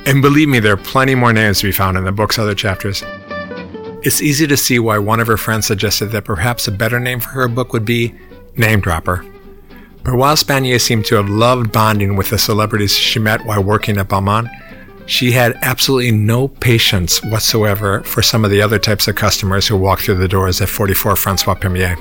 And 0.06 0.22
believe 0.22 0.48
me, 0.48 0.60
there 0.60 0.72
are 0.72 0.78
plenty 0.78 1.14
more 1.14 1.34
names 1.34 1.60
to 1.60 1.66
be 1.66 1.72
found 1.72 1.98
in 1.98 2.04
the 2.04 2.10
book's 2.10 2.38
other 2.38 2.54
chapters. 2.54 3.04
It's 4.04 4.20
easy 4.20 4.48
to 4.48 4.56
see 4.56 4.80
why 4.80 4.98
one 4.98 5.20
of 5.20 5.28
her 5.28 5.36
friends 5.36 5.66
suggested 5.66 6.06
that 6.06 6.24
perhaps 6.24 6.66
a 6.66 6.72
better 6.72 6.98
name 6.98 7.20
for 7.20 7.28
her 7.30 7.46
book 7.46 7.72
would 7.72 7.84
be 7.84 8.12
Name 8.56 8.80
Dropper. 8.80 9.24
But 10.02 10.16
while 10.16 10.34
Spanier 10.34 10.80
seemed 10.80 11.04
to 11.06 11.14
have 11.14 11.28
loved 11.28 11.70
bonding 11.70 12.16
with 12.16 12.30
the 12.30 12.38
celebrities 12.38 12.96
she 12.96 13.20
met 13.20 13.46
while 13.46 13.62
working 13.62 13.98
at 13.98 14.08
Balmain, 14.08 14.50
she 15.06 15.30
had 15.30 15.56
absolutely 15.62 16.10
no 16.10 16.48
patience 16.48 17.22
whatsoever 17.22 18.02
for 18.02 18.22
some 18.22 18.44
of 18.44 18.50
the 18.50 18.60
other 18.60 18.80
types 18.80 19.06
of 19.06 19.14
customers 19.14 19.68
who 19.68 19.76
walked 19.76 20.02
through 20.02 20.16
the 20.16 20.26
doors 20.26 20.60
at 20.60 20.68
44 20.68 21.14
Francois 21.14 21.54
Premier. 21.54 21.96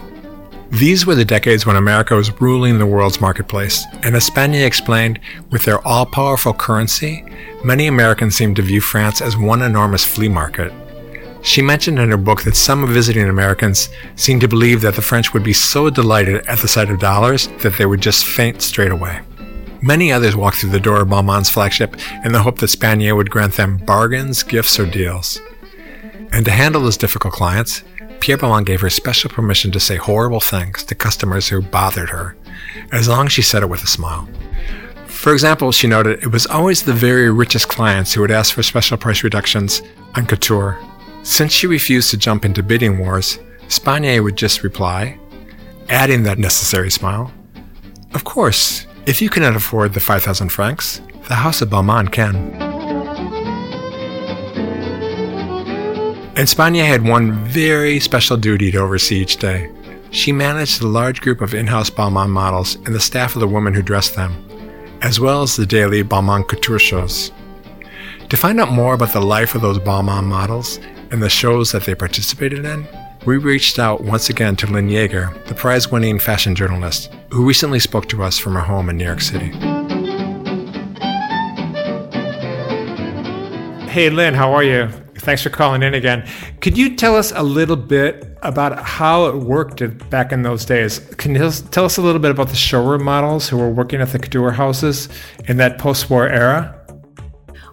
These 0.72 1.06
were 1.06 1.16
the 1.16 1.26
decades 1.26 1.68
when 1.68 1.76
America 1.76 2.16
was 2.16 2.42
ruling 2.42 2.80
the 2.80 2.86
world's 2.88 3.22
marketplace, 3.22 3.86
and 4.02 4.16
as 4.16 4.28
Spanier 4.28 4.66
explained, 4.66 5.20
with 5.52 5.66
their 5.66 5.86
all 5.86 6.08
powerful 6.08 6.54
currency, 6.54 7.24
many 7.64 7.86
Americans 7.86 8.36
seemed 8.36 8.56
to 8.56 8.64
view 8.64 8.82
France 8.82 9.22
as 9.22 9.38
one 9.38 9.62
enormous 9.62 10.04
flea 10.04 10.30
market. 10.30 10.74
She 11.44 11.62
mentioned 11.62 11.98
in 11.98 12.12
her 12.12 12.18
book 12.18 12.44
that 12.44 12.56
some 12.56 12.86
visiting 12.88 13.28
Americans 13.28 13.90
seemed 14.16 14.42
to 14.42 14.48
believe 14.48 14.82
that 14.82 14.96
the 14.96 15.02
French 15.02 15.34
would 15.34 15.44
be 15.44 15.54
so 15.54 15.90
delighted 15.90 16.46
at 16.46 16.60
the 16.60 16.68
sight 16.68 16.90
of 16.90 17.00
dollars 17.00 17.48
that 17.62 17.78
they 17.78 17.86
would 17.86 18.02
just 18.02 18.26
faint 18.26 18.62
straight 18.62 18.92
away. 18.92 19.22
Many 19.82 20.12
others 20.12 20.36
walked 20.36 20.58
through 20.58 20.70
the 20.70 20.80
door 20.80 21.02
of 21.02 21.08
Balmain's 21.08 21.50
flagship 21.50 21.96
in 22.24 22.32
the 22.32 22.44
hope 22.44 22.60
that 22.60 22.70
Spanier 22.70 23.16
would 23.16 23.32
grant 23.32 23.54
them 23.54 23.78
bargains, 23.78 24.44
gifts, 24.44 24.80
or 24.80 24.86
deals. 24.86 25.42
And 26.32 26.46
to 26.46 26.52
handle 26.52 26.84
those 26.84 26.98
difficult 26.98 27.34
clients, 27.34 27.84
Pierre 28.20 28.38
Balmain 28.38 28.64
gave 28.64 28.82
her 28.82 28.90
special 28.92 29.32
permission 29.32 29.72
to 29.72 29.80
say 29.80 29.96
horrible 29.96 30.40
things 30.40 30.84
to 30.84 30.94
customers 30.94 31.48
who 31.48 31.64
bothered 31.64 32.12
her, 32.12 32.36
as 32.92 33.08
long 33.08 33.26
as 33.26 33.32
she 33.32 33.42
said 33.42 33.64
it 33.64 33.70
with 33.70 33.84
a 33.84 33.88
smile. 33.88 34.30
For 35.08 35.34
example, 35.34 35.72
she 35.72 35.88
noted 35.88 36.22
it 36.24 36.32
was 36.32 36.46
always 36.46 36.84
the 36.84 36.94
very 36.94 37.32
richest 37.32 37.68
clients 37.68 38.14
who 38.14 38.22
would 38.22 38.32
ask 38.32 38.54
for 38.54 38.62
special 38.62 38.98
price 38.98 39.24
reductions 39.24 39.82
on 40.16 40.28
couture 40.28 40.80
since 41.24 41.52
she 41.52 41.68
refused 41.68 42.10
to 42.12 42.18
jump 42.18 42.46
into 42.46 42.64
bidding 42.64 42.98
wars, 42.98 43.40
Spanier 43.68 44.24
would 44.24 44.36
just 44.36 44.64
reply, 44.64 45.18
adding 45.90 46.24
that 46.24 46.40
necessary 46.40 46.92
smile, 46.92 47.32
Of 48.14 48.24
course, 48.24 48.88
if 49.06 49.22
you 49.22 49.30
cannot 49.30 49.56
afford 49.56 49.94
the 49.94 50.00
5,000 50.00 50.50
francs, 50.50 51.02
the 51.28 51.36
House 51.36 51.62
of 51.62 51.70
Balmain 51.70 52.12
can. 52.12 52.36
And 56.36 56.48
Spanier 56.48 56.86
had 56.86 57.04
one 57.04 57.46
very 57.46 58.00
special 58.00 58.36
duty 58.36 58.72
to 58.72 58.80
oversee 58.80 59.22
each 59.22 59.38
day. 59.38 59.72
She 60.12 60.32
managed 60.32 60.82
the 60.82 60.88
large 60.88 61.22
group 61.22 61.40
of 61.40 61.54
in-house 61.54 61.90
Balmain 61.90 62.30
models 62.30 62.76
and 62.76 62.96
the 62.96 63.00
staff 63.00 63.36
of 63.36 63.42
the 63.42 63.48
women 63.48 63.74
who 63.74 63.82
dressed 63.82 64.16
them, 64.16 64.34
as 65.02 65.20
well 65.20 65.44
as 65.44 65.56
the 65.56 65.66
daily 65.66 66.04
Balmain 66.04 66.48
couture 66.48 66.80
shows. 66.80 67.32
To 68.30 68.38
find 68.38 68.60
out 68.60 68.72
more 68.72 68.94
about 68.94 69.14
the 69.14 69.22
life 69.22 69.56
of 69.56 69.62
those 69.62 69.80
Balmain 69.80 70.26
models 70.26 70.80
and 71.12 71.22
the 71.22 71.30
shows 71.30 71.72
that 71.72 71.84
they 71.84 71.94
participated 71.94 72.66
in, 72.66 72.88
we 73.26 73.38
reached 73.38 73.78
out 73.78 74.02
once 74.02 74.30
again 74.30 74.56
to 74.56 74.68
Lynn 74.68 74.88
Yaeger, 74.88 75.46
the 75.46 75.54
prize 75.54 75.92
winning 75.92 76.18
fashion 76.18 76.56
journalist, 76.56 77.14
who 77.30 77.46
recently 77.46 77.80
spoke 77.80 78.08
to 78.10 78.24
us 78.24 78.40
from 78.40 78.54
her 78.54 78.62
home 78.62 78.90
in 78.90 78.98
New 78.98 79.06
York 79.06 79.22
City. 79.22 79.50
Hey, 83.90 84.10
Lynn, 84.10 84.34
how 84.34 84.54
are 84.54 84.64
you? 84.64 84.88
Thanks 85.18 85.44
for 85.44 85.50
calling 85.50 85.84
in 85.84 85.94
again. 85.94 86.28
Could 86.62 86.78
you 86.78 86.96
tell 86.96 87.16
us 87.16 87.32
a 87.36 87.44
little 87.44 87.76
bit 87.76 88.38
about 88.42 88.82
how 88.82 89.28
it 89.28 89.36
worked 89.36 90.10
back 90.10 90.32
in 90.32 90.42
those 90.42 90.66
days? 90.66 90.98
Can 91.18 91.36
you 91.36 91.52
tell 91.52 91.86
us 91.86 91.98
a 91.98 92.02
little 92.02 92.22
bit 92.22 92.32
about 92.32 92.48
the 92.48 92.56
showroom 92.56 93.04
models 93.04 93.48
who 93.48 93.58
were 93.58 93.70
working 93.70 94.02
at 94.02 94.10
the 94.10 94.18
couture 94.18 94.52
houses 94.52 95.10
in 95.46 95.58
that 95.58 95.78
post 95.78 96.10
war 96.10 96.28
era? 96.28 96.81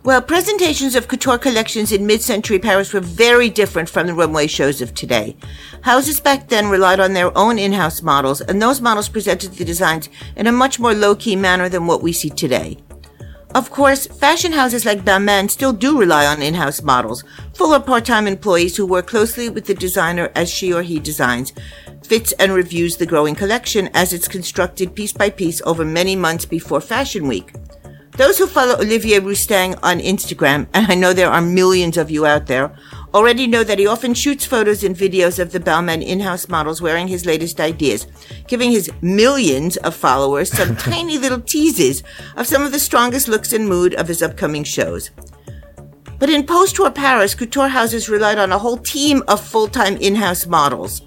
Well, 0.08 0.22
presentations 0.22 0.94
of 0.94 1.06
couture 1.06 1.36
collections 1.36 1.92
in 1.92 2.06
mid 2.06 2.22
century 2.22 2.58
Paris 2.58 2.94
were 2.94 3.00
very 3.00 3.50
different 3.50 3.90
from 3.90 4.06
the 4.06 4.14
runway 4.14 4.46
shows 4.46 4.80
of 4.80 4.94
today. 4.94 5.36
Houses 5.82 6.18
back 6.18 6.48
then 6.48 6.70
relied 6.70 6.98
on 6.98 7.12
their 7.12 7.36
own 7.36 7.58
in 7.58 7.72
house 7.72 8.00
models, 8.00 8.40
and 8.40 8.62
those 8.62 8.80
models 8.80 9.10
presented 9.10 9.52
the 9.52 9.66
designs 9.66 10.08
in 10.34 10.46
a 10.46 10.50
much 10.50 10.80
more 10.80 10.94
low 10.94 11.14
key 11.14 11.36
manner 11.36 11.68
than 11.68 11.86
what 11.86 12.02
we 12.02 12.14
see 12.14 12.30
today. 12.30 12.78
Of 13.54 13.70
course, 13.70 14.06
fashion 14.06 14.52
houses 14.52 14.86
like 14.86 15.04
Balmain 15.04 15.50
still 15.50 15.74
do 15.74 16.00
rely 16.00 16.24
on 16.24 16.40
in-house 16.40 16.80
models, 16.80 17.22
full 17.52 17.74
or 17.74 17.80
part-time 17.80 18.26
employees 18.26 18.78
who 18.78 18.86
work 18.86 19.08
closely 19.08 19.50
with 19.50 19.66
the 19.66 19.74
designer 19.74 20.32
as 20.34 20.48
she 20.48 20.72
or 20.72 20.80
he 20.80 20.98
designs, 20.98 21.52
fits 22.02 22.32
and 22.38 22.54
reviews 22.54 22.96
the 22.96 23.04
growing 23.04 23.34
collection 23.34 23.90
as 23.92 24.14
it's 24.14 24.26
constructed 24.26 24.94
piece 24.94 25.12
by 25.12 25.28
piece 25.28 25.60
over 25.66 25.84
many 25.84 26.16
months 26.16 26.46
before 26.46 26.80
Fashion 26.80 27.28
Week. 27.28 27.52
Those 28.18 28.36
who 28.36 28.48
follow 28.48 28.74
Olivier 28.74 29.20
Rousteing 29.20 29.78
on 29.80 30.00
Instagram, 30.00 30.66
and 30.74 30.90
I 30.90 30.96
know 30.96 31.12
there 31.12 31.30
are 31.30 31.40
millions 31.40 31.96
of 31.96 32.10
you 32.10 32.26
out 32.26 32.46
there, 32.46 32.76
already 33.14 33.46
know 33.46 33.62
that 33.62 33.78
he 33.78 33.86
often 33.86 34.12
shoots 34.12 34.44
photos 34.44 34.82
and 34.82 34.96
videos 34.96 35.38
of 35.38 35.52
the 35.52 35.60
Balmain 35.60 36.04
in-house 36.04 36.48
models 36.48 36.82
wearing 36.82 37.06
his 37.06 37.26
latest 37.26 37.60
ideas, 37.60 38.08
giving 38.48 38.72
his 38.72 38.90
millions 39.02 39.76
of 39.76 39.94
followers 39.94 40.50
some 40.50 40.74
tiny 40.90 41.16
little 41.16 41.40
teases 41.40 42.02
of 42.36 42.48
some 42.48 42.62
of 42.64 42.72
the 42.72 42.80
strongest 42.80 43.28
looks 43.28 43.52
and 43.52 43.68
mood 43.68 43.94
of 43.94 44.08
his 44.08 44.20
upcoming 44.20 44.64
shows. 44.64 45.12
But 46.18 46.28
in 46.28 46.44
post-war 46.44 46.90
Paris, 46.90 47.36
couture 47.36 47.68
houses 47.68 48.08
relied 48.08 48.38
on 48.38 48.50
a 48.50 48.58
whole 48.58 48.78
team 48.78 49.22
of 49.28 49.40
full-time 49.40 49.96
in-house 49.98 50.44
models. 50.44 51.02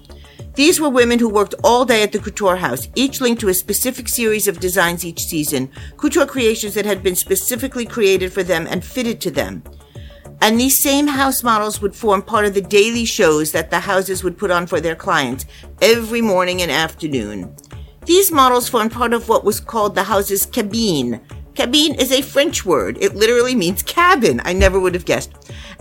These 0.54 0.80
were 0.80 0.90
women 0.90 1.18
who 1.18 1.30
worked 1.30 1.54
all 1.64 1.86
day 1.86 2.02
at 2.02 2.12
the 2.12 2.18
couture 2.18 2.56
house, 2.56 2.88
each 2.94 3.22
linked 3.22 3.40
to 3.40 3.48
a 3.48 3.54
specific 3.54 4.06
series 4.06 4.46
of 4.46 4.60
designs 4.60 5.02
each 5.02 5.22
season, 5.22 5.70
couture 5.96 6.26
creations 6.26 6.74
that 6.74 6.84
had 6.84 7.02
been 7.02 7.16
specifically 7.16 7.86
created 7.86 8.32
for 8.32 8.42
them 8.42 8.66
and 8.68 8.84
fitted 8.84 9.18
to 9.22 9.30
them. 9.30 9.62
And 10.42 10.60
these 10.60 10.82
same 10.82 11.06
house 11.06 11.42
models 11.42 11.80
would 11.80 11.96
form 11.96 12.20
part 12.20 12.44
of 12.44 12.52
the 12.52 12.60
daily 12.60 13.06
shows 13.06 13.52
that 13.52 13.70
the 13.70 13.80
houses 13.80 14.22
would 14.22 14.36
put 14.36 14.50
on 14.50 14.66
for 14.66 14.78
their 14.78 14.96
clients 14.96 15.46
every 15.80 16.20
morning 16.20 16.60
and 16.60 16.70
afternoon. 16.70 17.56
These 18.04 18.30
models 18.30 18.68
formed 18.68 18.92
part 18.92 19.14
of 19.14 19.28
what 19.30 19.44
was 19.44 19.60
called 19.60 19.94
the 19.94 20.02
house's 20.02 20.44
cabine. 20.44 21.20
Cabine 21.54 21.94
is 21.94 22.10
a 22.12 22.22
French 22.22 22.64
word. 22.64 22.96
It 23.00 23.14
literally 23.14 23.54
means 23.54 23.82
cabin. 23.82 24.40
I 24.44 24.52
never 24.52 24.80
would 24.80 24.94
have 24.94 25.04
guessed 25.04 25.32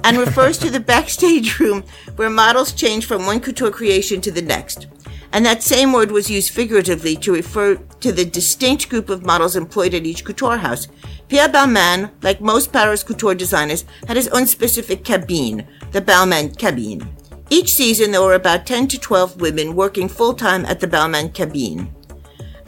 and 0.04 0.18
refers 0.18 0.58
to 0.58 0.70
the 0.70 0.80
backstage 0.80 1.60
room 1.60 1.84
where 2.16 2.30
models 2.30 2.74
change 2.74 3.06
from 3.06 3.26
one 3.26 3.40
couture 3.40 3.72
creation 3.72 4.20
to 4.22 4.32
the 4.32 4.42
next. 4.42 4.88
And 5.34 5.46
that 5.46 5.64
same 5.64 5.94
word 5.94 6.12
was 6.12 6.30
used 6.30 6.54
figuratively 6.54 7.16
to 7.18 7.32
refer 7.32 7.76
to 7.76 8.12
the 8.12 8.26
distinct 8.26 8.90
group 8.90 9.10
of 9.10 9.26
models 9.26 9.56
employed 9.56 9.94
at 9.94 10.06
each 10.06 10.26
couture 10.26 10.58
house. 10.58 10.90
Pierre 11.30 11.48
Balmain, 11.48 12.12
like 12.22 12.42
most 12.42 12.74
Paris 12.74 13.04
couture 13.04 13.34
designers, 13.34 13.86
had 14.08 14.18
his 14.18 14.28
own 14.30 14.46
specific 14.46 15.06
cabine, 15.06 15.66
the 15.92 16.02
Balmain 16.02 16.58
cabine. 16.58 17.08
Each 17.50 17.70
season, 17.70 18.12
there 18.12 18.22
were 18.22 18.34
about 18.34 18.66
10 18.66 18.88
to 18.90 19.00
12 19.00 19.40
women 19.40 19.76
working 19.76 20.10
full 20.10 20.34
time 20.34 20.66
at 20.66 20.82
the 20.82 20.88
Balmain 20.88 21.34
cabine. 21.34 21.94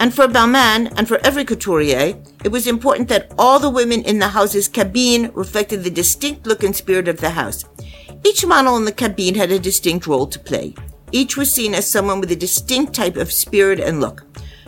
And 0.03 0.13
for 0.13 0.27
Balmain 0.27 0.91
and 0.97 1.07
for 1.07 1.17
every 1.25 1.45
couturier, 1.45 2.21
it 2.43 2.49
was 2.49 2.67
important 2.67 3.07
that 3.07 3.31
all 3.39 3.57
the 3.57 3.69
women 3.69 4.01
in 4.01 4.19
the 4.19 4.27
house's 4.27 4.67
cabine 4.67 5.31
reflected 5.33 5.81
the 5.81 5.89
distinct 5.89 6.45
look 6.45 6.61
and 6.61 6.75
spirit 6.75 7.07
of 7.07 7.21
the 7.21 7.29
house. 7.29 7.63
Each 8.25 8.45
model 8.45 8.75
in 8.75 8.83
the 8.83 8.91
cabine 8.91 9.35
had 9.35 9.49
a 9.49 9.57
distinct 9.57 10.05
role 10.05 10.27
to 10.27 10.37
play. 10.37 10.75
Each 11.13 11.37
was 11.37 11.55
seen 11.55 11.73
as 11.73 11.89
someone 11.89 12.19
with 12.19 12.33
a 12.33 12.35
distinct 12.35 12.93
type 12.93 13.15
of 13.15 13.31
spirit 13.31 13.79
and 13.79 14.01
look. 14.01 14.25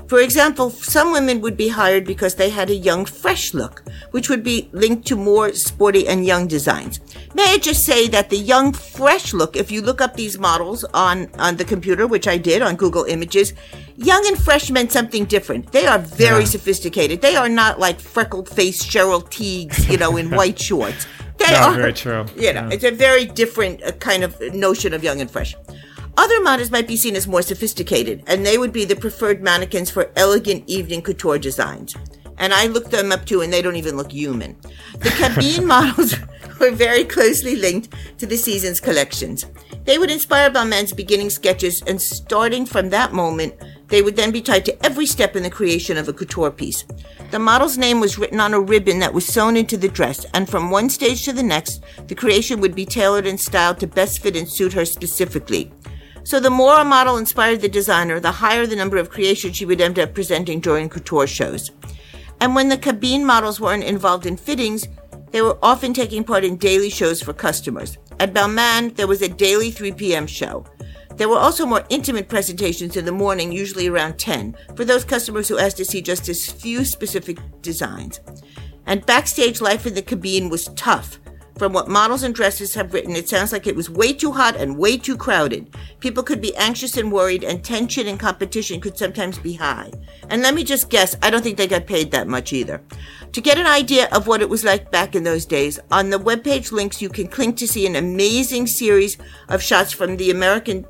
For 0.07 0.19
example, 0.19 0.69
some 0.69 1.11
women 1.11 1.41
would 1.41 1.57
be 1.57 1.69
hired 1.69 2.05
because 2.05 2.35
they 2.35 2.51
had 2.51 2.69
a 2.69 2.75
young, 2.75 3.05
fresh 3.05 3.55
look, 3.55 3.83
which 4.11 4.29
would 4.29 4.43
be 4.43 4.69
linked 4.71 5.07
to 5.07 5.15
more 5.15 5.51
sporty 5.53 6.07
and 6.07 6.25
young 6.25 6.47
designs. 6.47 6.99
May 7.33 7.53
I 7.53 7.57
just 7.57 7.85
say 7.85 8.07
that 8.09 8.29
the 8.29 8.37
young, 8.37 8.71
fresh 8.71 9.33
look, 9.33 9.55
if 9.55 9.71
you 9.71 9.81
look 9.81 10.01
up 10.01 10.15
these 10.15 10.37
models 10.37 10.83
on, 10.93 11.27
on 11.39 11.57
the 11.57 11.65
computer, 11.65 12.05
which 12.05 12.27
I 12.27 12.37
did 12.37 12.61
on 12.61 12.75
Google 12.75 13.05
Images, 13.05 13.53
young 13.97 14.23
and 14.27 14.37
fresh 14.37 14.69
meant 14.69 14.91
something 14.91 15.25
different. 15.25 15.71
They 15.71 15.87
are 15.87 15.99
very 15.99 16.41
yeah. 16.41 16.49
sophisticated. 16.49 17.21
They 17.21 17.35
are 17.35 17.49
not 17.49 17.79
like 17.79 17.99
freckled 17.99 18.47
faced 18.47 18.83
Cheryl 18.83 19.23
Tiegs, 19.29 19.89
you 19.89 19.97
know, 19.97 20.17
in 20.17 20.29
white 20.35 20.59
shorts. 20.59 21.07
They 21.37 21.51
no, 21.51 21.57
are, 21.57 21.73
very 21.73 21.93
true. 21.93 22.25
You 22.35 22.53
know, 22.53 22.67
yeah. 22.67 22.69
it's 22.71 22.83
a 22.83 22.91
very 22.91 23.25
different 23.25 23.83
uh, 23.83 23.91
kind 23.93 24.23
of 24.23 24.39
notion 24.53 24.93
of 24.93 25.03
young 25.03 25.19
and 25.19 25.29
fresh. 25.29 25.55
Other 26.17 26.41
models 26.41 26.71
might 26.71 26.87
be 26.87 26.95
seen 26.95 27.15
as 27.15 27.27
more 27.27 27.41
sophisticated, 27.41 28.23
and 28.27 28.45
they 28.45 28.57
would 28.57 28.71
be 28.71 28.85
the 28.85 28.95
preferred 28.95 29.41
mannequins 29.41 29.89
for 29.89 30.11
elegant 30.15 30.63
evening 30.67 31.01
couture 31.01 31.37
designs. 31.37 31.95
And 32.37 32.53
I 32.53 32.67
looked 32.67 32.91
them 32.91 33.11
up 33.11 33.25
too, 33.25 33.41
and 33.41 33.51
they 33.51 33.61
don't 33.61 33.75
even 33.75 33.97
look 33.97 34.11
human. 34.11 34.55
The 34.99 35.09
cabine 35.17 35.65
models 35.65 36.15
were 36.59 36.71
very 36.71 37.03
closely 37.03 37.55
linked 37.55 37.93
to 38.19 38.25
the 38.25 38.37
season's 38.37 38.79
collections. 38.79 39.45
They 39.83 39.97
would 39.97 40.09
inspire 40.09 40.49
Balmain's 40.49 40.93
beginning 40.93 41.29
sketches, 41.29 41.83
and 41.85 42.01
starting 42.01 42.65
from 42.65 42.89
that 42.89 43.13
moment, 43.13 43.53
they 43.87 44.01
would 44.01 44.15
then 44.15 44.31
be 44.31 44.41
tied 44.41 44.65
to 44.65 44.85
every 44.85 45.05
step 45.05 45.35
in 45.35 45.43
the 45.43 45.49
creation 45.49 45.97
of 45.97 46.07
a 46.07 46.13
couture 46.13 46.49
piece. 46.49 46.85
The 47.31 47.39
model's 47.39 47.77
name 47.77 47.99
was 47.99 48.17
written 48.17 48.39
on 48.39 48.53
a 48.53 48.59
ribbon 48.59 48.99
that 48.99 49.13
was 49.13 49.25
sewn 49.25 49.57
into 49.57 49.77
the 49.77 49.89
dress, 49.89 50.25
and 50.33 50.49
from 50.49 50.71
one 50.71 50.89
stage 50.89 51.23
to 51.25 51.33
the 51.33 51.43
next, 51.43 51.83
the 52.07 52.15
creation 52.15 52.61
would 52.61 52.73
be 52.73 52.85
tailored 52.85 53.27
and 53.27 53.39
styled 53.39 53.79
to 53.79 53.87
best 53.87 54.19
fit 54.19 54.35
and 54.35 54.49
suit 54.49 54.73
her 54.73 54.85
specifically. 54.85 55.71
So 56.25 56.39
the 56.39 56.49
more 56.49 56.79
a 56.79 56.83
model 56.83 57.17
inspired 57.17 57.61
the 57.61 57.69
designer, 57.69 58.19
the 58.19 58.31
higher 58.31 58.65
the 58.65 58.75
number 58.75 58.97
of 58.97 59.11
creations 59.11 59.55
she 59.55 59.65
would 59.65 59.79
end 59.79 59.99
up 59.99 60.15
presenting 60.15 60.59
during 60.59 60.89
couture 60.89 61.27
shows. 61.27 61.69
And 62.41 62.55
when 62.55 62.67
the 62.67 62.79
cabine 62.79 63.23
models 63.23 63.61
weren't 63.61 63.83
involved 63.83 64.25
in 64.25 64.35
fittings, 64.35 64.87
they 65.29 65.43
were 65.43 65.59
often 65.61 65.93
taking 65.93 66.23
part 66.23 66.43
in 66.43 66.57
daily 66.57 66.89
shows 66.89 67.21
for 67.21 67.31
customers. 67.31 67.99
At 68.19 68.33
Balmain, 68.33 68.95
there 68.95 69.05
was 69.05 69.21
a 69.21 69.29
daily 69.29 69.69
3 69.69 69.91
p.m. 69.91 70.25
show. 70.25 70.65
There 71.15 71.29
were 71.29 71.37
also 71.37 71.63
more 71.63 71.85
intimate 71.89 72.27
presentations 72.27 72.97
in 72.97 73.05
the 73.05 73.11
morning, 73.11 73.51
usually 73.51 73.87
around 73.87 74.17
10, 74.17 74.57
for 74.75 74.83
those 74.83 75.05
customers 75.05 75.47
who 75.47 75.59
asked 75.59 75.77
to 75.77 75.85
see 75.85 76.01
just 76.01 76.27
a 76.27 76.33
few 76.33 76.83
specific 76.85 77.37
designs. 77.61 78.19
And 78.87 79.05
backstage 79.05 79.61
life 79.61 79.85
in 79.85 79.93
the 79.93 80.01
cabine 80.01 80.49
was 80.49 80.69
tough. 80.75 81.19
From 81.57 81.71
what 81.71 81.87
models 81.87 82.23
and 82.23 82.35
dresses 82.35 82.73
have 82.75 82.93
written, 82.93 83.15
it 83.15 83.29
sounds 83.29 83.53
like 83.53 83.65
it 83.65 83.77
was 83.77 83.89
way 83.89 84.11
too 84.11 84.33
hot 84.33 84.57
and 84.57 84.77
way 84.77 84.97
too 84.97 85.15
crowded. 85.15 85.73
People 86.01 86.21
could 86.21 86.41
be 86.41 86.55
anxious 86.57 86.97
and 86.97 87.11
worried, 87.11 87.45
and 87.45 87.63
tension 87.63 88.07
and 88.07 88.19
competition 88.19 88.81
could 88.81 88.97
sometimes 88.97 89.37
be 89.37 89.53
high. 89.53 89.89
And 90.29 90.41
let 90.41 90.53
me 90.53 90.65
just 90.65 90.89
guess, 90.89 91.15
I 91.21 91.29
don't 91.29 91.41
think 91.41 91.57
they 91.57 91.67
got 91.67 91.87
paid 91.87 92.11
that 92.11 92.27
much 92.27 92.51
either. 92.51 92.81
To 93.31 93.39
get 93.39 93.57
an 93.57 93.67
idea 93.67 94.09
of 94.11 94.27
what 94.27 94.41
it 94.41 94.49
was 94.49 94.65
like 94.65 94.91
back 94.91 95.15
in 95.15 95.23
those 95.23 95.45
days, 95.45 95.79
on 95.91 96.09
the 96.09 96.19
webpage 96.19 96.73
links 96.73 97.01
you 97.01 97.07
can 97.07 97.29
click 97.29 97.55
to 97.55 97.67
see 97.67 97.87
an 97.87 97.95
amazing 97.95 98.67
series 98.67 99.17
of 99.47 99.63
shots 99.63 99.93
from 99.93 100.17
the 100.17 100.31
American 100.31 100.85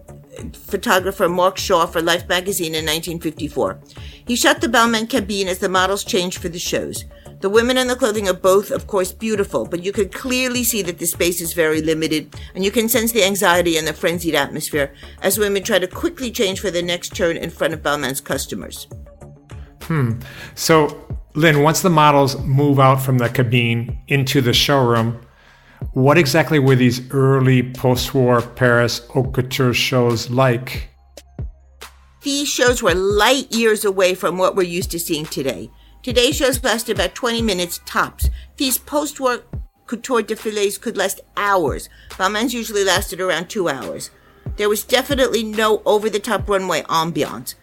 photographer 0.53 1.30
Mark 1.30 1.57
Shaw 1.57 1.86
for 1.86 2.01
Life 2.01 2.28
magazine 2.28 2.74
in 2.74 2.86
1954. 2.86 3.80
He 4.26 4.36
shot 4.36 4.61
the 4.61 4.68
Balmain 4.68 5.09
cabine 5.09 5.47
as 5.47 5.59
the 5.59 5.70
models 5.70 6.03
changed 6.03 6.39
for 6.39 6.49
the 6.49 6.59
shows. 6.59 7.05
The 7.45 7.49
women 7.51 7.77
and 7.77 7.87
the 7.87 7.95
clothing 7.95 8.27
are 8.27 8.33
both, 8.33 8.71
of 8.71 8.87
course, 8.87 9.11
beautiful, 9.11 9.67
but 9.67 9.83
you 9.83 9.91
can 9.91 10.09
clearly 10.09 10.63
see 10.63 10.81
that 10.81 10.97
the 10.97 11.05
space 11.05 11.39
is 11.39 11.53
very 11.53 11.79
limited, 11.79 12.35
and 12.55 12.65
you 12.65 12.71
can 12.71 12.89
sense 12.89 13.11
the 13.11 13.23
anxiety 13.23 13.77
and 13.77 13.85
the 13.85 13.93
frenzied 13.93 14.33
atmosphere 14.33 14.91
as 15.21 15.37
women 15.37 15.61
try 15.61 15.77
to 15.77 15.85
quickly 15.85 16.31
change 16.31 16.59
for 16.59 16.71
their 16.71 16.81
next 16.81 17.15
turn 17.15 17.37
in 17.37 17.51
front 17.51 17.75
of 17.75 17.83
Balmain's 17.83 18.19
customers. 18.19 18.87
Hmm. 19.83 20.13
So, 20.55 21.07
Lynn, 21.35 21.61
once 21.61 21.83
the 21.83 21.89
models 21.91 22.35
move 22.41 22.79
out 22.79 22.99
from 22.99 23.19
the 23.19 23.29
cabine 23.29 23.95
into 24.07 24.41
the 24.41 24.51
showroom, 24.51 25.23
what 25.93 26.17
exactly 26.17 26.57
were 26.57 26.75
these 26.75 27.07
early 27.11 27.61
post 27.73 28.15
war 28.15 28.41
Paris 28.41 29.05
haute 29.09 29.35
couture 29.35 29.75
shows 29.75 30.31
like? 30.31 30.89
These 32.23 32.49
shows 32.49 32.81
were 32.81 32.95
light 32.95 33.53
years 33.53 33.85
away 33.85 34.15
from 34.15 34.39
what 34.39 34.55
we're 34.55 34.63
used 34.63 34.89
to 34.89 34.99
seeing 34.99 35.27
today. 35.27 35.69
Today's 36.05 36.35
shows 36.35 36.63
last 36.63 36.87
about 36.87 37.15
20 37.15 37.41
minutes 37.41 37.81
tops. 37.83 38.29
These 38.57 38.77
post-war 38.77 39.39
couture 39.87 40.21
defilés 40.21 40.79
could 40.79 40.95
last 40.95 41.21
hours. 41.35 41.89
Balmain's 42.11 42.53
usually 42.53 42.83
lasted 42.83 43.19
around 43.19 43.49
two 43.49 43.67
hours. 43.67 44.11
There 44.57 44.69
was 44.69 44.83
definitely 44.83 45.41
no 45.41 45.81
over-the-top 45.83 46.47
runway 46.47 46.83
ambiance. 46.83 47.55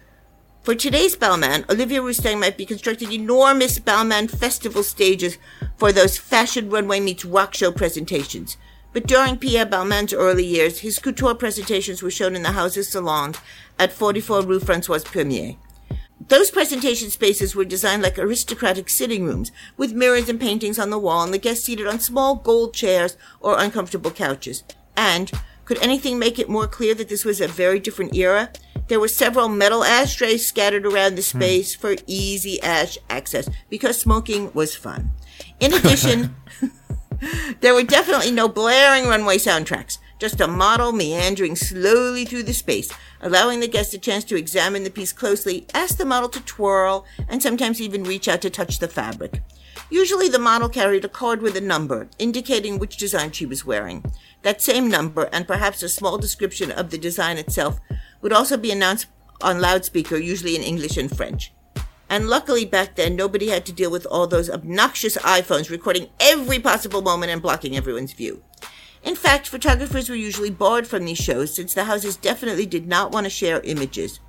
For 0.64 0.74
today's 0.74 1.14
Balmain, 1.14 1.70
Olivier 1.70 2.00
Rousteing 2.00 2.40
might 2.40 2.56
be 2.56 2.66
constructing 2.66 3.12
enormous 3.12 3.78
Balmain 3.78 4.28
festival 4.28 4.82
stages 4.82 5.38
for 5.76 5.92
those 5.92 6.18
fashion 6.18 6.68
runway 6.68 6.98
meets 6.98 7.24
rock 7.24 7.54
show 7.54 7.70
presentations. 7.70 8.56
But 8.92 9.06
during 9.06 9.36
Pierre 9.36 9.66
Balmain's 9.66 10.12
early 10.12 10.44
years, 10.44 10.80
his 10.80 10.98
couture 10.98 11.36
presentations 11.36 12.02
were 12.02 12.10
shown 12.10 12.34
in 12.34 12.42
the 12.42 12.50
house's 12.50 12.88
salons 12.88 13.38
at 13.78 13.92
44 13.92 14.42
Rue 14.42 14.58
François 14.58 15.04
Premier. 15.04 15.54
Those 16.28 16.50
presentation 16.50 17.10
spaces 17.10 17.56
were 17.56 17.64
designed 17.64 18.02
like 18.02 18.18
aristocratic 18.18 18.88
sitting 18.88 19.24
rooms, 19.24 19.50
with 19.76 19.92
mirrors 19.92 20.28
and 20.28 20.40
paintings 20.40 20.78
on 20.78 20.90
the 20.90 20.98
wall 20.98 21.24
and 21.24 21.34
the 21.34 21.38
guests 21.38 21.64
seated 21.64 21.86
on 21.86 21.98
small 21.98 22.36
gold 22.36 22.74
chairs 22.74 23.16
or 23.40 23.58
uncomfortable 23.58 24.10
couches. 24.10 24.62
And, 24.96 25.32
could 25.64 25.78
anything 25.78 26.18
make 26.18 26.38
it 26.38 26.48
more 26.48 26.66
clear 26.66 26.94
that 26.94 27.08
this 27.08 27.24
was 27.24 27.40
a 27.40 27.48
very 27.48 27.80
different 27.80 28.14
era? 28.14 28.50
There 28.88 29.00
were 29.00 29.08
several 29.08 29.48
metal 29.48 29.84
ashtrays 29.84 30.46
scattered 30.46 30.86
around 30.86 31.16
the 31.16 31.22
hmm. 31.22 31.38
space 31.38 31.74
hmm. 31.74 31.80
for 31.80 31.96
easy 32.06 32.62
ash 32.62 32.98
access 33.10 33.48
because 33.68 33.98
smoking 33.98 34.52
was 34.52 34.76
fun. 34.76 35.12
In 35.58 35.72
addition, 35.72 36.36
there 37.60 37.74
were 37.74 37.82
definitely 37.82 38.30
no 38.30 38.48
blaring 38.48 39.06
runway 39.06 39.38
soundtracks, 39.38 39.98
just 40.22 40.40
a 40.40 40.46
model 40.46 40.92
meandering 40.92 41.56
slowly 41.56 42.24
through 42.24 42.44
the 42.44 42.52
space, 42.52 42.88
allowing 43.22 43.58
the 43.58 43.66
guest 43.66 43.92
a 43.92 43.98
chance 43.98 44.22
to 44.22 44.36
examine 44.36 44.84
the 44.84 44.90
piece 44.90 45.12
closely, 45.12 45.66
ask 45.74 45.96
the 45.96 46.04
model 46.04 46.28
to 46.28 46.38
twirl, 46.42 47.04
and 47.28 47.42
sometimes 47.42 47.80
even 47.80 48.04
reach 48.04 48.28
out 48.28 48.40
to 48.40 48.48
touch 48.48 48.78
the 48.78 48.86
fabric. 48.86 49.42
Usually 49.90 50.28
the 50.28 50.38
model 50.38 50.68
carried 50.68 51.04
a 51.04 51.08
card 51.08 51.42
with 51.42 51.56
a 51.56 51.60
number 51.60 52.08
indicating 52.20 52.78
which 52.78 52.98
design 52.98 53.32
she 53.32 53.46
was 53.46 53.66
wearing. 53.66 54.04
That 54.42 54.62
same 54.62 54.88
number 54.88 55.28
and 55.32 55.44
perhaps 55.44 55.82
a 55.82 55.88
small 55.88 56.18
description 56.18 56.70
of 56.70 56.90
the 56.90 56.98
design 56.98 57.36
itself 57.36 57.80
would 58.20 58.32
also 58.32 58.56
be 58.56 58.70
announced 58.70 59.08
on 59.40 59.60
loudspeaker, 59.60 60.18
usually 60.18 60.54
in 60.54 60.62
English 60.62 60.96
and 60.96 61.10
French. 61.10 61.52
And 62.08 62.28
luckily 62.28 62.64
back 62.64 62.94
then, 62.94 63.16
nobody 63.16 63.48
had 63.48 63.66
to 63.66 63.72
deal 63.72 63.90
with 63.90 64.06
all 64.06 64.28
those 64.28 64.48
obnoxious 64.48 65.16
iPhones 65.16 65.68
recording 65.68 66.10
every 66.20 66.60
possible 66.60 67.02
moment 67.02 67.32
and 67.32 67.42
blocking 67.42 67.76
everyone's 67.76 68.12
view. 68.12 68.44
In 69.02 69.16
fact, 69.16 69.48
photographers 69.48 70.08
were 70.08 70.14
usually 70.14 70.50
barred 70.50 70.86
from 70.86 71.04
these 71.04 71.18
shows 71.18 71.54
since 71.54 71.74
the 71.74 71.84
houses 71.84 72.16
definitely 72.16 72.66
did 72.66 72.86
not 72.86 73.10
want 73.10 73.24
to 73.24 73.30
share 73.30 73.60
images. 73.60 74.20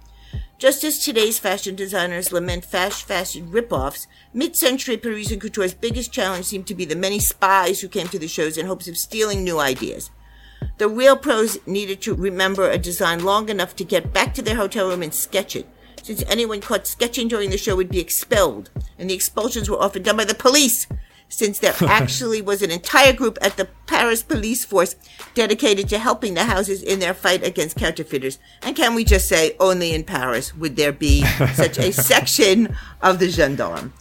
Just 0.58 0.84
as 0.84 0.98
today's 0.98 1.40
fashion 1.40 1.76
designers 1.76 2.32
lament 2.32 2.66
fast 2.66 3.04
fashion 3.04 3.52
rip-offs, 3.52 4.08
mid-century 4.34 4.98
Parisian 4.98 5.40
couture's 5.40 5.74
biggest 5.74 6.12
challenge 6.12 6.46
seemed 6.46 6.68
to 6.68 6.76
be 6.76 6.86
the 6.86 6.96
many 6.96 7.20
spies 7.20 7.82
who 7.82 7.88
came 7.88 8.08
to 8.08 8.18
the 8.18 8.28
shows 8.28 8.58
in 8.58 8.66
hopes 8.66 8.88
of 8.88 8.98
stealing 8.98 9.44
new 9.44 9.60
ideas. 9.60 10.10
The 10.78 10.88
real 10.88 11.18
pros 11.18 11.58
needed 11.68 12.02
to 12.04 12.16
remember 12.16 12.70
a 12.70 12.78
design 12.78 13.24
long 13.24 13.50
enough 13.50 13.76
to 13.76 13.84
get 13.84 14.14
back 14.14 14.34
to 14.36 14.42
their 14.42 14.56
hotel 14.56 14.88
room 14.88 15.04
and 15.04 15.14
sketch 15.14 15.56
it, 15.56 15.68
since 16.02 16.24
anyone 16.28 16.62
caught 16.62 16.88
sketching 16.88 17.28
during 17.28 17.50
the 17.50 17.58
show 17.58 17.76
would 17.76 17.90
be 17.90 18.00
expelled, 18.00 18.72
and 18.98 19.10
the 19.10 19.14
expulsions 19.14 19.70
were 19.70 19.82
often 19.82 20.02
done 20.02 20.18
by 20.18 20.26
the 20.26 20.34
police, 20.34 20.88
since 21.34 21.60
there 21.60 21.76
actually 21.82 22.42
was 22.42 22.62
an 22.62 22.72
entire 22.72 23.14
group 23.14 23.38
at 23.42 23.58
the 23.58 23.68
Paris 23.88 24.24
police 24.24 24.66
force 24.66 24.96
dedicated 25.34 25.90
to 25.90 26.00
helping 26.00 26.34
the 26.34 26.46
houses 26.46 26.82
in 26.82 27.00
their 27.00 27.14
fight 27.14 27.44
against 27.44 27.78
counterfeiters. 27.78 28.40
And 28.62 28.76
can 28.76 28.96
we 28.96 29.04
just 29.04 29.28
say, 29.28 29.56
only 29.60 29.94
in 29.94 30.04
Paris 30.04 30.56
would 30.56 30.76
there 30.76 30.94
be 30.94 31.24
such 31.54 31.78
a 31.78 31.92
section 31.92 32.76
of 33.02 33.20
the 33.20 33.30
gendarme. 33.30 33.94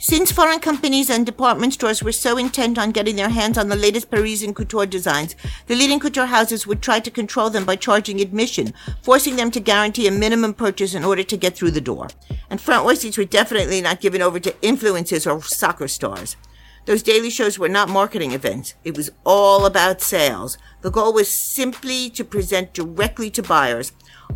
Since 0.00 0.30
foreign 0.30 0.60
companies 0.60 1.10
and 1.10 1.26
department 1.26 1.72
stores 1.72 2.02
were 2.02 2.12
so 2.12 2.36
intent 2.36 2.78
on 2.78 2.92
getting 2.92 3.16
their 3.16 3.30
hands 3.30 3.58
on 3.58 3.68
the 3.68 3.76
latest 3.76 4.10
Parisian 4.10 4.54
couture 4.54 4.86
designs, 4.86 5.34
the 5.66 5.74
leading 5.74 5.98
couture 5.98 6.26
houses 6.26 6.66
would 6.66 6.82
try 6.82 7.00
to 7.00 7.10
control 7.10 7.50
them 7.50 7.64
by 7.64 7.74
charging 7.74 8.20
admission, 8.20 8.74
forcing 9.02 9.36
them 9.36 9.50
to 9.50 9.60
guarantee 9.60 10.06
a 10.06 10.12
minimum 10.12 10.54
purchase 10.54 10.94
in 10.94 11.04
order 11.04 11.22
to 11.24 11.36
get 11.36 11.56
through 11.56 11.72
the 11.72 11.80
door. 11.80 12.08
And 12.50 12.60
front 12.60 12.86
row 12.86 12.94
seats 12.94 13.18
were 13.18 13.24
definitely 13.24 13.80
not 13.80 14.00
given 14.00 14.22
over 14.22 14.38
to 14.38 14.52
influencers 14.62 15.30
or 15.30 15.42
soccer 15.42 15.88
stars. 15.88 16.36
Those 16.88 17.02
daily 17.02 17.28
shows 17.28 17.58
were 17.58 17.68
not 17.68 17.90
marketing 17.90 18.32
events. 18.32 18.72
It 18.82 18.96
was 18.96 19.10
all 19.22 19.66
about 19.66 20.00
sales. 20.00 20.56
The 20.80 20.90
goal 20.90 21.12
was 21.12 21.54
simply 21.54 22.08
to 22.08 22.24
present 22.24 22.72
directly 22.72 23.28
to 23.32 23.42
buyers. 23.42 23.92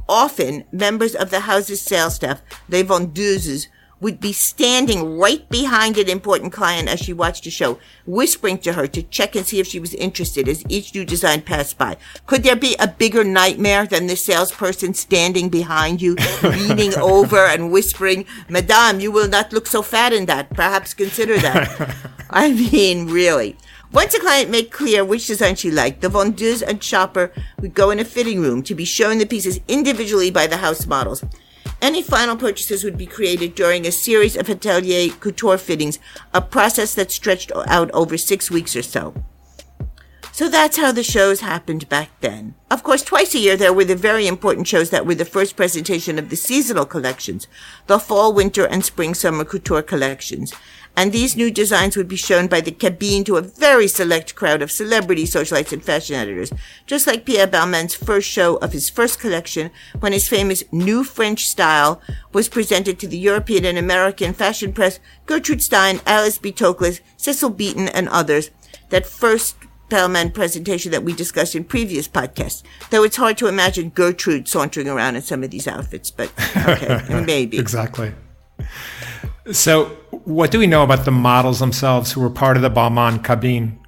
Often, 0.07 0.65
members 0.71 1.15
of 1.15 1.31
the 1.31 1.41
house's 1.41 1.81
sales 1.81 2.17
staff, 2.17 2.43
les 2.69 2.83
vendeuses, 2.83 3.69
would 4.03 4.19
be 4.19 4.33
standing 4.33 5.17
right 5.17 5.49
behind 5.49 5.97
an 5.97 6.09
important 6.09 6.53
client 6.53 6.89
as 6.89 7.01
she 7.01 7.13
watched 7.13 7.45
the 7.45 7.51
show, 7.51 7.79
whispering 8.05 8.59
to 8.59 8.73
her 8.73 8.89
to 8.89 9.03
check 9.05 9.37
and 9.37 9.47
see 9.47 9.61
if 9.61 9.67
she 9.69 9.79
was 9.79 9.95
interested 9.95 10.49
as 10.49 10.65
each 10.69 10.93
new 10.93 11.05
design 11.05 11.41
passed 11.41 11.79
by. 11.79 11.97
Could 12.27 12.43
there 12.43 12.57
be 12.57 12.75
a 12.81 12.89
bigger 12.89 13.23
nightmare 13.23 13.87
than 13.87 14.09
the 14.09 14.17
salesperson 14.17 14.93
standing 14.95 15.49
behind 15.49 16.03
you, 16.03 16.17
leaning 16.43 16.95
over 16.97 17.47
and 17.47 17.71
whispering, 17.71 18.27
Madame, 18.49 18.99
you 18.99 19.13
will 19.13 19.29
not 19.29 19.53
look 19.53 19.69
so 19.69 19.83
fat 19.83 20.13
in 20.13 20.27
that. 20.27 20.51
Perhaps 20.51 20.95
consider 20.95 21.39
that. 21.39 21.95
I 22.31 22.53
mean, 22.53 23.07
really. 23.07 23.57
Once 23.93 24.15
a 24.15 24.19
client 24.19 24.51
made 24.51 24.73
clear 24.73 25.05
which 25.05 25.29
design 25.29 25.55
she 25.55 25.71
liked, 25.71 26.01
the 26.01 26.09
vendeuse 26.09 26.63
and 26.63 26.83
shopper 26.83 27.31
would 27.61 27.75
go 27.75 27.91
in 27.91 28.01
a 28.01 28.05
fitting 28.05 28.41
room 28.41 28.63
to 28.63 28.75
be 28.75 28.85
shown 28.85 29.19
the 29.19 29.27
pieces 29.27 29.61
individually 29.69 30.31
by 30.31 30.49
the 30.49 30.57
house 30.57 30.87
models. 30.87 31.23
Any 31.83 32.01
final 32.01 32.37
purchases 32.37 32.85
would 32.85 32.97
be 32.97 33.07
created 33.07 33.57
during 33.57 33.89
a 33.89 33.91
series 33.91 34.37
of 34.37 34.49
atelier 34.49 35.11
couture 35.11 35.59
fittings, 35.59 35.99
a 36.33 36.41
process 36.41 36.95
that 36.95 37.11
stretched 37.11 37.51
out 37.67 37.91
over 37.91 38.17
six 38.17 38.53
weeks 38.53 38.77
or 38.77 38.83
so. 38.83 39.13
So 40.33 40.49
that's 40.49 40.79
how 40.79 40.93
the 40.93 41.03
shows 41.03 41.41
happened 41.41 41.89
back 41.89 42.09
then. 42.21 42.55
Of 42.71 42.83
course, 42.83 43.03
twice 43.03 43.35
a 43.35 43.39
year 43.39 43.57
there 43.57 43.73
were 43.73 43.85
the 43.85 43.95
very 43.95 44.27
important 44.27 44.67
shows 44.67 44.91
that 44.91 45.07
were 45.07 45.15
the 45.15 45.25
first 45.25 45.57
presentation 45.57 46.19
of 46.19 46.31
the 46.31 46.37
seasonal 46.37 46.87
collections, 46.87 47.47
the 47.87 47.99
fall, 47.99 48.33
winter, 48.33 48.67
and 48.67 48.85
spring, 48.85 49.15
summer 49.15 49.45
couture 49.45 49.83
collections 49.83 50.53
and 50.97 51.13
these 51.13 51.37
new 51.37 51.51
designs 51.51 51.97
would 51.97 52.09
be 52.09 52.17
shown 52.17 52.47
by 52.47 52.61
the 52.61 52.71
cabine 52.71 53.25
to 53.25 53.37
a 53.37 53.43
very 53.43 53.89
select 53.89 54.35
crowd 54.35 54.61
of 54.61 54.71
celebrity 54.71 55.25
socialites 55.25 55.73
and 55.73 55.83
fashion 55.83 56.15
editors, 56.15 56.53
just 56.87 57.07
like 57.07 57.25
Pierre 57.25 57.47
Balmain's 57.47 57.95
first 57.95 58.29
show 58.29 58.57
of 58.57 58.73
his 58.73 58.91
first 58.91 59.19
collection 59.19 59.71
when 60.01 60.13
his 60.13 60.29
famous 60.29 60.63
New 60.71 61.03
French 61.03 61.45
Style 61.45 62.01
was 62.33 62.49
presented 62.49 62.99
to 62.99 63.09
the 63.09 63.19
European 63.19 63.65
and 63.65 63.79
American 63.79 64.35
fashion 64.35 64.73
press, 64.73 65.01
Gertrude 65.25 65.63
Stein, 65.63 66.01
Alice 66.07 66.39
B. 66.39 66.53
Toklas, 66.53 67.01
Cecil 67.17 67.51
Beaton, 67.51 67.89
and 67.89 68.09
others. 68.09 68.51
That 68.91 69.07
first 69.07 69.57
Balmain 69.93 70.33
presentation 70.33 70.91
that 70.93 71.05
we 71.05 71.13
discussed 71.13 71.55
in 71.55 71.65
previous 71.65 72.09
podcasts. 72.09 72.63
Though 72.91 73.05
it's 73.05 73.17
hard 73.17 73.37
to 73.39 73.47
imagine 73.47 73.91
Gertrude 73.91 74.49
sauntering 74.49 74.89
around 74.89 75.17
in 75.17 75.23
some 75.23 75.45
of 75.45 75.51
these 75.51 75.69
outfits, 75.69 76.11
but 76.11 76.33
okay, 76.57 77.23
maybe. 77.27 77.59
Exactly. 77.59 78.13
So, 79.53 79.87
what 80.25 80.51
do 80.51 80.59
we 80.59 80.67
know 80.67 80.83
about 80.83 81.05
the 81.05 81.11
models 81.11 81.61
themselves 81.61 82.13
who 82.13 82.21
were 82.21 82.31
part 82.31 82.57
of 82.57 82.63
the 82.63 82.71
Balmain 82.71 83.23
cabine? 83.23 83.79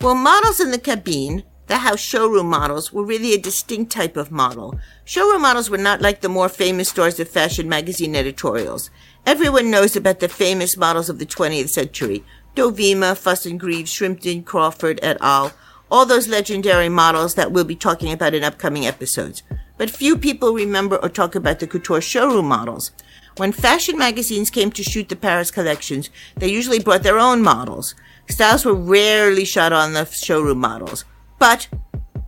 Well, 0.00 0.14
models 0.14 0.60
in 0.60 0.70
the 0.70 0.78
cabine, 0.78 1.44
the 1.66 1.78
house 1.78 2.00
showroom 2.00 2.48
models, 2.48 2.92
were 2.92 3.04
really 3.04 3.34
a 3.34 3.38
distinct 3.38 3.92
type 3.92 4.16
of 4.16 4.30
model. 4.30 4.78
Showroom 5.04 5.42
models 5.42 5.68
were 5.68 5.78
not 5.78 6.00
like 6.00 6.20
the 6.20 6.28
more 6.28 6.48
famous 6.48 6.88
stars 6.88 7.20
of 7.20 7.28
fashion 7.28 7.68
magazine 7.68 8.16
editorials. 8.16 8.90
Everyone 9.26 9.70
knows 9.70 9.94
about 9.94 10.20
the 10.20 10.28
famous 10.28 10.76
models 10.76 11.08
of 11.08 11.18
the 11.18 11.26
20th 11.26 11.70
century. 11.70 12.24
Dovima, 12.54 13.16
Fonssagrives, 13.16 13.88
Shrimpton, 13.88 14.44
Crawford, 14.44 15.00
et 15.02 15.16
al. 15.20 15.52
All 15.90 16.06
those 16.06 16.28
legendary 16.28 16.88
models 16.88 17.34
that 17.34 17.52
we'll 17.52 17.64
be 17.64 17.76
talking 17.76 18.12
about 18.12 18.34
in 18.34 18.44
upcoming 18.44 18.86
episodes. 18.86 19.42
But 19.78 19.90
few 19.90 20.16
people 20.16 20.52
remember 20.52 20.96
or 20.96 21.08
talk 21.08 21.34
about 21.34 21.60
the 21.60 21.66
couture 21.66 22.00
showroom 22.00 22.46
models. 22.46 22.92
When 23.36 23.52
fashion 23.52 23.96
magazines 23.96 24.50
came 24.50 24.70
to 24.72 24.82
shoot 24.82 25.08
the 25.08 25.16
Paris 25.16 25.50
collections, 25.50 26.10
they 26.36 26.48
usually 26.48 26.78
brought 26.78 27.02
their 27.02 27.18
own 27.18 27.42
models. 27.42 27.94
Styles 28.28 28.64
were 28.64 28.74
rarely 28.74 29.44
shot 29.44 29.72
on 29.72 29.94
the 29.94 30.04
showroom 30.04 30.58
models. 30.58 31.04
But 31.38 31.68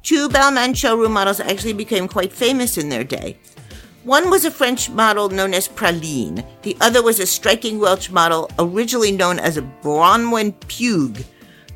two 0.03 0.29
Balmain 0.29 0.75
showroom 0.77 1.13
models 1.13 1.41
actually 1.41 1.75
became 1.75 2.09
quite 2.09 2.33
famous 2.33 2.79
in 2.79 2.89
their 2.89 3.05
day. 3.05 3.39
One 4.05 4.29
was 4.29 4.45
a 4.45 4.51
French 4.51 4.91
model 4.91 5.31
known 5.31 5.55
as 5.55 5.67
Praline. 5.67 6.45
The 6.63 6.77
other 6.81 7.03
was 7.03 7.21
a 7.21 7.27
striking 7.27 7.79
Welsh 7.79 8.11
model 8.11 8.51
originally 8.59 9.13
known 9.13 9.39
as 9.39 9.57
a 9.57 9.63
Bronwen 9.63 10.55
Pugh, 10.69 11.15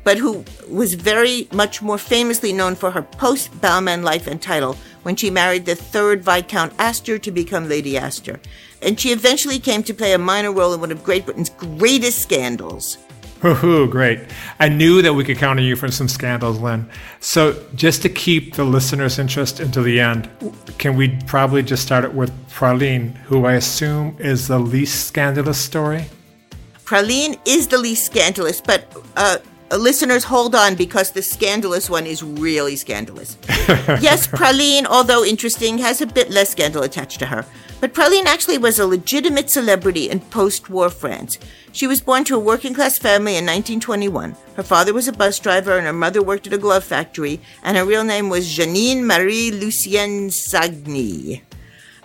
but 0.03 0.17
who 0.17 0.45
was 0.69 0.93
very 0.93 1.47
much 1.51 1.81
more 1.81 1.97
famously 1.97 2.53
known 2.53 2.75
for 2.75 2.91
her 2.91 3.01
post 3.01 3.51
Balmain 3.61 4.03
life 4.03 4.27
and 4.27 4.39
title 4.39 4.77
when 5.01 5.15
she 5.15 5.31
married 5.31 5.65
the 5.65 5.75
third 5.75 6.23
Viscount 6.23 6.71
Astor 6.77 7.17
to 7.17 7.31
become 7.31 7.67
Lady 7.67 7.97
Astor 7.97 8.39
and 8.81 8.99
she 8.99 9.11
eventually 9.11 9.59
came 9.59 9.83
to 9.83 9.93
play 9.93 10.13
a 10.13 10.17
minor 10.17 10.51
role 10.51 10.73
in 10.73 10.79
one 10.79 10.91
of 10.91 11.03
Great 11.03 11.25
Britain's 11.25 11.49
greatest 11.49 12.19
scandals. 12.19 12.97
Ooh, 13.43 13.87
great. 13.87 14.19
I 14.59 14.67
knew 14.67 15.01
that 15.01 15.13
we 15.13 15.23
could 15.23 15.37
count 15.37 15.59
on 15.59 15.65
you 15.65 15.75
for 15.75 15.89
some 15.89 16.09
scandals, 16.09 16.59
Lynn. 16.59 16.89
So, 17.21 17.63
just 17.73 18.01
to 18.01 18.09
keep 18.09 18.55
the 18.55 18.65
listener's 18.65 19.17
interest 19.17 19.59
until 19.61 19.83
the 19.83 19.99
end, 19.99 20.29
can 20.77 20.97
we 20.97 21.17
probably 21.25 21.63
just 21.63 21.83
start 21.83 22.03
it 22.03 22.13
with 22.13 22.31
Praline, 22.49 23.15
who 23.15 23.45
I 23.45 23.53
assume 23.53 24.17
is 24.19 24.47
the 24.47 24.59
least 24.59 25.07
scandalous 25.07 25.57
story? 25.57 26.05
Praline 26.83 27.39
is 27.45 27.67
the 27.67 27.77
least 27.77 28.05
scandalous, 28.05 28.59
but 28.59 28.93
uh, 29.15 29.37
listeners, 29.77 30.23
hold 30.23 30.55
on 30.55 30.75
because 30.75 31.11
the 31.11 31.21
scandalous 31.21 31.89
one 31.89 32.05
is 32.05 32.23
really 32.23 32.75
scandalous. 32.75 33.37
yes, 33.47 34.27
Praline, 34.27 34.85
although 34.85 35.23
interesting, 35.23 35.77
has 35.77 36.01
a 36.01 36.07
bit 36.07 36.29
less 36.29 36.49
scandal 36.49 36.83
attached 36.83 37.19
to 37.19 37.25
her. 37.27 37.45
But 37.79 37.93
Praline 37.93 38.25
actually 38.25 38.57
was 38.57 38.77
a 38.77 38.85
legitimate 38.85 39.49
celebrity 39.49 40.09
in 40.09 40.19
post 40.19 40.69
war 40.69 40.89
France. 40.89 41.39
She 41.71 41.87
was 41.87 42.01
born 42.01 42.25
to 42.25 42.35
a 42.35 42.39
working 42.39 42.73
class 42.73 42.97
family 42.97 43.37
in 43.37 43.45
1921. 43.45 44.35
Her 44.55 44.63
father 44.63 44.93
was 44.93 45.07
a 45.07 45.13
bus 45.13 45.39
driver 45.39 45.77
and 45.77 45.87
her 45.87 45.93
mother 45.93 46.21
worked 46.21 46.47
at 46.47 46.53
a 46.53 46.57
glove 46.57 46.83
factory, 46.83 47.39
and 47.63 47.77
her 47.77 47.85
real 47.85 48.03
name 48.03 48.27
was 48.27 48.47
Jeanine 48.47 49.03
Marie 49.03 49.51
Lucienne 49.51 50.29
Sagny. 50.29 51.41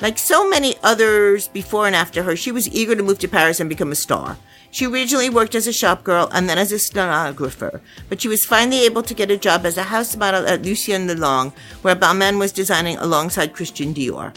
Like 0.01 0.19
so 0.19 0.49
many 0.49 0.77
others 0.83 1.49
before 1.49 1.87
and 1.87 1.97
after 1.97 2.23
her, 2.23 2.37
she 2.37 2.53
was 2.53 2.69
eager 2.69 2.95
to 2.95 3.03
move 3.03 3.19
to 3.21 3.29
Paris 3.29 3.59
and 3.59 3.69
become 3.69 3.91
a 3.91 3.97
star. 3.97 4.37
She 4.71 4.87
originally 4.87 5.31
worked 5.31 5.55
as 5.55 5.67
a 5.67 5.73
shop 5.73 6.05
girl 6.05 6.29
and 6.33 6.49
then 6.49 6.59
as 6.59 6.73
a 6.73 6.79
stenographer, 6.79 7.81
but 8.09 8.21
she 8.21 8.29
was 8.29 8.45
finally 8.45 8.85
able 8.85 9.03
to 9.03 9.15
get 9.15 9.31
a 9.31 9.37
job 9.37 9.65
as 9.67 9.77
a 9.77 9.85
house 9.85 10.17
model 10.17 10.47
at 10.47 10.63
Lucien 10.63 11.09
Lelong, 11.09 11.53
where 11.83 11.97
Balmain 11.97 12.39
was 12.39 12.53
designing 12.53 12.97
alongside 12.99 13.55
Christian 13.55 13.95
Dior. 13.95 14.35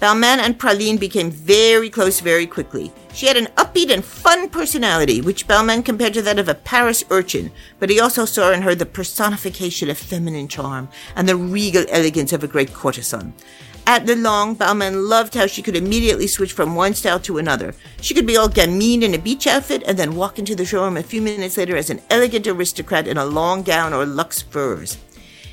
Balmain 0.00 0.38
and 0.38 0.58
Praline 0.58 1.00
became 1.00 1.30
very 1.30 1.88
close 1.88 2.20
very 2.20 2.46
quickly. 2.46 2.92
She 3.14 3.26
had 3.26 3.38
an 3.38 3.46
upbeat 3.56 3.90
and 3.90 4.04
fun 4.04 4.50
personality, 4.50 5.22
which 5.22 5.48
Balmain 5.48 5.82
compared 5.82 6.12
to 6.14 6.22
that 6.22 6.38
of 6.38 6.50
a 6.50 6.54
Paris 6.54 7.02
urchin, 7.10 7.50
but 7.78 7.88
he 7.88 7.98
also 7.98 8.26
saw 8.26 8.52
in 8.52 8.60
her 8.60 8.74
the 8.74 8.84
personification 8.84 9.88
of 9.88 9.96
feminine 9.96 10.48
charm 10.48 10.90
and 11.14 11.26
the 11.26 11.36
regal 11.36 11.86
elegance 11.88 12.34
of 12.34 12.44
a 12.44 12.48
great 12.48 12.74
courtesan. 12.74 13.32
At 13.86 14.04
Lelong, 14.04 14.56
Balmain 14.56 15.08
loved 15.08 15.34
how 15.34 15.46
she 15.46 15.62
could 15.62 15.76
immediately 15.76 16.26
switch 16.26 16.52
from 16.52 16.74
one 16.74 16.92
style 16.92 17.20
to 17.20 17.38
another. 17.38 17.72
She 18.02 18.12
could 18.14 18.26
be 18.26 18.36
all 18.36 18.48
gamine 18.48 19.02
in 19.02 19.14
a 19.14 19.18
beach 19.18 19.46
outfit 19.46 19.82
and 19.86 19.96
then 19.96 20.16
walk 20.16 20.38
into 20.38 20.56
the 20.56 20.66
showroom 20.66 20.96
a 20.96 21.02
few 21.02 21.22
minutes 21.22 21.56
later 21.56 21.76
as 21.76 21.88
an 21.88 22.02
elegant 22.10 22.46
aristocrat 22.46 23.06
in 23.06 23.16
a 23.16 23.24
long 23.24 23.62
gown 23.62 23.94
or 23.94 24.04
luxe 24.04 24.42
furs. 24.42 24.98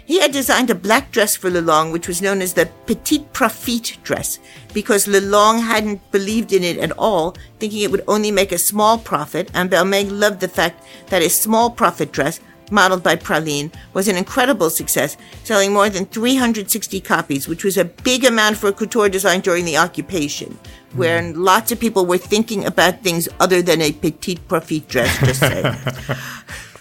He 0.05 0.19
had 0.19 0.31
designed 0.31 0.69
a 0.69 0.75
black 0.75 1.11
dress 1.11 1.35
for 1.35 1.49
Lelong, 1.49 1.91
which 1.91 2.07
was 2.07 2.21
known 2.21 2.41
as 2.41 2.53
the 2.53 2.69
Petite 2.85 3.31
Profite 3.33 3.97
dress, 4.03 4.39
because 4.73 5.07
Lelong 5.07 5.61
hadn't 5.61 6.11
believed 6.11 6.51
in 6.51 6.63
it 6.63 6.77
at 6.77 6.91
all, 6.97 7.35
thinking 7.59 7.81
it 7.81 7.91
would 7.91 8.03
only 8.07 8.31
make 8.31 8.51
a 8.51 8.57
small 8.57 8.97
profit, 8.97 9.49
and 9.53 9.69
Balmain 9.69 10.19
loved 10.19 10.41
the 10.41 10.47
fact 10.47 10.83
that 11.07 11.21
a 11.21 11.29
small 11.29 11.69
profit 11.69 12.11
dress 12.11 12.39
modeled 12.71 13.03
by 13.03 13.15
Praline, 13.15 13.71
was 13.93 14.07
an 14.07 14.17
incredible 14.17 14.69
success, 14.69 15.15
selling 15.43 15.71
more 15.71 15.89
than 15.89 16.05
360 16.05 16.99
copies, 17.01 17.47
which 17.47 17.63
was 17.63 17.77
a 17.77 17.85
big 17.85 18.25
amount 18.25 18.57
for 18.57 18.67
a 18.67 18.73
couture 18.73 19.07
design 19.07 19.39
during 19.41 19.63
the 19.63 19.77
occupation, 19.77 20.57
where 20.93 21.21
mm. 21.21 21.33
lots 21.35 21.71
of 21.71 21.79
people 21.79 22.05
were 22.05 22.17
thinking 22.17 22.65
about 22.65 23.01
things 23.01 23.29
other 23.39 23.61
than 23.61 23.81
a 23.81 23.91
petite 23.91 24.45
profite 24.47 24.87
dress, 24.87 25.17
just 25.19 25.39
say. 25.39 25.63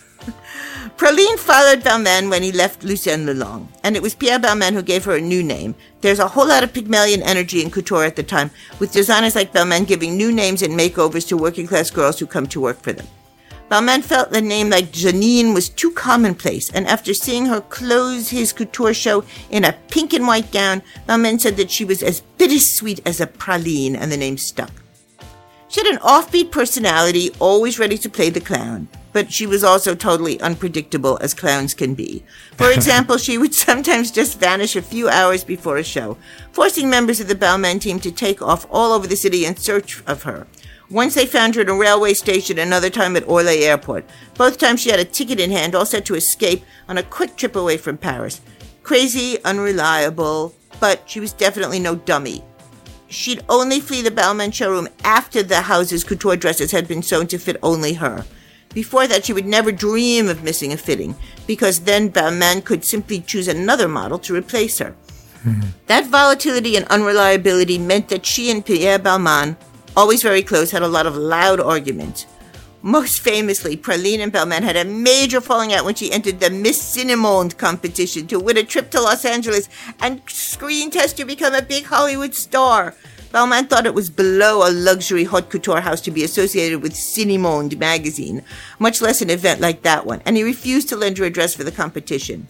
Praline 0.97 1.39
followed 1.39 1.81
Balmain 1.81 2.31
when 2.31 2.43
he 2.43 2.53
left 2.53 2.85
Lucien 2.85 3.27
Lelong, 3.27 3.67
and 3.83 3.97
it 3.97 4.03
was 4.03 4.15
Pierre 4.15 4.39
Balmain 4.39 4.73
who 4.73 4.83
gave 4.83 5.05
her 5.05 5.17
a 5.17 5.21
new 5.21 5.43
name. 5.43 5.75
There's 6.01 6.21
a 6.21 6.29
whole 6.29 6.47
lot 6.47 6.63
of 6.63 6.73
Pygmalion 6.73 7.23
energy 7.23 7.63
in 7.63 7.71
couture 7.71 8.05
at 8.05 8.15
the 8.15 8.23
time, 8.23 8.51
with 8.79 8.93
designers 8.93 9.35
like 9.35 9.53
Balmain 9.53 9.87
giving 9.87 10.17
new 10.17 10.31
names 10.31 10.63
and 10.63 10.79
makeovers 10.79 11.27
to 11.29 11.37
working 11.37 11.67
class 11.67 11.91
girls 11.91 12.19
who 12.19 12.27
come 12.27 12.47
to 12.49 12.61
work 12.61 12.81
for 12.81 12.93
them. 12.93 13.07
Balmain 13.69 14.03
felt 14.03 14.31
the 14.31 14.43
name 14.43 14.69
like 14.69 14.93
Janine 14.93 15.55
was 15.55 15.71
too 15.71 15.91
commonplace, 15.93 16.71
and 16.71 16.87
after 16.87 17.15
seeing 17.15 17.47
her 17.47 17.63
close 17.63 18.29
his 18.29 18.53
couture 18.53 18.95
show 18.95 19.25
in 19.51 19.65
a 19.65 19.73
pink 19.89 20.13
and 20.13 20.27
white 20.27 20.53
gown, 20.53 20.83
Balmain 21.09 21.41
said 21.41 21.57
that 21.57 21.71
she 21.71 21.85
was 21.85 22.03
as 22.03 22.21
bittersweet 22.37 23.01
as 23.07 23.21
a 23.21 23.27
praline, 23.27 23.97
and 23.97 24.13
the 24.13 24.17
name 24.17 24.37
stuck. 24.37 24.71
She 25.69 25.81
had 25.81 25.95
an 25.95 26.01
offbeat 26.01 26.51
personality, 26.51 27.31
always 27.39 27.79
ready 27.79 27.97
to 27.97 28.11
play 28.11 28.29
the 28.29 28.41
clown, 28.41 28.89
but 29.13 29.33
she 29.33 29.47
was 29.47 29.63
also 29.63 29.95
totally 29.95 30.41
unpredictable 30.41 31.19
as 31.21 31.35
clowns 31.35 31.75
can 31.75 31.95
be. 31.95 32.23
For 32.57 32.71
example, 32.73 33.17
she 33.17 33.39
would 33.39 33.55
sometimes 33.55 34.11
just 34.11 34.39
vanish 34.41 34.77
a 34.77 34.83
few 34.83 35.09
hours 35.09 35.45
before 35.45 35.77
a 35.77 35.85
show, 35.85 36.17
forcing 36.53 36.89
members 36.89 37.21
of 37.21 37.29
the 37.29 37.35
Balmain 37.35 37.81
team 37.81 38.01
to 38.01 38.11
take 38.11 38.43
off 38.43 38.67
all 38.71 38.93
over 38.93 39.07
the 39.07 39.17
city 39.17 39.45
in 39.45 39.57
search 39.57 40.03
of 40.07 40.23
her. 40.25 40.47
Once 40.91 41.15
they 41.15 41.25
found 41.25 41.55
her 41.55 41.63
at 41.63 41.71
a 41.71 41.75
railway 41.75 42.13
station, 42.13 42.59
another 42.59 42.91
time 42.91 43.17
at 43.17 43.27
Orly 43.27 43.65
Airport. 43.65 44.05
Both 44.37 44.59
times 44.59 44.81
she 44.81 44.91
had 44.91 45.01
a 45.01 45.07
ticket 45.07 45.41
in 45.41 45.51
hand, 45.51 45.75
all 45.75 45.87
set 45.87 46.05
to 46.07 46.15
escape 46.15 46.63
on 46.87 46.99
a 46.99 47.03
quick 47.03 47.37
trip 47.37 47.57
away 47.57 47.79
from 47.79 47.97
Paris. 47.97 48.43
Crazy, 48.83 49.43
unreliable, 49.43 50.55
but 50.81 51.09
she 51.09 51.19
was 51.19 51.33
definitely 51.33 51.79
no 51.79 51.95
dummy. 51.95 52.45
She'd 53.09 53.45
only 53.49 53.81
flee 53.81 54.03
the 54.03 54.11
Balmain 54.11 54.53
showroom 54.53 54.89
after 55.05 55.43
the 55.43 55.63
house's 55.63 56.05
couture 56.05 56.37
dresses 56.37 56.73
had 56.73 56.89
been 56.89 57.03
sewn 57.03 57.27
to 57.29 57.39
fit 57.39 57.57
only 57.63 57.95
her. 57.95 58.27
Before 58.75 59.07
that, 59.07 59.25
she 59.25 59.33
would 59.33 59.47
never 59.47 59.73
dream 59.73 60.29
of 60.29 60.43
missing 60.43 60.73
a 60.73 60.77
fitting, 60.77 61.15
because 61.47 61.81
then 61.81 62.11
Balmain 62.11 62.65
could 62.65 62.85
simply 62.85 63.21
choose 63.21 63.49
another 63.49 63.89
model 63.89 64.19
to 64.21 64.35
replace 64.35 64.79
her. 64.79 64.95
Mm-hmm. 65.45 65.69
That 65.87 66.07
volatility 66.07 66.77
and 66.77 66.87
unreliability 66.87 67.79
meant 67.79 68.09
that 68.09 68.25
she 68.25 68.51
and 68.51 68.65
Pierre 68.65 68.99
Balmain 68.99 69.57
always 69.97 70.23
very 70.23 70.43
close, 70.43 70.71
had 70.71 70.83
a 70.83 70.89
lot 70.89 71.07
of 71.07 71.17
loud 71.17 71.61
arguments. 71.61 72.27
Most 72.85 73.21
famously, 73.21 73.77
Praline 73.77 74.19
and 74.19 74.33
Balmain 74.33 74.63
had 74.63 74.77
a 74.77 74.85
major 74.85 75.41
falling 75.41 75.73
out 75.73 75.85
when 75.85 75.95
she 75.95 76.11
entered 76.11 76.41
the 76.41 76.51
Miss 76.51 76.81
Cinemonde 76.97 77.57
competition 77.57 78.27
to 78.27 78.41
win 78.41 78.57
a 78.57 78.65
trip 78.65 78.91
to 78.91 79.01
Los 79.01 79.25
Angeles 79.25 79.69
and 80.01 80.21
screen 80.27 80.91
test 80.91 81.17
to 81.19 81.25
become 81.25 81.55
a 81.55 81.63
big 81.63 81.85
Hollywood 81.85 82.35
star. 82.35 82.95
Balmain 83.33 83.69
thought 83.69 83.87
it 83.87 83.95
was 83.95 84.11
below 84.11 84.69
a 84.69 84.71
luxury 84.71 85.25
haute 85.25 85.49
couture 85.49 85.81
house 85.81 86.03
to 86.03 86.11
be 86.11 86.23
associated 86.23 86.83
with 86.83 86.93
Cinemonde 86.93 87.79
magazine, 87.79 88.43
much 88.79 89.01
less 89.01 89.23
an 89.23 89.31
event 89.31 89.61
like 89.61 89.83
that 89.83 90.05
one, 90.05 90.21
and 90.27 90.37
he 90.37 90.43
refused 90.43 90.91
to 90.91 90.97
lend 90.97 91.17
her 91.17 91.25
a 91.25 91.31
dress 91.31 91.55
for 91.55 91.65
the 91.65 91.73
competition. 91.73 92.47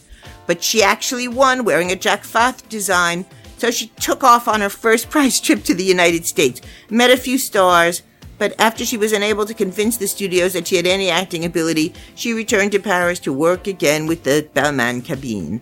But 0.47 0.63
she 0.63 0.83
actually 0.83 1.29
won 1.29 1.65
wearing 1.65 1.93
a 1.93 1.97
Jacques 1.97 2.25
Fath 2.25 2.69
design 2.69 3.27
so 3.59 3.71
she 3.71 3.93
took 4.01 4.25
off 4.25 4.49
on 4.49 4.61
her 4.61 4.69
first 4.69 5.09
prize 5.11 5.41
trip 5.41 5.63
to 5.65 5.75
the 5.75 5.85
United 5.85 6.27
States, 6.27 6.61
met 6.91 7.13
a 7.13 7.17
few 7.17 7.39
stars, 7.39 8.03
but 8.37 8.53
after 8.59 8.85
she 8.85 8.97
was 8.97 9.13
unable 9.13 9.47
to 9.47 9.55
convince 9.55 9.99
the 9.99 10.09
studios 10.09 10.53
that 10.55 10.67
she 10.67 10.75
had 10.75 10.85
any 10.85 11.09
acting 11.11 11.45
ability, 11.45 11.95
she 12.17 12.33
returned 12.33 12.73
to 12.73 12.81
Paris 12.81 13.21
to 13.21 13.33
work 13.33 13.69
again 13.69 14.09
with 14.09 14.25
the 14.25 14.49
Balmain 14.53 15.05
cabine. 15.05 15.61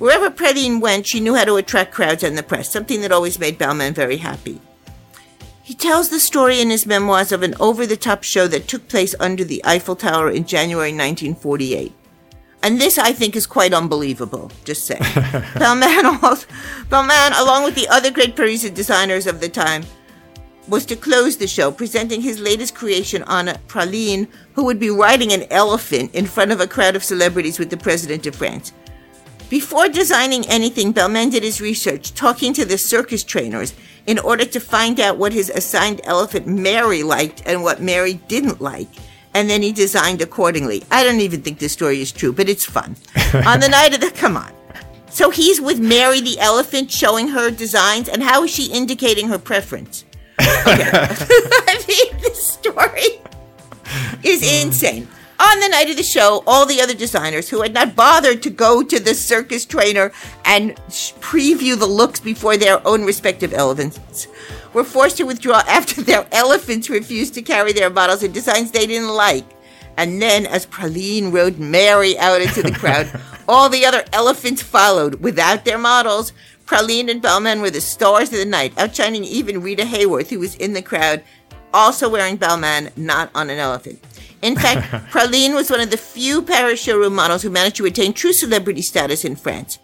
Wherever 0.00 0.30
Praline 0.30 0.80
went, 0.80 1.06
she 1.06 1.20
knew 1.20 1.34
how 1.34 1.44
to 1.44 1.56
attract 1.56 1.92
crowds 1.92 2.22
and 2.22 2.36
the 2.36 2.42
press, 2.42 2.72
something 2.72 3.02
that 3.02 3.12
always 3.12 3.38
made 3.38 3.58
Balmain 3.58 3.94
very 3.94 4.16
happy. 4.16 4.58
He 5.62 5.74
tells 5.74 6.08
the 6.08 6.18
story 6.18 6.58
in 6.58 6.70
his 6.70 6.86
memoirs 6.86 7.32
of 7.32 7.42
an 7.42 7.54
over 7.60 7.84
the 7.84 7.98
top 7.98 8.22
show 8.22 8.48
that 8.48 8.66
took 8.66 8.88
place 8.88 9.14
under 9.20 9.44
the 9.44 9.62
Eiffel 9.62 9.94
Tower 9.94 10.30
in 10.30 10.46
January 10.46 10.88
1948. 10.88 11.92
And 12.62 12.80
this, 12.80 12.96
I 12.96 13.12
think, 13.12 13.36
is 13.36 13.46
quite 13.46 13.74
unbelievable. 13.74 14.50
Just 14.64 14.86
say, 14.86 14.96
Balmain, 15.60 16.46
Balmain, 16.88 17.38
along 17.38 17.64
with 17.64 17.74
the 17.74 17.88
other 17.88 18.10
great 18.10 18.34
Parisian 18.34 18.72
designers 18.72 19.26
of 19.26 19.38
the 19.38 19.50
time, 19.50 19.84
was 20.66 20.86
to 20.86 20.96
close 20.96 21.36
the 21.36 21.46
show, 21.46 21.70
presenting 21.70 22.22
his 22.22 22.40
latest 22.40 22.74
creation 22.74 23.22
on 23.24 23.48
praline, 23.68 24.28
who 24.54 24.64
would 24.64 24.80
be 24.80 24.88
riding 24.88 25.34
an 25.34 25.44
elephant 25.50 26.14
in 26.14 26.24
front 26.24 26.52
of 26.52 26.60
a 26.62 26.66
crowd 26.66 26.96
of 26.96 27.04
celebrities 27.04 27.58
with 27.58 27.68
the 27.68 27.76
president 27.76 28.26
of 28.26 28.34
France. 28.34 28.72
Before 29.50 29.88
designing 29.88 30.46
anything, 30.46 30.94
Balmain 30.94 31.30
did 31.30 31.42
his 31.42 31.60
research, 31.60 32.14
talking 32.14 32.54
to 32.54 32.64
the 32.64 32.78
circus 32.78 33.22
trainers 33.22 33.74
in 34.06 34.18
order 34.18 34.46
to 34.46 34.60
find 34.60 34.98
out 34.98 35.18
what 35.18 35.34
his 35.34 35.50
assigned 35.50 36.00
elephant 36.04 36.46
Mary 36.46 37.02
liked 37.02 37.42
and 37.44 37.62
what 37.62 37.82
Mary 37.82 38.14
didn't 38.28 38.62
like 38.62 38.88
and 39.34 39.48
then 39.48 39.62
he 39.62 39.72
designed 39.72 40.20
accordingly. 40.22 40.82
I 40.90 41.04
don't 41.04 41.20
even 41.20 41.42
think 41.42 41.58
this 41.58 41.72
story 41.72 42.00
is 42.00 42.12
true, 42.12 42.32
but 42.32 42.48
it's 42.48 42.64
fun. 42.64 42.96
on 43.46 43.60
the 43.60 43.68
night 43.68 43.94
of 43.94 44.00
the, 44.00 44.10
come 44.10 44.36
on. 44.36 44.52
So 45.08 45.30
he's 45.30 45.60
with 45.60 45.80
Mary 45.80 46.20
the 46.20 46.38
elephant 46.38 46.90
showing 46.90 47.28
her 47.28 47.50
designs, 47.50 48.08
and 48.08 48.22
how 48.22 48.44
is 48.44 48.50
she 48.50 48.72
indicating 48.72 49.28
her 49.28 49.38
preference? 49.38 50.04
Okay. 50.66 50.90
I 50.92 51.84
mean, 51.88 52.20
this 52.20 52.46
story 52.46 53.20
is 54.22 54.42
mm. 54.42 54.64
insane. 54.64 55.08
On 55.40 55.58
the 55.58 55.68
night 55.68 55.88
of 55.88 55.96
the 55.96 56.02
show, 56.02 56.44
all 56.46 56.66
the 56.66 56.82
other 56.82 56.92
designers 56.92 57.48
who 57.48 57.62
had 57.62 57.72
not 57.72 57.96
bothered 57.96 58.42
to 58.42 58.50
go 58.50 58.82
to 58.82 59.00
the 59.00 59.14
circus 59.14 59.64
trainer 59.64 60.12
and 60.44 60.76
preview 61.20 61.78
the 61.78 61.86
looks 61.86 62.20
before 62.20 62.58
their 62.58 62.86
own 62.86 63.06
respective 63.06 63.54
elephants 63.54 64.28
were 64.74 64.84
forced 64.84 65.16
to 65.16 65.24
withdraw 65.24 65.62
after 65.66 66.02
their 66.02 66.26
elephants 66.32 66.90
refused 66.90 67.32
to 67.34 67.42
carry 67.42 67.72
their 67.72 67.88
models 67.88 68.22
in 68.22 68.32
designs 68.32 68.70
they 68.70 68.86
didn't 68.86 69.08
like. 69.08 69.46
And 69.96 70.20
then, 70.20 70.44
as 70.44 70.66
Praline 70.66 71.32
rode 71.32 71.58
Mary 71.58 72.18
out 72.18 72.42
into 72.42 72.62
the 72.62 72.72
crowd, 72.72 73.10
all 73.48 73.70
the 73.70 73.86
other 73.86 74.04
elephants 74.12 74.60
followed 74.62 75.16
without 75.16 75.64
their 75.64 75.78
models. 75.78 76.34
Praline 76.66 77.10
and 77.10 77.22
Balmain 77.22 77.62
were 77.62 77.70
the 77.70 77.80
stars 77.80 78.30
of 78.30 78.38
the 78.38 78.44
night, 78.44 78.72
outshining 78.78 79.24
even 79.24 79.62
Rita 79.62 79.84
Hayworth, 79.84 80.28
who 80.28 80.38
was 80.38 80.54
in 80.56 80.74
the 80.74 80.82
crowd, 80.82 81.22
also 81.72 82.08
wearing 82.08 82.38
Balmain, 82.38 82.96
not 82.96 83.30
on 83.34 83.50
an 83.50 83.58
elephant. 83.58 84.02
In 84.42 84.56
fact, 84.56 84.90
Praline 85.12 85.54
was 85.54 85.70
one 85.70 85.80
of 85.80 85.90
the 85.90 85.96
few 85.96 86.42
Paris 86.42 86.82
showroom 86.82 87.14
models 87.14 87.42
who 87.42 87.50
managed 87.50 87.76
to 87.76 87.82
retain 87.82 88.12
true 88.12 88.32
celebrity 88.32 88.82
status 88.82 89.24
in 89.24 89.36
France. 89.36 89.78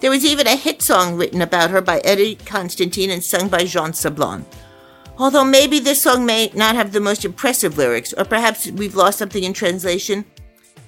There 0.00 0.10
was 0.10 0.24
even 0.24 0.46
a 0.46 0.56
hit 0.56 0.82
song 0.82 1.16
written 1.16 1.42
about 1.42 1.70
her 1.70 1.80
by 1.80 2.00
Eddie 2.00 2.34
Constantine 2.34 3.10
and 3.10 3.22
sung 3.22 3.48
by 3.48 3.64
Jean 3.64 3.92
Sablon. 3.92 4.44
Although 5.18 5.44
maybe 5.44 5.78
this 5.78 6.02
song 6.02 6.26
may 6.26 6.50
not 6.54 6.74
have 6.74 6.92
the 6.92 7.00
most 7.00 7.24
impressive 7.24 7.78
lyrics, 7.78 8.12
or 8.12 8.24
perhaps 8.24 8.68
we've 8.70 8.96
lost 8.96 9.18
something 9.18 9.44
in 9.44 9.52
translation. 9.52 10.24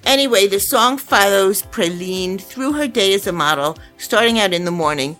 Anyway, 0.03 0.47
the 0.47 0.59
song 0.59 0.97
follows 0.97 1.61
Praline 1.61 2.41
through 2.41 2.73
her 2.73 2.87
day 2.87 3.13
as 3.13 3.25
a 3.27 3.31
model, 3.31 3.77
starting 3.97 4.39
out 4.39 4.53
in 4.53 4.65
the 4.65 4.71
morning. 4.71 5.15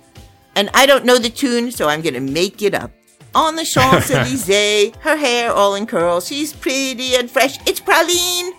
And 0.55 0.69
I 0.73 0.85
don't 0.85 1.05
know 1.05 1.17
the 1.17 1.29
tune, 1.29 1.71
so 1.71 1.87
I'm 1.87 2.01
going 2.01 2.13
to 2.15 2.19
make 2.19 2.61
it 2.61 2.73
up. 2.73 2.91
On 3.35 3.57
the 3.57 3.65
Champs 3.65 4.09
Elysees, 4.11 4.95
her 5.01 5.17
hair 5.17 5.51
all 5.51 5.75
in 5.75 5.85
curls, 5.85 6.27
she's 6.27 6.53
pretty 6.53 7.15
and 7.15 7.29
fresh. 7.29 7.57
It's 7.67 7.81
Praline! 7.81 8.51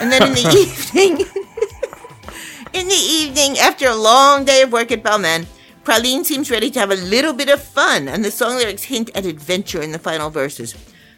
And 0.00 0.10
then 0.10 0.26
in 0.26 0.34
the 0.34 0.40
evening, 0.66 1.20
in 2.72 2.88
the 2.88 2.94
evening, 2.94 3.56
after 3.58 3.86
a 3.86 3.94
long 3.94 4.44
day 4.44 4.62
of 4.62 4.72
work 4.72 4.90
at 4.90 5.04
Balmain, 5.04 5.46
Praline 5.84 6.24
seems 6.24 6.50
ready 6.50 6.72
to 6.72 6.80
have 6.80 6.90
a 6.90 6.96
little 6.96 7.32
bit 7.32 7.48
of 7.48 7.62
fun, 7.62 8.08
and 8.08 8.24
the 8.24 8.32
song 8.32 8.56
lyrics 8.56 8.82
hint 8.82 9.10
at 9.14 9.24
adventure 9.24 9.80
in 9.80 9.92
the 9.92 9.98
final 10.00 10.28
verses. 10.28 10.74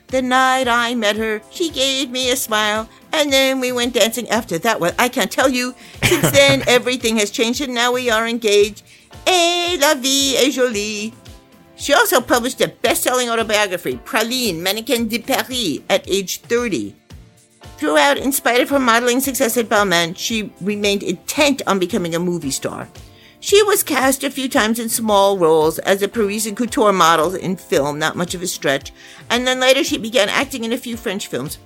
The 0.09 0.21
night 0.21 0.69
I 0.69 0.95
met 0.95 1.17
her, 1.17 1.41
she 1.51 1.71
gave 1.71 2.11
me 2.11 2.31
a 2.31 2.37
smile, 2.37 2.91
and 3.11 3.33
then 3.33 3.59
we 3.59 3.73
went 3.73 3.95
dancing 3.95 4.29
after 4.29 4.59
that. 4.59 4.81
Well, 4.81 4.93
I 4.99 5.09
can't 5.09 5.33
tell 5.33 5.49
you. 5.49 5.75
Since 6.05 6.31
then, 6.33 6.63
everything 6.67 7.17
has 7.17 7.31
changed, 7.31 7.63
and 7.63 7.75
now 7.75 7.93
we 7.93 8.11
are 8.11 8.29
engaged. 8.29 8.83
Et 9.27 9.79
la 9.81 9.95
vie 9.95 10.37
est 10.37 10.51
jolie. 10.51 11.15
She 11.79 11.95
also 11.95 12.21
published 12.21 12.61
a 12.61 12.69
best 12.69 13.05
selling 13.05 13.31
autobiography, 13.31 13.97
Praline, 14.05 14.61
Mannequin 14.61 15.07
de 15.07 15.21
Paris, 15.21 15.79
at 15.89 16.09
age 16.09 16.41
30. 16.41 16.95
Throughout, 17.77 18.19
in 18.19 18.33
spite 18.33 18.61
of 18.61 18.71
her 18.71 18.81
modeling 18.81 19.21
success 19.21 19.57
at 19.57 19.69
Balmain, 19.69 20.17
she 20.17 20.53
remained 20.61 21.05
intent 21.05 21.63
on 21.69 21.79
becoming 21.79 22.17
a 22.17 22.19
movie 22.19 22.51
star. 22.51 22.89
She 23.39 23.63
was 23.63 23.85
cast 23.85 24.25
a 24.25 24.31
few 24.31 24.49
times 24.49 24.81
in 24.81 24.89
small 24.89 25.39
roles 25.39 25.79
as 25.79 26.03
a 26.03 26.09
Parisian 26.09 26.57
couture 26.57 26.93
model 26.93 27.37
in 27.37 27.55
film, 27.55 28.01
not 28.01 28.17
much 28.17 28.35
of 28.35 28.43
a 28.43 28.49
stretch, 28.49 28.93
and 29.31 29.47
then 29.47 29.61
later 29.61 29.85
she 29.85 29.97
began 29.97 30.29
acting 30.29 30.65
in 30.65 30.73
a 30.73 30.79
few 30.79 30.97
French 30.97 31.29
films 31.29 31.59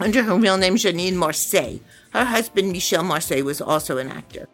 under 0.00 0.24
her 0.24 0.36
real 0.36 0.56
name 0.56 0.74
Janine 0.74 1.14
Marcet. 1.14 1.80
Her 2.12 2.24
husband 2.24 2.72
Michel 2.72 3.04
Marcet 3.04 3.44
was 3.44 3.60
also 3.60 3.98
an 3.98 4.08
actor. 4.08 4.48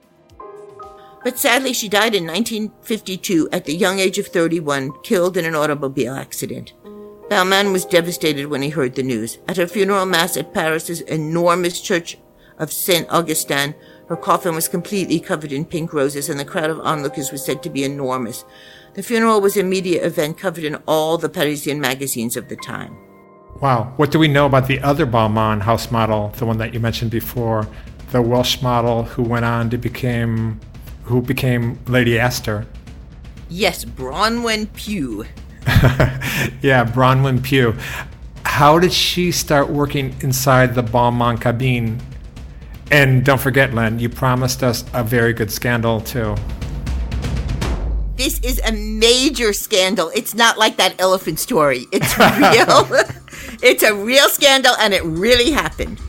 But 1.27 1.41
sadly, 1.41 1.73
she 1.73 1.89
died 1.89 2.15
in 2.15 2.25
1952 2.25 3.49
at 3.51 3.65
the 3.65 3.75
young 3.75 3.99
age 3.99 4.17
of 4.17 4.29
31, 4.29 4.93
killed 5.03 5.37
in 5.37 5.45
an 5.45 5.57
automobile 5.57 6.15
accident. 6.15 6.73
Balmain 7.29 7.73
was 7.73 7.85
devastated 7.85 8.47
when 8.47 8.63
he 8.63 8.69
heard 8.69 8.95
the 8.95 9.03
news. 9.03 9.39
At 9.49 9.57
her 9.57 9.67
funeral 9.67 10.07
mass 10.07 10.37
at 10.37 10.55
Paris's 10.55 11.01
enormous 11.01 11.81
church 11.81 12.17
of 12.59 12.73
Saint 12.73 13.09
Augustin, 13.11 13.75
her 14.09 14.17
coffin 14.17 14.55
was 14.55 14.69
completely 14.69 15.19
covered 15.19 15.51
in 15.51 15.65
pink 15.65 15.93
roses, 15.93 16.29
and 16.29 16.39
the 16.39 16.45
crowd 16.45 16.71
of 16.71 16.79
onlookers 16.79 17.33
was 17.33 17.45
said 17.45 17.61
to 17.65 17.71
be 17.71 17.83
enormous. 17.83 18.45
The 18.95 19.03
funeral 19.03 19.41
was 19.41 19.57
a 19.57 19.65
media 19.65 20.07
event 20.07 20.39
covered 20.39 20.63
in 20.63 20.77
all 20.87 21.19
the 21.19 21.29
Parisian 21.29 21.81
magazines 21.81 22.37
of 22.37 22.49
the 22.49 22.55
time. 22.55 22.97
Wow. 23.61 23.93
What 23.97 24.13
do 24.13 24.21
we 24.21 24.29
know 24.29 24.47
about 24.47 24.69
the 24.69 24.79
other 24.79 25.07
Balmain 25.09 25.63
house 25.63 25.91
model, 25.91 26.29
the 26.37 26.47
one 26.47 26.59
that 26.59 26.73
you 26.73 26.79
mentioned 26.79 27.11
before, 27.11 27.67
the 28.13 28.23
Welsh 28.23 28.63
model 28.63 29.03
who 29.03 29.25
went 29.25 29.45
on 29.45 29.71
to 29.71 29.77
become 29.77 30.61
who 31.07 31.23
became 31.23 31.79
Lady 31.87 32.19
Astor? 32.19 32.67
Yes, 33.49 33.85
Bronwen 33.85 34.73
Pugh. 34.75 35.25
yeah, 36.63 36.85
Bronwen 36.85 37.43
Pugh. 37.43 37.77
How 38.45 38.79
did 38.79 38.93
she 38.93 39.31
start 39.31 39.71
working 39.71 40.15
inside 40.21 40.75
the 40.75 40.83
Balmain 40.83 41.41
cabine? 41.41 42.01
And 42.91 43.25
don't 43.25 43.41
forget, 43.41 43.73
Lynn, 43.73 43.99
you 44.01 44.09
promised 44.09 44.63
us 44.65 44.85
a 44.95 45.05
very 45.05 45.33
good 45.33 45.51
scandal 45.51 46.01
too. 46.01 46.35
This 48.17 48.41
is 48.41 48.61
a 48.65 48.73
major 48.73 49.53
scandal. 49.53 50.11
It's 50.15 50.35
not 50.35 50.59
like 50.59 50.77
that 50.79 51.01
elephant 51.01 51.39
story. 51.39 51.87
It's 51.93 52.19
real. 52.19 52.89
it's 53.63 53.83
a 53.85 53.95
real 53.95 54.29
scandal 54.29 54.75
and 54.81 54.93
it 54.93 55.05
really 55.05 55.53
happened. 55.53 56.01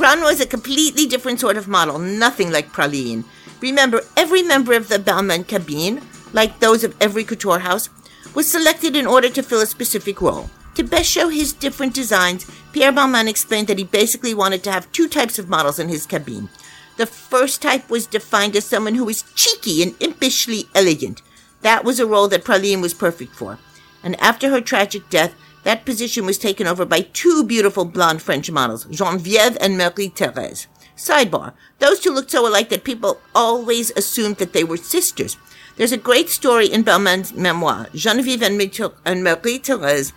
Bron 0.00 0.22
was 0.22 0.40
a 0.40 0.46
completely 0.46 1.04
different 1.04 1.40
sort 1.40 1.58
of 1.58 1.68
model, 1.68 1.98
nothing 1.98 2.50
like 2.50 2.72
Praline. 2.72 3.22
Remember, 3.60 4.00
every 4.16 4.42
member 4.42 4.72
of 4.72 4.88
the 4.88 4.96
Balmain 4.96 5.46
cabine, 5.46 6.00
like 6.32 6.58
those 6.58 6.84
of 6.84 6.96
every 7.02 7.22
couture 7.22 7.58
house, 7.58 7.90
was 8.34 8.50
selected 8.50 8.96
in 8.96 9.06
order 9.06 9.28
to 9.28 9.42
fill 9.42 9.60
a 9.60 9.66
specific 9.66 10.22
role. 10.22 10.48
To 10.76 10.84
best 10.84 11.10
show 11.10 11.28
his 11.28 11.52
different 11.52 11.92
designs, 11.92 12.50
Pierre 12.72 12.92
Balmain 12.92 13.28
explained 13.28 13.66
that 13.66 13.76
he 13.76 13.84
basically 13.84 14.32
wanted 14.32 14.64
to 14.64 14.72
have 14.72 14.90
two 14.90 15.06
types 15.06 15.38
of 15.38 15.50
models 15.50 15.78
in 15.78 15.90
his 15.90 16.06
cabine. 16.06 16.48
The 16.96 17.04
first 17.04 17.60
type 17.60 17.90
was 17.90 18.06
defined 18.06 18.56
as 18.56 18.64
someone 18.64 18.94
who 18.94 19.04
was 19.04 19.30
cheeky 19.34 19.82
and 19.82 19.92
impishly 20.00 20.66
elegant. 20.74 21.20
That 21.60 21.84
was 21.84 22.00
a 22.00 22.06
role 22.06 22.28
that 22.28 22.44
Praline 22.44 22.80
was 22.80 22.94
perfect 22.94 23.34
for. 23.34 23.58
And 24.02 24.18
after 24.18 24.48
her 24.48 24.62
tragic 24.62 25.10
death, 25.10 25.34
that 25.64 25.84
position 25.84 26.26
was 26.26 26.38
taken 26.38 26.66
over 26.66 26.84
by 26.84 27.00
two 27.00 27.44
beautiful 27.44 27.84
blonde 27.84 28.22
French 28.22 28.50
models, 28.50 28.86
Geneviève 28.86 29.56
and 29.60 29.76
Marie 29.76 30.08
Therese. 30.08 30.66
Sidebar, 30.96 31.52
those 31.78 32.00
two 32.00 32.12
looked 32.12 32.30
so 32.30 32.46
alike 32.46 32.68
that 32.68 32.84
people 32.84 33.20
always 33.34 33.90
assumed 33.92 34.36
that 34.36 34.52
they 34.52 34.64
were 34.64 34.76
sisters. 34.76 35.36
There's 35.76 35.92
a 35.92 35.96
great 35.96 36.28
story 36.28 36.66
in 36.66 36.84
Balmain's 36.84 37.32
memoir. 37.32 37.86
Geneviève 37.94 38.92
and 39.04 39.24
Marie 39.24 39.58
Therese 39.58 40.12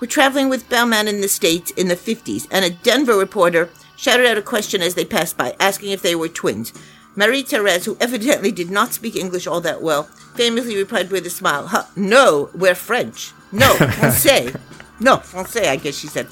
were 0.00 0.06
traveling 0.06 0.48
with 0.48 0.68
Balmain 0.68 1.06
in 1.08 1.20
the 1.22 1.28
States 1.28 1.70
in 1.72 1.88
the 1.88 1.96
50s, 1.96 2.46
and 2.50 2.64
a 2.64 2.70
Denver 2.70 3.16
reporter 3.16 3.70
shouted 3.96 4.26
out 4.26 4.36
a 4.36 4.42
question 4.42 4.82
as 4.82 4.94
they 4.94 5.04
passed 5.04 5.38
by, 5.38 5.56
asking 5.58 5.90
if 5.90 6.02
they 6.02 6.14
were 6.14 6.28
twins. 6.28 6.72
Marie 7.14 7.42
Therese, 7.42 7.86
who 7.86 7.96
evidently 7.98 8.52
did 8.52 8.70
not 8.70 8.92
speak 8.92 9.16
English 9.16 9.46
all 9.46 9.62
that 9.62 9.80
well, 9.80 10.02
famously 10.34 10.76
replied 10.76 11.10
with 11.10 11.26
a 11.26 11.30
smile, 11.30 11.68
huh, 11.68 11.84
No, 11.96 12.50
we're 12.54 12.74
French. 12.74 13.32
No, 13.52 13.72
Francais. 13.74 14.52
no, 15.00 15.18
Francais, 15.18 15.68
I 15.68 15.76
guess 15.76 15.96
she 15.96 16.06
said. 16.06 16.28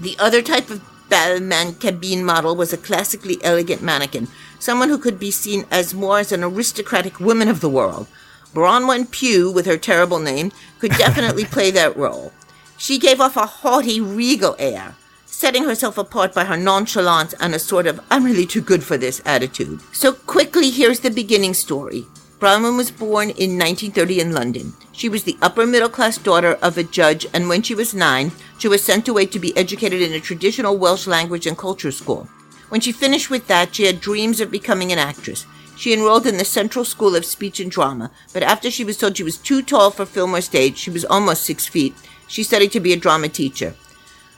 The 0.00 0.16
other 0.18 0.42
type 0.42 0.70
of 0.70 0.82
Balmain 1.08 1.78
cabine 1.78 2.24
model 2.24 2.56
was 2.56 2.72
a 2.72 2.78
classically 2.78 3.38
elegant 3.42 3.82
mannequin, 3.82 4.28
someone 4.58 4.88
who 4.88 4.98
could 4.98 5.18
be 5.18 5.30
seen 5.30 5.64
as 5.70 5.94
more 5.94 6.18
as 6.18 6.32
an 6.32 6.42
aristocratic 6.42 7.20
woman 7.20 7.48
of 7.48 7.60
the 7.60 7.68
world. 7.68 8.08
Bronwen 8.52 9.10
Pugh, 9.10 9.50
with 9.50 9.66
her 9.66 9.76
terrible 9.76 10.18
name, 10.18 10.50
could 10.78 10.92
definitely 10.98 11.44
play 11.44 11.70
that 11.70 11.96
role. 11.96 12.32
She 12.76 12.98
gave 12.98 13.20
off 13.20 13.36
a 13.36 13.46
haughty, 13.46 14.00
regal 14.00 14.56
air, 14.58 14.96
setting 15.24 15.64
herself 15.64 15.96
apart 15.96 16.34
by 16.34 16.44
her 16.44 16.56
nonchalance 16.56 17.34
and 17.34 17.54
a 17.54 17.58
sort 17.58 17.86
of 17.86 18.00
I'm 18.10 18.24
really 18.24 18.46
too 18.46 18.60
good 18.60 18.82
for 18.82 18.96
this 18.96 19.22
attitude. 19.24 19.80
So 19.92 20.12
quickly, 20.12 20.70
here's 20.70 21.00
the 21.00 21.10
beginning 21.10 21.54
story. 21.54 22.06
Bronwen 22.38 22.76
was 22.76 22.90
born 22.90 23.30
in 23.30 23.58
1930 23.58 24.20
in 24.20 24.32
London. 24.32 24.74
She 24.96 25.10
was 25.10 25.24
the 25.24 25.36
upper 25.42 25.66
middle 25.66 25.90
class 25.90 26.16
daughter 26.16 26.54
of 26.62 26.78
a 26.78 26.82
judge, 26.82 27.26
and 27.34 27.50
when 27.50 27.60
she 27.60 27.74
was 27.74 27.92
nine, 27.92 28.32
she 28.56 28.66
was 28.66 28.82
sent 28.82 29.08
away 29.08 29.26
to 29.26 29.38
be 29.38 29.54
educated 29.54 30.00
in 30.00 30.14
a 30.14 30.20
traditional 30.20 30.78
Welsh 30.78 31.06
language 31.06 31.46
and 31.46 31.56
culture 31.56 31.92
school. 31.92 32.26
When 32.70 32.80
she 32.80 32.92
finished 32.92 33.28
with 33.28 33.46
that, 33.46 33.74
she 33.74 33.84
had 33.84 34.00
dreams 34.00 34.40
of 34.40 34.50
becoming 34.50 34.92
an 34.92 34.98
actress. 34.98 35.44
She 35.76 35.92
enrolled 35.92 36.26
in 36.26 36.38
the 36.38 36.46
Central 36.46 36.86
School 36.86 37.14
of 37.14 37.26
Speech 37.26 37.60
and 37.60 37.70
Drama, 37.70 38.10
but 38.32 38.42
after 38.42 38.70
she 38.70 38.84
was 38.84 38.96
told 38.96 39.18
she 39.18 39.22
was 39.22 39.36
too 39.36 39.60
tall 39.60 39.90
for 39.90 40.06
film 40.06 40.34
or 40.34 40.40
stage, 40.40 40.78
she 40.78 40.90
was 40.90 41.04
almost 41.04 41.44
six 41.44 41.66
feet, 41.66 41.94
she 42.26 42.42
studied 42.42 42.72
to 42.72 42.80
be 42.80 42.94
a 42.94 42.96
drama 42.96 43.28
teacher. 43.28 43.74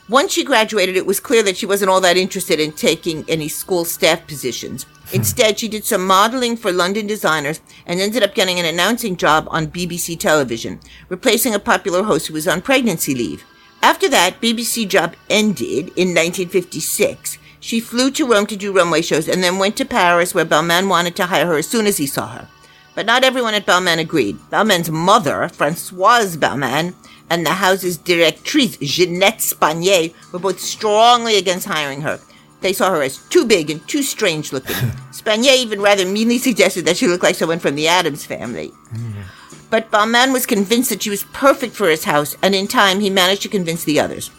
Once 0.09 0.33
she 0.33 0.43
graduated, 0.43 0.97
it 0.97 1.05
was 1.05 1.19
clear 1.19 1.43
that 1.43 1.55
she 1.55 1.67
wasn't 1.67 1.89
all 1.89 2.01
that 2.01 2.17
interested 2.17 2.59
in 2.59 2.71
taking 2.71 3.23
any 3.29 3.47
school 3.47 3.85
staff 3.85 4.25
positions. 4.25 4.83
Hmm. 4.83 5.17
Instead, 5.17 5.59
she 5.59 5.67
did 5.67 5.85
some 5.85 6.05
modeling 6.07 6.57
for 6.57 6.71
London 6.71 7.05
designers 7.05 7.61
and 7.85 7.99
ended 7.99 8.23
up 8.23 8.33
getting 8.33 8.59
an 8.59 8.65
announcing 8.65 9.15
job 9.15 9.47
on 9.51 9.67
BBC 9.67 10.19
television, 10.19 10.79
replacing 11.09 11.53
a 11.53 11.59
popular 11.59 12.01
host 12.01 12.25
who 12.25 12.33
was 12.33 12.47
on 12.47 12.61
pregnancy 12.61 13.13
leave. 13.13 13.43
After 13.83 14.09
that, 14.09 14.41
BBC 14.41 14.87
job 14.87 15.15
ended 15.29 15.89
in 15.95 16.09
1956. 16.09 17.37
She 17.59 17.79
flew 17.79 18.09
to 18.11 18.25
Rome 18.25 18.47
to 18.47 18.57
do 18.57 18.73
runway 18.73 19.03
shows 19.03 19.27
and 19.27 19.43
then 19.43 19.59
went 19.59 19.77
to 19.77 19.85
Paris 19.85 20.33
where 20.33 20.45
Balmain 20.45 20.89
wanted 20.89 21.15
to 21.17 21.27
hire 21.27 21.45
her 21.45 21.57
as 21.57 21.67
soon 21.67 21.85
as 21.85 21.97
he 21.97 22.07
saw 22.07 22.29
her. 22.29 22.47
But 22.95 23.05
not 23.05 23.23
everyone 23.23 23.53
at 23.53 23.65
Balmain 23.65 23.99
agreed. 23.99 24.37
Balmain's 24.51 24.89
mother, 24.89 25.49
Françoise 25.53 26.35
Balmain, 26.35 26.95
and 27.29 27.45
the 27.45 27.51
house's 27.53 27.97
directrice, 27.97 28.77
Ginette 28.77 29.41
Spanier, 29.41 30.13
were 30.31 30.39
both 30.39 30.59
strongly 30.59 31.37
against 31.37 31.67
hiring 31.67 32.01
her. 32.01 32.19
They 32.61 32.73
saw 32.73 32.91
her 32.91 33.01
as 33.01 33.17
too 33.29 33.45
big 33.45 33.69
and 33.69 33.87
too 33.87 34.03
strange 34.03 34.51
looking. 34.51 34.75
Spanier 35.11 35.55
even 35.55 35.81
rather 35.81 36.05
meanly 36.05 36.37
suggested 36.37 36.85
that 36.85 36.97
she 36.97 37.07
looked 37.07 37.23
like 37.23 37.35
someone 37.35 37.59
from 37.59 37.75
the 37.75 37.87
Addams 37.87 38.25
family. 38.25 38.71
Mm. 38.93 39.23
But 39.69 39.91
Balmain 39.91 40.33
was 40.33 40.45
convinced 40.45 40.89
that 40.89 41.03
she 41.03 41.09
was 41.09 41.23
perfect 41.25 41.75
for 41.75 41.89
his 41.89 42.05
house, 42.05 42.35
and 42.41 42.55
in 42.55 42.67
time 42.67 42.99
he 42.99 43.09
managed 43.09 43.43
to 43.43 43.49
convince 43.49 43.83
the 43.83 43.99
others. 43.99 44.31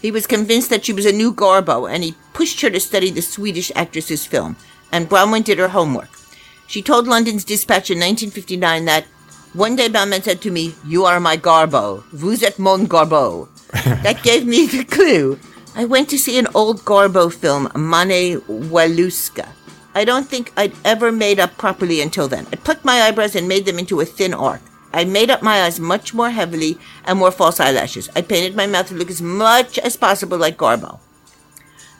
He 0.00 0.10
was 0.10 0.26
convinced 0.26 0.70
that 0.70 0.84
she 0.84 0.94
was 0.94 1.04
a 1.04 1.12
new 1.12 1.32
Garbo, 1.32 1.90
and 1.92 2.02
he 2.02 2.14
pushed 2.32 2.62
her 2.62 2.70
to 2.70 2.80
study 2.80 3.10
the 3.10 3.20
Swedish 3.20 3.70
actress's 3.76 4.24
film, 4.24 4.56
and 4.90 5.08
Bronwen 5.08 5.44
did 5.44 5.58
her 5.58 5.68
homework. 5.68 6.08
She 6.66 6.82
told 6.82 7.06
London's 7.06 7.44
Dispatch 7.44 7.90
in 7.90 7.98
1959 7.98 8.84
that 8.86 9.04
one 9.52 9.74
day 9.74 9.88
Balmain 9.88 10.22
said 10.22 10.40
to 10.42 10.50
me, 10.50 10.74
You 10.86 11.04
are 11.04 11.18
my 11.18 11.36
Garbo. 11.36 12.04
Vous 12.12 12.36
êtes 12.42 12.58
mon 12.58 12.86
Garbo. 12.86 13.48
that 14.02 14.22
gave 14.22 14.46
me 14.46 14.66
the 14.66 14.84
clue. 14.84 15.38
I 15.74 15.84
went 15.84 16.08
to 16.10 16.18
see 16.18 16.38
an 16.38 16.46
old 16.54 16.80
Garbo 16.84 17.32
film, 17.32 17.70
Marie 17.74 18.36
Walewska. 18.48 19.48
I 19.94 20.04
don't 20.04 20.28
think 20.28 20.52
I'd 20.56 20.74
ever 20.84 21.10
made 21.10 21.40
up 21.40 21.56
properly 21.58 22.00
until 22.00 22.28
then. 22.28 22.46
I 22.52 22.56
plucked 22.56 22.84
my 22.84 23.02
eyebrows 23.02 23.34
and 23.34 23.48
made 23.48 23.64
them 23.64 23.78
into 23.78 24.00
a 24.00 24.04
thin 24.04 24.34
arc. 24.34 24.60
I 24.92 25.04
made 25.04 25.30
up 25.30 25.42
my 25.42 25.62
eyes 25.62 25.80
much 25.80 26.14
more 26.14 26.30
heavily 26.30 26.78
and 27.04 27.18
more 27.18 27.30
false 27.30 27.60
eyelashes. 27.60 28.08
I 28.14 28.22
painted 28.22 28.56
my 28.56 28.66
mouth 28.66 28.88
to 28.88 28.94
look 28.94 29.10
as 29.10 29.22
much 29.22 29.78
as 29.78 29.96
possible 29.96 30.38
like 30.38 30.56
Garbo. 30.56 30.98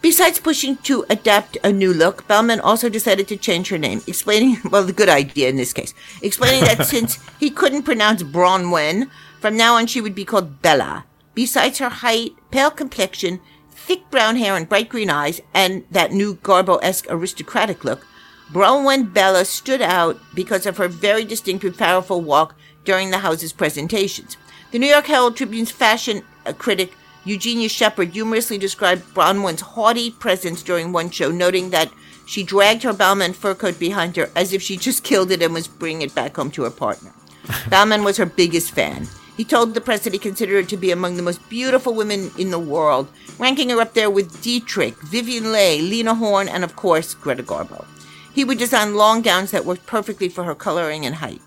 Besides 0.02 0.40
pushing 0.40 0.78
to 0.78 1.04
adapt 1.10 1.58
a 1.62 1.70
new 1.70 1.92
look, 1.92 2.26
Balmain 2.26 2.60
also 2.62 2.88
decided 2.88 3.28
to 3.28 3.36
change 3.36 3.68
her 3.68 3.76
name, 3.76 4.00
explaining, 4.06 4.56
well, 4.70 4.84
the 4.84 4.94
good 4.94 5.10
idea 5.10 5.48
in 5.50 5.56
this 5.56 5.74
case, 5.74 5.92
explaining 6.22 6.64
that 6.64 6.86
since 6.94 7.18
he 7.38 7.50
couldn't 7.50 7.82
pronounce 7.82 8.22
Bronwen, 8.22 9.10
from 9.40 9.56
now 9.56 9.74
on 9.74 9.86
she 9.86 10.00
would 10.00 10.14
be 10.14 10.24
called 10.24 10.62
Bella. 10.62 11.04
Besides 11.34 11.78
her 11.78 11.90
height, 11.90 12.32
pale 12.50 12.70
complexion, 12.70 13.40
thick 13.70 14.10
brown 14.10 14.36
hair 14.36 14.56
and 14.56 14.68
bright 14.68 14.88
green 14.88 15.10
eyes, 15.10 15.42
and 15.52 15.84
that 15.90 16.12
new 16.12 16.34
Garbo-esque 16.36 17.06
aristocratic 17.10 17.84
look, 17.84 18.06
Bronwen 18.52 19.12
Bella 19.12 19.44
stood 19.44 19.82
out 19.82 20.18
because 20.34 20.64
of 20.64 20.78
her 20.78 20.88
very 20.88 21.24
distinct 21.24 21.62
and 21.62 21.76
powerful 21.76 22.20
walk 22.22 22.54
during 22.84 23.10
the 23.10 23.18
house's 23.18 23.52
presentations. 23.52 24.36
The 24.72 24.78
New 24.78 24.88
York 24.88 25.06
Herald 25.06 25.36
Tribune's 25.36 25.70
fashion 25.70 26.22
uh, 26.46 26.52
critic 26.52 26.94
Eugenia 27.24 27.68
Sheppard 27.68 28.10
humorously 28.10 28.56
described 28.56 29.14
Bronwen's 29.14 29.60
haughty 29.60 30.10
presence 30.10 30.62
during 30.62 30.92
one 30.92 31.10
show, 31.10 31.30
noting 31.30 31.70
that 31.70 31.92
she 32.26 32.42
dragged 32.42 32.82
her 32.82 32.94
Balmain 32.94 33.34
fur 33.34 33.54
coat 33.54 33.78
behind 33.78 34.16
her 34.16 34.30
as 34.34 34.52
if 34.52 34.62
she 34.62 34.76
just 34.76 35.04
killed 35.04 35.30
it 35.30 35.42
and 35.42 35.52
was 35.52 35.68
bringing 35.68 36.02
it 36.02 36.14
back 36.14 36.36
home 36.36 36.50
to 36.52 36.62
her 36.62 36.70
partner. 36.70 37.12
Balmain 37.68 38.04
was 38.04 38.16
her 38.16 38.26
biggest 38.26 38.72
fan. 38.72 39.06
He 39.36 39.44
told 39.44 39.74
the 39.74 39.80
press 39.80 40.04
that 40.04 40.12
he 40.12 40.18
considered 40.18 40.64
her 40.64 40.68
to 40.68 40.76
be 40.76 40.90
among 40.90 41.16
the 41.16 41.22
most 41.22 41.46
beautiful 41.48 41.94
women 41.94 42.30
in 42.38 42.50
the 42.50 42.58
world, 42.58 43.08
ranking 43.38 43.70
her 43.70 43.80
up 43.80 43.94
there 43.94 44.10
with 44.10 44.42
Dietrich, 44.42 44.96
Vivien 45.02 45.52
Leigh, 45.52 45.80
Lena 45.80 46.14
Horne, 46.14 46.48
and 46.48 46.62
of 46.62 46.76
course, 46.76 47.14
Greta 47.14 47.42
Garbo. 47.42 47.86
He 48.34 48.44
would 48.44 48.58
design 48.58 48.94
long 48.94 49.22
gowns 49.22 49.50
that 49.50 49.64
worked 49.64 49.86
perfectly 49.86 50.28
for 50.28 50.44
her 50.44 50.54
coloring 50.54 51.06
and 51.06 51.16
height. 51.16 51.40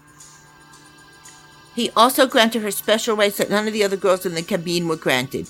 He 1.76 1.90
also 1.96 2.28
granted 2.28 2.62
her 2.62 2.72
special 2.72 3.16
rights 3.16 3.38
that 3.38 3.50
none 3.50 3.68
of 3.68 3.74
the 3.74 3.84
other 3.84 3.98
girls 3.98 4.26
in 4.26 4.36
the 4.36 4.44
cabine 4.44 4.88
were 4.88 4.96
granted. 4.96 5.48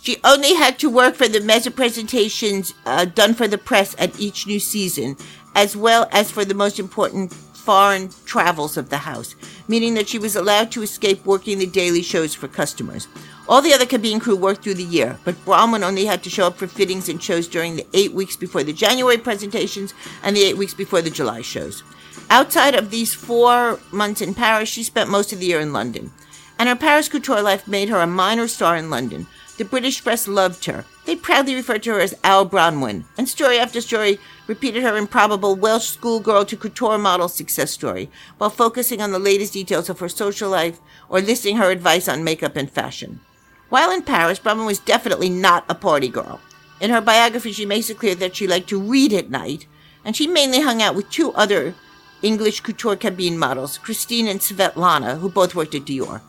She 0.00 0.18
only 0.24 0.54
had 0.54 0.78
to 0.78 0.90
work 0.90 1.16
for 1.16 1.28
the 1.28 1.40
meza 1.40 1.74
presentations 1.74 2.72
uh, 2.86 3.04
done 3.04 3.34
for 3.34 3.48
the 3.48 3.58
press 3.58 3.94
at 3.98 4.18
each 4.18 4.46
new 4.46 4.60
season, 4.60 5.16
as 5.54 5.76
well 5.76 6.08
as 6.12 6.30
for 6.30 6.44
the 6.44 6.54
most 6.54 6.78
important 6.78 7.32
foreign 7.32 8.08
travels 8.24 8.78
of 8.78 8.88
the 8.88 8.98
house, 8.98 9.34
meaning 9.66 9.92
that 9.94 10.08
she 10.08 10.18
was 10.18 10.34
allowed 10.34 10.70
to 10.72 10.82
escape 10.82 11.26
working 11.26 11.58
the 11.58 11.66
daily 11.66 12.00
shows 12.00 12.34
for 12.34 12.48
customers. 12.48 13.08
All 13.48 13.60
the 13.60 13.74
other 13.74 13.84
cabine 13.84 14.20
crew 14.20 14.36
worked 14.36 14.62
through 14.62 14.74
the 14.74 14.84
year, 14.84 15.18
but 15.24 15.44
Brahman 15.44 15.84
only 15.84 16.06
had 16.06 16.22
to 16.22 16.30
show 16.30 16.46
up 16.46 16.56
for 16.56 16.66
fittings 16.66 17.08
and 17.08 17.22
shows 17.22 17.48
during 17.48 17.76
the 17.76 17.86
eight 17.92 18.12
weeks 18.12 18.36
before 18.36 18.62
the 18.62 18.72
January 18.72 19.18
presentations 19.18 19.92
and 20.22 20.34
the 20.34 20.44
eight 20.44 20.56
weeks 20.56 20.74
before 20.74 21.02
the 21.02 21.10
July 21.10 21.42
shows. 21.42 21.82
Outside 22.30 22.74
of 22.74 22.90
these 22.90 23.14
four 23.14 23.80
months 23.90 24.20
in 24.20 24.34
Paris, 24.34 24.68
she 24.68 24.82
spent 24.82 25.10
most 25.10 25.32
of 25.32 25.40
the 25.40 25.46
year 25.46 25.60
in 25.60 25.72
London. 25.72 26.12
And 26.58 26.68
her 26.68 26.76
Paris 26.76 27.08
couture 27.08 27.42
life 27.42 27.68
made 27.68 27.88
her 27.88 28.00
a 28.00 28.06
minor 28.06 28.48
star 28.48 28.76
in 28.76 28.90
London. 28.90 29.26
The 29.58 29.64
British 29.64 30.04
press 30.04 30.28
loved 30.28 30.66
her. 30.66 30.84
They 31.04 31.16
proudly 31.16 31.56
referred 31.56 31.82
to 31.82 31.90
her 31.94 32.00
as 32.00 32.14
Al 32.22 32.48
Bronwen, 32.48 33.04
and 33.18 33.28
story 33.28 33.58
after 33.58 33.80
story 33.80 34.20
repeated 34.46 34.84
her 34.84 34.96
improbable 34.96 35.56
Welsh 35.56 35.88
schoolgirl 35.88 36.44
to 36.44 36.56
couture 36.56 36.96
model 36.96 37.26
success 37.26 37.72
story, 37.72 38.08
while 38.38 38.50
focusing 38.50 39.02
on 39.02 39.10
the 39.10 39.18
latest 39.18 39.54
details 39.54 39.90
of 39.90 39.98
her 39.98 40.08
social 40.08 40.48
life 40.48 40.78
or 41.08 41.20
listing 41.20 41.56
her 41.56 41.72
advice 41.72 42.08
on 42.08 42.22
makeup 42.22 42.54
and 42.54 42.70
fashion. 42.70 43.18
While 43.68 43.90
in 43.90 44.02
Paris, 44.02 44.38
Bronwen 44.38 44.64
was 44.64 44.78
definitely 44.78 45.28
not 45.28 45.64
a 45.68 45.74
party 45.74 46.08
girl. 46.08 46.40
In 46.80 46.90
her 46.90 47.00
biography, 47.00 47.50
she 47.50 47.66
makes 47.66 47.90
it 47.90 47.98
clear 47.98 48.14
that 48.14 48.36
she 48.36 48.46
liked 48.46 48.68
to 48.68 48.80
read 48.80 49.12
at 49.12 49.28
night, 49.28 49.66
and 50.04 50.14
she 50.14 50.28
mainly 50.28 50.60
hung 50.60 50.80
out 50.80 50.94
with 50.94 51.10
two 51.10 51.32
other 51.32 51.74
English 52.22 52.60
couture 52.60 52.94
cabine 52.94 53.36
models, 53.36 53.76
Christine 53.76 54.28
and 54.28 54.38
Svetlana, 54.38 55.18
who 55.18 55.28
both 55.28 55.56
worked 55.56 55.74
at 55.74 55.82
Dior. 55.82 56.20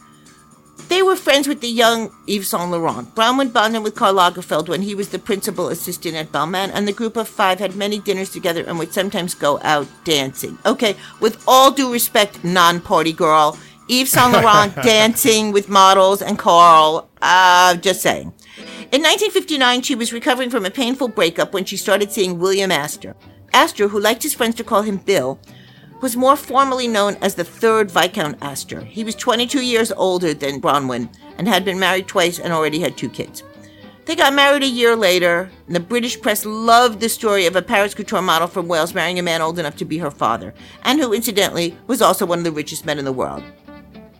They 0.89 1.03
were 1.03 1.15
friends 1.15 1.47
with 1.47 1.61
the 1.61 1.69
young 1.69 2.11
Yves 2.25 2.49
Saint 2.49 2.71
Laurent. 2.71 3.13
Bronwen 3.13 3.53
bonded 3.53 3.83
with 3.83 3.93
Karl 3.93 4.15
Lagerfeld 4.15 4.67
when 4.67 4.81
he 4.81 4.95
was 4.95 5.09
the 5.09 5.19
principal 5.19 5.69
assistant 5.69 6.15
at 6.15 6.31
Balmain, 6.31 6.71
and 6.73 6.87
the 6.87 6.93
group 6.93 7.15
of 7.15 7.27
five 7.27 7.59
had 7.59 7.75
many 7.75 7.99
dinners 7.99 8.31
together 8.31 8.63
and 8.63 8.79
would 8.79 8.91
sometimes 8.91 9.35
go 9.35 9.59
out 9.61 9.87
dancing. 10.03 10.57
Okay, 10.65 10.95
with 11.19 11.43
all 11.47 11.69
due 11.69 11.93
respect, 11.93 12.43
non-party 12.43 13.13
girl, 13.13 13.55
Yves 13.87 14.11
Saint 14.11 14.33
Laurent 14.33 14.75
dancing 14.83 15.51
with 15.51 15.69
models 15.69 16.23
and 16.23 16.39
Karl, 16.39 17.07
uh, 17.21 17.75
just 17.75 18.01
saying. 18.01 18.33
In 18.91 19.03
1959, 19.03 19.83
she 19.83 19.93
was 19.93 20.11
recovering 20.11 20.49
from 20.49 20.65
a 20.65 20.71
painful 20.71 21.09
breakup 21.09 21.53
when 21.53 21.65
she 21.65 21.77
started 21.77 22.11
seeing 22.11 22.39
William 22.39 22.71
Astor. 22.71 23.15
Astor, 23.53 23.89
who 23.89 23.99
liked 23.99 24.23
his 24.23 24.33
friends 24.33 24.55
to 24.55 24.63
call 24.63 24.81
him 24.81 24.97
Bill, 24.97 25.39
was 26.01 26.15
more 26.15 26.35
formally 26.35 26.87
known 26.87 27.17
as 27.21 27.35
the 27.35 27.43
third 27.43 27.91
Viscount 27.91 28.37
Astor. 28.41 28.81
He 28.81 29.03
was 29.03 29.15
22 29.15 29.61
years 29.61 29.91
older 29.91 30.33
than 30.33 30.61
Bronwen 30.61 31.09
and 31.37 31.47
had 31.47 31.65
been 31.65 31.79
married 31.79 32.07
twice 32.07 32.39
and 32.39 32.53
already 32.53 32.79
had 32.79 32.97
two 32.97 33.09
kids. 33.09 33.43
They 34.05 34.15
got 34.15 34.33
married 34.33 34.63
a 34.63 34.67
year 34.67 34.95
later, 34.95 35.51
and 35.67 35.75
the 35.75 35.79
British 35.79 36.19
press 36.19 36.43
loved 36.43 36.99
the 36.99 37.09
story 37.09 37.45
of 37.45 37.55
a 37.55 37.61
Paris 37.61 37.93
couture 37.93 38.23
model 38.23 38.47
from 38.47 38.67
Wales 38.67 38.95
marrying 38.95 39.19
a 39.19 39.21
man 39.21 39.41
old 39.41 39.59
enough 39.59 39.75
to 39.75 39.85
be 39.85 39.99
her 39.99 40.09
father, 40.09 40.53
and 40.83 40.99
who, 40.99 41.13
incidentally, 41.13 41.77
was 41.85 42.01
also 42.01 42.25
one 42.25 42.39
of 42.39 42.43
the 42.43 42.51
richest 42.51 42.87
men 42.87 42.97
in 42.97 43.05
the 43.05 43.13
world. 43.13 43.43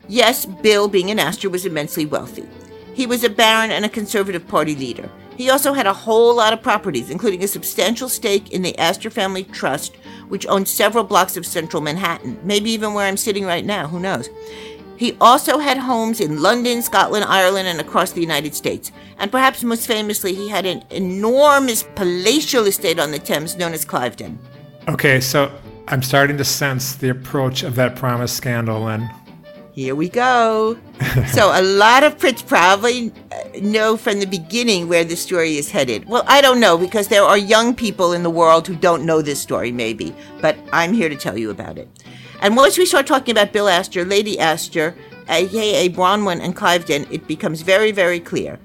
Yes, 0.07 0.45
Bill, 0.45 0.87
being 0.87 1.09
an 1.09 1.17
Astor, 1.17 1.49
was 1.49 1.65
immensely 1.65 2.05
wealthy. 2.05 2.47
He 2.93 3.07
was 3.07 3.23
a 3.23 3.29
baron 3.29 3.71
and 3.71 3.83
a 3.83 3.89
conservative 3.89 4.47
party 4.47 4.75
leader. 4.75 5.09
He 5.37 5.49
also 5.49 5.73
had 5.73 5.87
a 5.87 5.93
whole 5.93 6.35
lot 6.35 6.53
of 6.53 6.61
properties, 6.61 7.09
including 7.09 7.43
a 7.43 7.47
substantial 7.47 8.09
stake 8.09 8.51
in 8.51 8.61
the 8.61 8.77
Astor 8.77 9.09
Family 9.09 9.43
Trust, 9.43 9.95
which 10.29 10.47
owned 10.47 10.67
several 10.67 11.03
blocks 11.03 11.35
of 11.37 11.45
central 11.45 11.81
Manhattan, 11.81 12.39
maybe 12.43 12.71
even 12.71 12.93
where 12.93 13.05
I'm 13.05 13.17
sitting 13.17 13.45
right 13.45 13.65
now, 13.65 13.87
who 13.87 13.99
knows. 13.99 14.29
He 14.97 15.15
also 15.21 15.59
had 15.59 15.77
homes 15.77 16.19
in 16.19 16.41
London, 16.41 16.81
Scotland, 16.81 17.25
Ireland, 17.25 17.67
and 17.69 17.79
across 17.79 18.11
the 18.11 18.19
United 18.21 18.53
States. 18.53 18.91
And 19.17 19.31
perhaps 19.31 19.63
most 19.63 19.87
famously, 19.87 20.33
he 20.35 20.49
had 20.49 20.65
an 20.65 20.83
enormous 20.89 21.83
palatial 21.95 22.65
estate 22.65 22.99
on 22.99 23.11
the 23.11 23.19
Thames 23.19 23.55
known 23.55 23.73
as 23.73 23.85
Cliveden. 23.85 24.37
Okay, 24.89 25.21
so 25.21 25.51
I'm 25.87 26.03
starting 26.03 26.37
to 26.37 26.43
sense 26.43 26.95
the 26.95 27.09
approach 27.09 27.63
of 27.63 27.75
that 27.75 27.95
promise 27.95 28.33
scandal 28.33 28.89
and 28.89 29.09
here 29.79 29.95
we 29.95 30.09
go. 30.09 30.77
so 31.31 31.51
a 31.53 31.61
lot 31.61 32.03
of 32.03 32.17
Brits 32.17 32.45
probably 32.45 33.13
uh, 33.31 33.59
know 33.61 33.95
from 33.95 34.19
the 34.19 34.25
beginning 34.25 34.89
where 34.89 35.05
the 35.05 35.15
story 35.15 35.55
is 35.55 35.71
headed. 35.71 36.05
Well, 36.05 36.23
I 36.27 36.41
don't 36.41 36.59
know 36.59 36.77
because 36.77 37.07
there 37.07 37.23
are 37.23 37.37
young 37.37 37.73
people 37.73 38.11
in 38.11 38.23
the 38.23 38.29
world 38.29 38.67
who 38.67 38.75
don't 38.75 39.05
know 39.05 39.21
this 39.21 39.41
story, 39.41 39.71
maybe, 39.71 40.13
but 40.41 40.57
I'm 40.73 40.93
here 40.93 41.07
to 41.07 41.15
tell 41.15 41.37
you 41.37 41.49
about 41.49 41.77
it. 41.77 41.87
And 42.41 42.57
once 42.57 42.77
we 42.77 42.85
start 42.85 43.07
talking 43.07 43.31
about 43.31 43.53
Bill 43.53 43.69
Astor, 43.69 44.03
Lady 44.03 44.37
Astor, 44.37 44.95
aka 45.29 45.87
Bronwen 45.87 46.41
and 46.41 46.55
Cliveden, 46.55 47.09
it 47.09 47.25
becomes 47.25 47.61
very, 47.61 47.93
very 47.93 48.19
clear. 48.19 48.59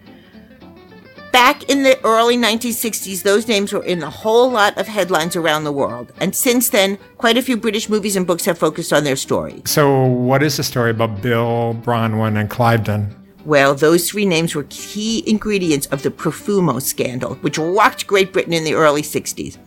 Back 1.35 1.69
in 1.69 1.83
the 1.83 1.99
early 2.05 2.37
1960s, 2.37 3.25
those 3.25 3.49
names 3.49 3.73
were 3.73 3.83
in 3.83 4.01
a 4.05 4.09
whole 4.09 4.49
lot 4.49 4.79
of 4.79 4.87
headlines 4.87 5.35
around 5.35 5.65
the 5.65 5.73
world. 5.73 6.13
And 6.19 6.33
since 6.33 6.69
then, 6.69 6.97
quite 7.19 7.37
a 7.37 7.43
few 7.43 7.57
British 7.57 7.89
movies 7.89 8.15
and 8.15 8.25
books 8.25 8.45
have 8.45 8.57
focused 8.57 8.93
on 8.93 9.03
their 9.03 9.17
story. 9.17 9.61
So, 9.65 10.05
what 10.05 10.45
is 10.45 10.59
the 10.59 10.63
story 10.63 10.93
about 10.93 11.23
Bill, 11.23 11.77
Bronwen, 11.83 12.39
and 12.39 12.49
Cliveden? 12.49 13.13
Well, 13.45 13.75
those 13.75 14.09
three 14.09 14.25
names 14.25 14.55
were 14.55 14.65
key 14.71 15.29
ingredients 15.29 15.89
of 15.89 16.05
the 16.05 16.11
Profumo 16.13 16.81
scandal, 16.81 17.35
which 17.41 17.59
rocked 17.59 18.07
Great 18.07 18.33
Britain 18.33 18.53
in 18.53 18.63
the 18.63 18.75
early 18.75 19.03
60s. 19.03 19.59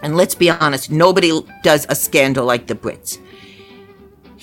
And 0.00 0.16
let's 0.16 0.34
be 0.34 0.48
honest, 0.48 0.90
nobody 0.90 1.38
does 1.62 1.84
a 1.90 1.94
scandal 1.94 2.46
like 2.46 2.66
the 2.66 2.74
Brits. 2.74 3.18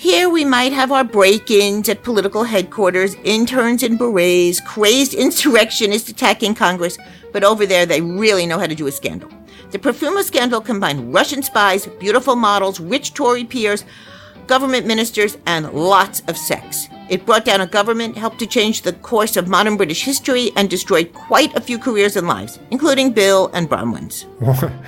Here 0.02 0.28
we 0.28 0.44
might 0.44 0.72
have 0.72 0.90
our 0.90 1.04
break 1.04 1.48
ins 1.48 1.88
at 1.88 2.02
political 2.02 2.42
headquarters, 2.42 3.14
interns 3.22 3.84
in 3.84 3.96
berets, 3.96 4.60
crazed 4.60 5.14
insurrectionists 5.14 6.10
attacking 6.10 6.56
Congress, 6.56 6.98
but 7.32 7.44
over 7.44 7.66
there 7.66 7.86
they 7.86 8.00
really 8.00 8.44
know 8.44 8.58
how 8.58 8.66
to 8.66 8.74
do 8.74 8.88
a 8.88 8.90
scandal. 8.90 9.30
The 9.70 9.78
Profumo 9.78 10.24
scandal 10.24 10.60
combined 10.60 11.14
Russian 11.14 11.40
spies, 11.40 11.86
beautiful 12.00 12.34
models, 12.34 12.80
rich 12.80 13.14
Tory 13.14 13.44
peers, 13.44 13.84
government 14.48 14.88
ministers, 14.88 15.38
and 15.46 15.72
lots 15.72 16.20
of 16.26 16.36
sex. 16.36 16.88
It 17.08 17.24
brought 17.24 17.44
down 17.44 17.60
a 17.60 17.66
government, 17.68 18.16
helped 18.16 18.40
to 18.40 18.46
change 18.46 18.82
the 18.82 18.94
course 18.94 19.36
of 19.36 19.46
modern 19.46 19.76
British 19.76 20.02
history, 20.02 20.50
and 20.56 20.68
destroyed 20.68 21.12
quite 21.12 21.54
a 21.56 21.60
few 21.60 21.78
careers 21.78 22.16
and 22.16 22.26
lives, 22.26 22.58
including 22.72 23.12
Bill 23.12 23.52
and 23.54 23.70
Bronwen's. 23.70 24.26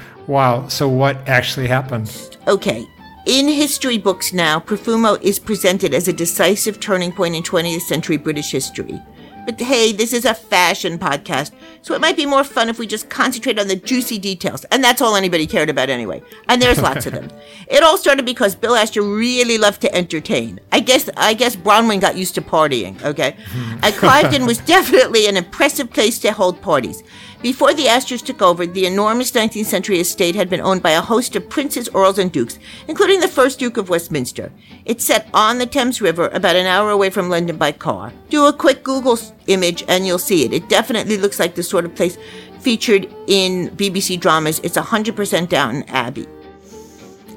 wow, 0.27 0.67
so 0.67 0.89
what 0.89 1.17
actually 1.29 1.69
happened? 1.69 2.37
Okay, 2.49 2.85
in 3.27 3.49
history 3.49 3.99
books 3.99 4.33
now, 4.33 4.61
Profumo 4.61 5.21
is 5.23 5.39
presented 5.39 5.95
as 5.95 6.09
a 6.09 6.13
decisive 6.13 6.79
turning 6.79 7.13
point 7.13 7.35
in 7.35 7.43
20th 7.43 7.83
century 7.83 8.17
British 8.17 8.51
history. 8.51 9.01
But 9.45 9.61
hey, 9.61 9.93
this 9.93 10.13
is 10.13 10.25
a 10.25 10.35
fashion 10.35 10.99
podcast, 10.99 11.53
so 11.83 11.95
it 11.95 12.01
might 12.01 12.17
be 12.17 12.25
more 12.25 12.45
fun 12.45 12.71
if 12.71 12.79
we 12.79 12.87
just 12.87 13.11
concentrate 13.11 13.59
on 13.59 13.69
the 13.69 13.77
juicy 13.77 14.19
details. 14.19 14.65
And 14.67 14.83
that's 14.83 15.03
all 15.03 15.17
anybody 15.17 15.47
cared 15.47 15.69
about 15.69 15.91
anyway. 15.91 16.23
And 16.49 16.63
there's 16.63 16.81
lots 16.81 17.07
of 17.07 17.13
them. 17.13 17.31
It 17.67 17.83
all 17.83 17.97
started 17.97 18.27
because 18.27 18.55
Bill 18.55 18.77
Astor 18.77 19.01
really 19.01 19.57
loved 19.57 19.81
to 19.81 19.95
entertain. 19.95 20.61
I 20.71 20.81
guess 20.81 21.09
I 21.17 21.33
guess 21.33 21.57
Bronwen 21.57 22.01
got 22.01 22.17
used 22.17 22.35
to 22.35 22.43
partying, 22.43 23.03
okay? 23.03 23.37
and 23.83 23.95
Cliveden 23.95 24.47
was 24.47 24.59
definitely 24.59 25.27
an 25.27 25.37
impressive 25.39 25.91
place 25.91 26.19
to 26.21 26.33
hold 26.33 26.61
parties. 26.61 27.03
Before 27.45 27.75
the 27.75 27.89
Astors 27.89 28.23
took 28.23 28.41
over, 28.41 28.65
the 28.65 28.87
enormous 28.87 29.31
19th 29.31 29.67
century 29.67 30.01
estate 30.01 30.35
had 30.35 30.49
been 30.49 30.63
owned 30.63 30.83
by 30.83 30.93
a 30.93 31.03
host 31.03 31.37
of 31.37 31.47
princes, 31.51 31.91
earls, 31.95 32.19
and 32.19 32.33
dukes, 32.33 32.59
including 32.89 33.21
the 33.21 33.29
first 33.29 33.59
Duke 33.59 33.77
of 33.77 33.91
Westminster. 33.91 34.51
It's 34.87 35.05
set 35.05 35.29
on 35.35 35.59
the 35.59 35.67
Thames 35.67 36.01
River, 36.01 36.29
about 36.29 36.57
an 36.57 36.65
hour 36.65 36.89
away 36.89 37.11
from 37.11 37.29
London 37.29 37.59
by 37.59 37.73
car. 37.73 38.15
Do 38.31 38.47
a 38.47 38.53
quick 38.55 38.83
Google 38.83 39.19
image 39.47 39.85
and 39.89 40.07
you'll 40.07 40.19
see 40.19 40.47
it. 40.47 40.55
It 40.55 40.71
definitely 40.71 41.19
looks 41.19 41.39
like 41.39 41.55
the 41.55 41.63
sort 41.63 41.85
of 41.85 41.95
place 41.95 42.17
featured 42.61 43.15
in 43.27 43.69
BBC 43.77 44.19
dramas. 44.19 44.59
It's 44.61 44.79
100% 44.79 45.51
Downton 45.51 45.83
Abbey. 45.91 46.27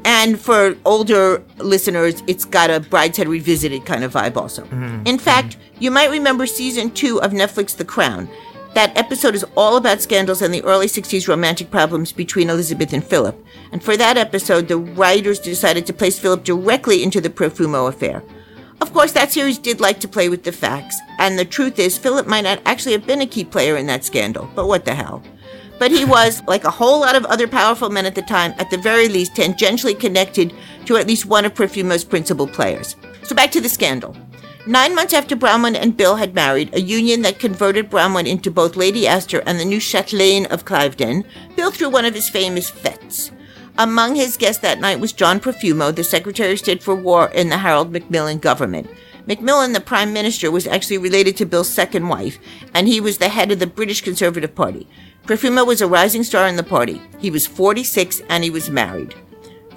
And 0.06 0.40
for 0.40 0.78
older 0.86 1.44
listeners, 1.58 2.24
it's 2.28 2.46
got 2.46 2.70
a 2.70 2.80
Brideshead 2.80 3.28
Revisited 3.28 3.86
kind 3.86 4.06
of 4.06 4.14
vibe 4.14 4.38
also. 4.38 4.64
Mm-hmm. 4.64 5.06
In 5.06 5.18
fact, 5.20 5.58
you 5.80 5.92
might 5.92 6.10
remember 6.10 6.48
season 6.48 6.92
two 6.92 7.22
of 7.22 7.34
Netflix 7.34 7.76
The 7.76 7.84
Crown. 7.84 8.30
That 8.74 8.96
episode 8.98 9.34
is 9.34 9.46
all 9.56 9.78
about 9.78 10.02
scandals 10.02 10.42
and 10.42 10.54
the 10.54 10.64
early 10.64 10.88
60s 10.88 11.28
romantic 11.28 11.72
problems 11.72 12.12
between 12.12 12.50
Elizabeth 12.50 12.94
and 12.94 13.04
Philip. 13.04 13.44
And 13.72 13.82
for 13.82 13.98
that 13.98 14.18
episode, 14.18 14.68
the 14.68 14.78
writers 14.78 15.40
decided 15.40 15.86
to 15.88 15.94
place 15.94 16.20
Philip 16.20 16.44
directly 16.44 17.02
into 17.02 17.20
the 17.20 17.30
Profumo 17.30 17.90
affair. 17.90 18.24
Of 18.80 18.94
course, 18.94 19.14
that 19.14 19.32
series 19.32 19.58
did 19.58 19.80
like 19.80 20.00
to 20.02 20.08
play 20.08 20.30
with 20.30 20.44
the 20.44 20.52
facts, 20.52 21.00
and 21.18 21.38
the 21.38 21.46
truth 21.46 21.80
is, 21.80 21.98
Philip 21.98 22.28
might 22.28 22.42
not 22.42 22.62
actually 22.66 22.92
have 22.92 23.08
been 23.08 23.22
a 23.22 23.26
key 23.26 23.44
player 23.44 23.76
in 23.76 23.88
that 23.88 24.06
scandal, 24.06 24.48
but 24.54 24.68
what 24.68 24.86
the 24.86 24.94
hell. 24.94 25.24
But 25.80 25.90
he 25.90 26.06
was, 26.06 26.44
like 26.48 26.64
a 26.64 26.70
whole 26.72 27.00
lot 27.00 27.16
of 27.16 27.26
other 27.26 27.48
powerful 27.48 27.90
men 27.90 28.06
at 28.06 28.14
the 28.14 28.22
time, 28.22 28.54
at 28.60 28.70
the 28.70 28.78
very 28.78 29.10
least 29.10 29.34
tangentially 29.34 30.00
connected 30.00 30.54
to 30.86 30.98
at 30.98 31.08
least 31.08 31.26
one 31.26 31.46
of 31.46 31.56
Profumo's 31.56 32.04
principal 32.04 32.48
players. 32.48 32.96
So 33.24 33.36
back 33.36 33.52
to 33.52 33.62
the 33.62 33.70
scandal. 33.70 34.16
Nine 34.68 34.96
months 34.96 35.14
after 35.14 35.38
Bronwen 35.38 35.76
and 35.76 35.96
Bill 35.96 36.18
had 36.18 36.36
married, 36.36 36.76
a 36.76 36.82
union 36.82 37.22
that 37.22 37.40
converted 37.40 37.90
Bronwen 37.90 38.28
into 38.28 38.52
both 38.52 38.76
Lady 38.76 39.08
Astor 39.08 39.42
and 39.46 39.58
the 39.58 39.64
new 39.64 39.80
chatelaine 39.80 40.46
of 40.48 40.66
Cliveden, 40.66 41.24
Bill 41.56 41.72
threw 41.72 41.90
one 41.90 42.04
of 42.04 42.14
his 42.14 42.28
famous 42.28 42.70
fetes. 42.70 43.32
Among 43.78 44.16
his 44.16 44.36
guests 44.36 44.62
that 44.64 44.82
night 44.82 45.00
was 45.00 45.14
John 45.14 45.40
Profumo, 45.40 45.96
the 45.96 46.04
Secretary 46.04 46.52
of 46.52 46.60
State 46.60 46.84
for 46.84 46.96
War 46.96 47.30
in 47.30 47.48
the 47.48 47.60
Harold 47.60 47.94
Macmillan 47.94 48.40
government. 48.40 48.90
Macmillan, 49.26 49.72
the 49.72 49.80
Prime 49.80 50.12
Minister, 50.12 50.52
was 50.52 50.68
actually 50.68 50.98
related 50.98 51.38
to 51.38 51.46
Bill's 51.46 51.70
second 51.70 52.10
wife, 52.10 52.38
and 52.74 52.90
he 52.90 53.00
was 53.00 53.20
the 53.20 53.30
head 53.30 53.54
of 53.54 53.60
the 53.60 53.68
British 53.68 54.02
Conservative 54.02 54.54
Party. 54.54 54.86
Profumo 55.24 55.66
was 55.66 55.80
a 55.80 55.88
rising 55.88 56.26
star 56.26 56.46
in 56.46 56.58
the 56.58 56.64
party. 56.64 57.02
He 57.20 57.32
was 57.32 57.48
46 57.48 58.22
and 58.28 58.44
he 58.44 58.50
was 58.50 58.70
married. 58.70 59.16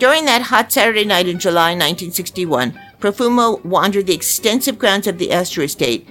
During 0.00 0.24
that 0.24 0.42
hot 0.42 0.72
Saturday 0.72 1.04
night 1.04 1.28
in 1.28 1.38
July 1.38 1.74
1961, 1.74 2.76
Profumo 3.00 3.64
wandered 3.64 4.06
the 4.06 4.14
extensive 4.14 4.78
grounds 4.78 5.06
of 5.06 5.18
the 5.18 5.32
Astor 5.32 5.62
estate, 5.62 6.06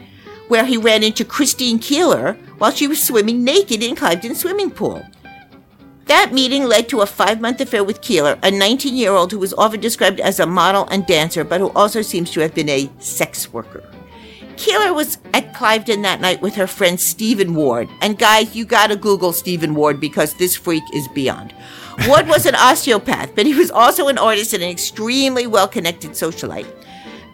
where 0.48 0.66
he 0.66 0.76
ran 0.76 1.04
into 1.04 1.24
Christine 1.24 1.80
Keeler 1.80 2.34
while 2.58 2.72
she 2.72 2.88
was 2.88 3.02
swimming 3.02 3.44
naked 3.44 3.82
in 3.84 3.96
Cliveden's 3.96 4.40
swimming 4.40 4.72
pool. 4.72 5.06
That 6.10 6.34
meeting 6.34 6.64
led 6.64 6.90
to 6.90 7.02
a 7.02 7.06
five 7.06 7.40
month 7.40 7.62
affair 7.62 7.84
with 7.84 8.02
Keeler, 8.02 8.40
a 8.42 8.50
19 8.50 8.98
year 8.98 9.12
old 9.12 9.32
who 9.32 9.38
was 9.38 9.54
often 9.54 9.80
described 9.80 10.20
as 10.20 10.40
a 10.40 10.48
model 10.48 10.88
and 10.90 11.06
dancer, 11.06 11.44
but 11.44 11.62
who 11.62 11.70
also 11.70 12.02
seems 12.02 12.32
to 12.32 12.40
have 12.40 12.56
been 12.56 12.68
a 12.68 12.90
sex 12.98 13.54
worker. 13.54 13.84
Keeler 14.58 14.92
was 14.92 15.20
at 15.36 15.54
Cliveden 15.54 16.02
that 16.02 16.20
night 16.20 16.42
with 16.42 16.56
her 16.56 16.66
friend 16.68 17.00
Stephen 17.00 17.54
Ward. 17.54 17.88
And 18.02 18.18
guys, 18.18 18.56
you 18.56 18.66
gotta 18.66 18.96
Google 18.96 19.32
Stephen 19.32 19.76
Ward 19.76 20.00
because 20.00 20.34
this 20.34 20.56
freak 20.56 20.84
is 20.94 21.08
beyond. 21.10 21.54
Ward 22.08 22.28
was 22.28 22.48
an 22.48 22.56
osteopath, 22.58 23.36
but 23.36 23.46
he 23.46 23.54
was 23.54 23.70
also 23.70 24.08
an 24.08 24.18
artist 24.18 24.54
and 24.54 24.64
an 24.64 24.70
extremely 24.70 25.46
well 25.46 25.68
connected 25.68 26.12
socialite. 26.12 26.68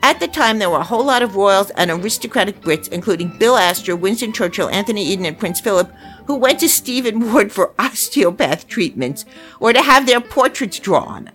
At 0.06 0.20
the 0.20 0.28
time, 0.28 0.60
there 0.60 0.70
were 0.70 0.78
a 0.78 0.84
whole 0.84 1.04
lot 1.04 1.24
of 1.24 1.36
royals 1.36 1.72
and 1.72 1.90
aristocratic 1.90 2.62
Brits, 2.62 2.88
including 2.90 3.40
Bill 3.40 3.58
Astor, 3.58 3.96
Winston 3.96 4.34
Churchill, 4.34 4.70
Anthony 4.70 5.04
Eden, 5.04 5.26
and 5.26 5.40
Prince 5.40 5.60
Philip, 5.60 5.92
who 6.28 6.36
went 6.36 6.60
to 6.60 6.70
Stephen 6.70 7.34
Ward 7.34 7.52
for 7.52 7.74
osteopath 7.80 8.68
treatments 8.68 9.26
or 9.60 9.74
to 9.74 9.82
have 9.82 10.06
their 10.06 10.22
portraits 10.22 10.78
drawn. 10.78 11.32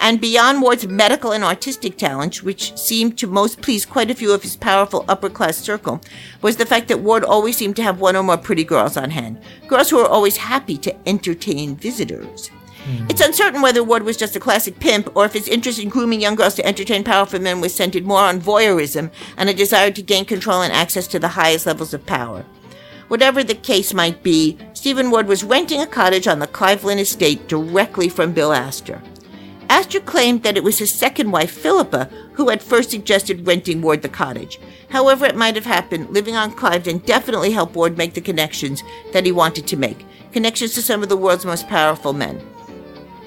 And 0.00 0.20
beyond 0.20 0.62
Ward's 0.62 0.88
medical 0.88 1.30
and 1.30 1.44
artistic 1.44 1.96
talents, 1.96 2.42
which 2.42 2.76
seemed 2.76 3.16
to 3.18 3.28
most 3.28 3.62
please 3.62 3.86
quite 3.86 4.10
a 4.10 4.16
few 4.16 4.32
of 4.32 4.42
his 4.42 4.56
powerful 4.56 5.04
upper 5.06 5.30
class 5.30 5.56
circle, 5.56 6.00
was 6.42 6.56
the 6.56 6.66
fact 6.66 6.88
that 6.88 6.98
Ward 6.98 7.22
always 7.22 7.56
seemed 7.56 7.76
to 7.76 7.84
have 7.84 8.00
one 8.00 8.16
or 8.16 8.24
more 8.24 8.36
pretty 8.36 8.64
girls 8.64 8.96
on 8.96 9.10
hand. 9.10 9.40
Girls 9.68 9.90
who 9.90 9.98
were 9.98 10.08
always 10.08 10.38
happy 10.38 10.76
to 10.78 11.08
entertain 11.08 11.76
visitors. 11.76 12.50
Mm-hmm. 12.84 13.06
It's 13.10 13.20
uncertain 13.20 13.62
whether 13.62 13.84
Ward 13.84 14.04
was 14.04 14.16
just 14.16 14.36
a 14.36 14.40
classic 14.40 14.80
pimp 14.80 15.14
or 15.14 15.26
if 15.26 15.34
his 15.34 15.48
interest 15.48 15.78
in 15.78 15.88
grooming 15.88 16.20
young 16.20 16.34
girls 16.34 16.54
to 16.54 16.66
entertain 16.66 17.04
powerful 17.04 17.40
men 17.40 17.60
was 17.60 17.74
centered 17.74 18.04
more 18.04 18.20
on 18.20 18.40
voyeurism 18.40 19.10
and 19.36 19.48
a 19.48 19.54
desire 19.54 19.90
to 19.90 20.02
gain 20.02 20.24
control 20.24 20.62
and 20.62 20.72
access 20.72 21.06
to 21.08 21.18
the 21.18 21.28
highest 21.28 21.66
levels 21.66 21.92
of 21.92 22.06
power. 22.06 22.44
Whatever 23.08 23.42
the 23.42 23.54
case 23.54 23.92
might 23.92 24.22
be, 24.22 24.56
Stephen 24.72 25.10
Ward 25.10 25.26
was 25.26 25.44
renting 25.44 25.80
a 25.80 25.86
cottage 25.86 26.26
on 26.26 26.38
the 26.38 26.46
Cliveden 26.46 26.98
estate 26.98 27.48
directly 27.48 28.08
from 28.08 28.32
Bill 28.32 28.52
Astor. 28.52 29.02
Astor 29.68 30.00
claimed 30.00 30.42
that 30.42 30.56
it 30.56 30.64
was 30.64 30.78
his 30.78 30.92
second 30.92 31.30
wife, 31.30 31.50
Philippa, 31.50 32.08
who 32.32 32.48
had 32.48 32.62
first 32.62 32.90
suggested 32.90 33.46
renting 33.46 33.82
Ward 33.82 34.02
the 34.02 34.08
cottage. 34.08 34.58
However 34.88 35.26
it 35.26 35.36
might 35.36 35.54
have 35.54 35.66
happened, 35.66 36.10
living 36.10 36.34
on 36.34 36.52
Cliveden 36.52 37.04
definitely 37.04 37.52
helped 37.52 37.76
Ward 37.76 37.98
make 37.98 38.14
the 38.14 38.20
connections 38.20 38.82
that 39.12 39.26
he 39.26 39.32
wanted 39.32 39.66
to 39.68 39.76
make, 39.76 40.04
connections 40.32 40.74
to 40.74 40.82
some 40.82 41.02
of 41.02 41.08
the 41.08 41.16
world's 41.16 41.44
most 41.44 41.68
powerful 41.68 42.12
men. 42.12 42.40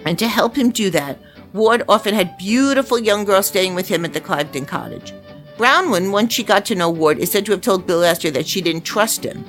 And 0.05 0.17
to 0.19 0.27
help 0.27 0.55
him 0.55 0.69
do 0.69 0.89
that, 0.91 1.17
Ward 1.53 1.83
often 1.87 2.13
had 2.13 2.37
beautiful 2.37 2.99
young 2.99 3.25
girls 3.25 3.47
staying 3.47 3.75
with 3.75 3.87
him 3.87 4.05
at 4.05 4.13
the 4.13 4.21
Cliveden 4.21 4.67
cottage. 4.67 5.13
Bronwen, 5.57 6.11
once 6.11 6.33
she 6.33 6.43
got 6.43 6.65
to 6.65 6.75
know 6.75 6.89
Ward, 6.89 7.19
is 7.19 7.31
said 7.31 7.45
to 7.45 7.51
have 7.51 7.61
told 7.61 7.85
Bill 7.85 8.03
Astor 8.03 8.31
that 8.31 8.47
she 8.47 8.61
didn't 8.61 8.81
trust 8.81 9.23
him. 9.23 9.45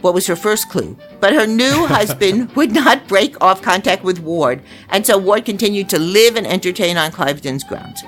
What 0.00 0.14
was 0.14 0.26
her 0.28 0.36
first 0.36 0.70
clue? 0.70 0.96
But 1.18 1.34
her 1.34 1.46
new 1.46 1.86
husband 1.88 2.54
would 2.56 2.72
not 2.72 3.08
break 3.08 3.40
off 3.42 3.60
contact 3.60 4.04
with 4.04 4.20
Ward, 4.20 4.62
and 4.90 5.04
so 5.04 5.18
Ward 5.18 5.44
continued 5.44 5.88
to 5.90 5.98
live 5.98 6.36
and 6.36 6.46
entertain 6.46 6.96
on 6.96 7.10
Cliveden's 7.10 7.64
grounds. 7.64 8.02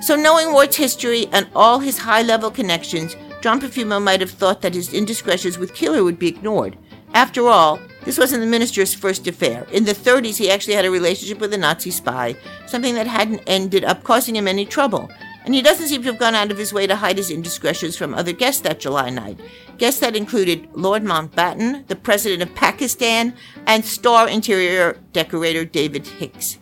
So, 0.00 0.14
knowing 0.14 0.52
Ward's 0.52 0.76
history 0.76 1.26
and 1.32 1.48
all 1.56 1.80
his 1.80 1.98
high 1.98 2.22
level 2.22 2.50
connections, 2.50 3.16
John 3.40 3.60
Profumo 3.60 4.02
might 4.02 4.20
have 4.20 4.30
thought 4.30 4.62
that 4.62 4.74
his 4.74 4.92
indiscretions 4.92 5.58
with 5.58 5.74
Keeler 5.74 6.04
would 6.04 6.18
be 6.18 6.28
ignored. 6.28 6.76
After 7.14 7.48
all, 7.48 7.80
this 8.08 8.16
wasn't 8.16 8.40
the 8.40 8.46
minister's 8.46 8.94
first 8.94 9.26
affair. 9.26 9.66
In 9.70 9.84
the 9.84 9.92
30s, 9.92 10.38
he 10.38 10.50
actually 10.50 10.72
had 10.72 10.86
a 10.86 10.90
relationship 10.90 11.40
with 11.40 11.52
a 11.52 11.58
Nazi 11.58 11.90
spy, 11.90 12.36
something 12.66 12.94
that 12.94 13.06
hadn't 13.06 13.42
ended 13.46 13.84
up 13.84 14.02
causing 14.02 14.34
him 14.34 14.48
any 14.48 14.64
trouble. 14.64 15.10
And 15.44 15.54
he 15.54 15.60
doesn't 15.60 15.88
seem 15.88 16.00
to 16.00 16.08
have 16.12 16.18
gone 16.18 16.34
out 16.34 16.50
of 16.50 16.56
his 16.56 16.72
way 16.72 16.86
to 16.86 16.96
hide 16.96 17.18
his 17.18 17.30
indiscretions 17.30 17.98
from 17.98 18.14
other 18.14 18.32
guests 18.32 18.62
that 18.62 18.80
July 18.80 19.10
night. 19.10 19.38
Guests 19.76 20.00
that 20.00 20.16
included 20.16 20.70
Lord 20.72 21.02
Mountbatten, 21.02 21.86
the 21.88 21.96
President 21.96 22.40
of 22.40 22.54
Pakistan, 22.54 23.34
and 23.66 23.84
star 23.84 24.26
interior 24.26 24.96
decorator 25.12 25.66
David 25.66 26.06
Hicks. 26.06 26.58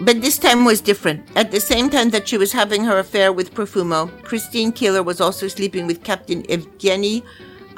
But 0.00 0.20
this 0.20 0.38
time 0.38 0.64
was 0.64 0.80
different. 0.80 1.28
At 1.34 1.50
the 1.50 1.58
same 1.58 1.90
time 1.90 2.10
that 2.10 2.28
she 2.28 2.38
was 2.38 2.52
having 2.52 2.84
her 2.84 3.00
affair 3.00 3.32
with 3.32 3.52
Profumo, 3.52 4.12
Christine 4.22 4.70
Keeler 4.70 5.02
was 5.02 5.20
also 5.20 5.48
sleeping 5.48 5.88
with 5.88 6.04
Captain 6.04 6.44
Evgeny 6.44 7.24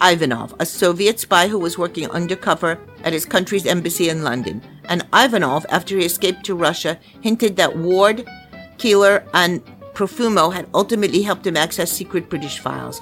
Ivanov, 0.03 0.55
a 0.59 0.67
Soviet 0.67 1.21
spy 1.21 1.49
who 1.49 1.59
was 1.59 1.79
working 1.79 2.11
undercover 2.11 2.79
at 3.05 3.13
his 3.13 3.27
country's 3.27 3.67
embassy 3.67 4.09
in 4.09 4.25
London. 4.25 4.63
And 4.85 5.07
Ivanov, 5.13 5.67
after 5.71 5.97
he 5.97 6.05
escaped 6.05 6.45
to 6.45 6.55
Russia, 6.55 6.99
hinted 7.21 7.57
that 7.57 7.77
Ward, 7.77 8.27
Keeler, 8.79 9.25
and 9.35 9.63
Profumo 9.95 10.53
had 10.53 10.69
ultimately 10.75 11.23
helped 11.23 11.47
him 11.47 11.57
access 11.57 11.93
secret 11.93 12.31
British 12.31 12.59
files. 12.59 13.01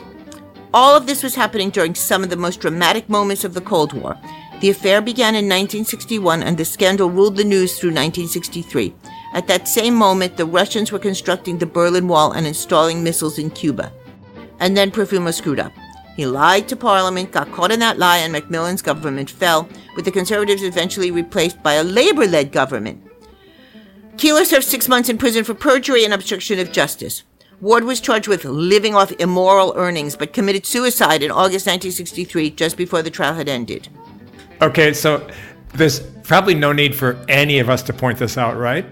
All 0.75 0.97
of 0.97 1.07
this 1.07 1.23
was 1.23 1.35
happening 1.35 1.71
during 1.71 1.95
some 1.95 2.23
of 2.23 2.31
the 2.31 2.37
most 2.37 2.61
dramatic 2.61 3.09
moments 3.09 3.45
of 3.45 3.55
the 3.55 3.61
Cold 3.61 3.93
War. 3.93 4.19
The 4.61 4.71
affair 4.71 5.01
began 5.01 5.35
in 5.35 5.45
1961 5.45 6.43
and 6.43 6.59
the 6.59 6.65
scandal 6.65 7.09
ruled 7.09 7.37
the 7.37 7.45
news 7.45 7.79
through 7.79 7.91
1963. 7.91 8.93
At 9.33 9.47
that 9.47 9.69
same 9.69 9.95
moment, 9.95 10.37
the 10.37 10.45
Russians 10.45 10.91
were 10.91 10.99
constructing 10.99 11.59
the 11.59 11.67
Berlin 11.67 12.09
Wall 12.09 12.33
and 12.33 12.47
installing 12.47 13.05
missiles 13.05 13.39
in 13.39 13.51
Cuba. 13.51 13.93
And 14.59 14.77
then 14.77 14.91
Profumo 14.91 15.33
screwed 15.33 15.61
up. 15.61 15.73
He 16.19 16.27
lied 16.27 16.67
to 16.67 16.75
Parliament, 16.75 17.31
got 17.31 17.53
caught 17.53 17.71
in 17.71 17.79
that 17.79 17.97
lie, 17.97 18.19
and 18.19 18.33
Macmillan's 18.33 18.83
government 18.83 19.31
fell, 19.31 19.69
with 19.95 20.05
the 20.05 20.11
Conservatives 20.11 20.65
eventually 20.65 21.13
replaced 21.13 21.63
by 21.63 21.75
a 21.75 21.85
Labour 21.85 22.27
led 22.27 22.51
government. 22.51 23.01
Keeler 24.17 24.45
served 24.45 24.67
six 24.67 24.89
months 24.89 25.09
in 25.09 25.17
prison 25.17 25.45
for 25.45 25.55
perjury 25.55 26.05
and 26.05 26.13
obstruction 26.13 26.59
of 26.59 26.73
justice. 26.73 27.23
Ward 27.61 27.85
was 27.85 28.01
charged 28.01 28.27
with 28.27 28.45
living 28.45 28.97
off 28.97 29.13
immoral 29.21 29.73
earnings, 29.77 30.17
but 30.17 30.33
committed 30.33 30.67
suicide 30.67 31.23
in 31.23 31.31
August 31.31 31.69
1963, 31.69 32.51
just 32.51 32.77
before 32.77 33.01
the 33.01 33.11
trial 33.11 33.35
had 33.35 33.49
ended. 33.49 33.89
Okay, 34.61 34.93
so 34.93 35.25
there's 35.75 36.01
probably 36.25 36.57
no 36.57 36.73
need 36.73 36.97
for 36.97 37.25
any 37.29 37.61
of 37.61 37.71
us 37.71 37.81
to 37.85 37.93
point 37.93 38.19
this 38.19 38.37
out, 38.37 38.57
right? 38.57 38.87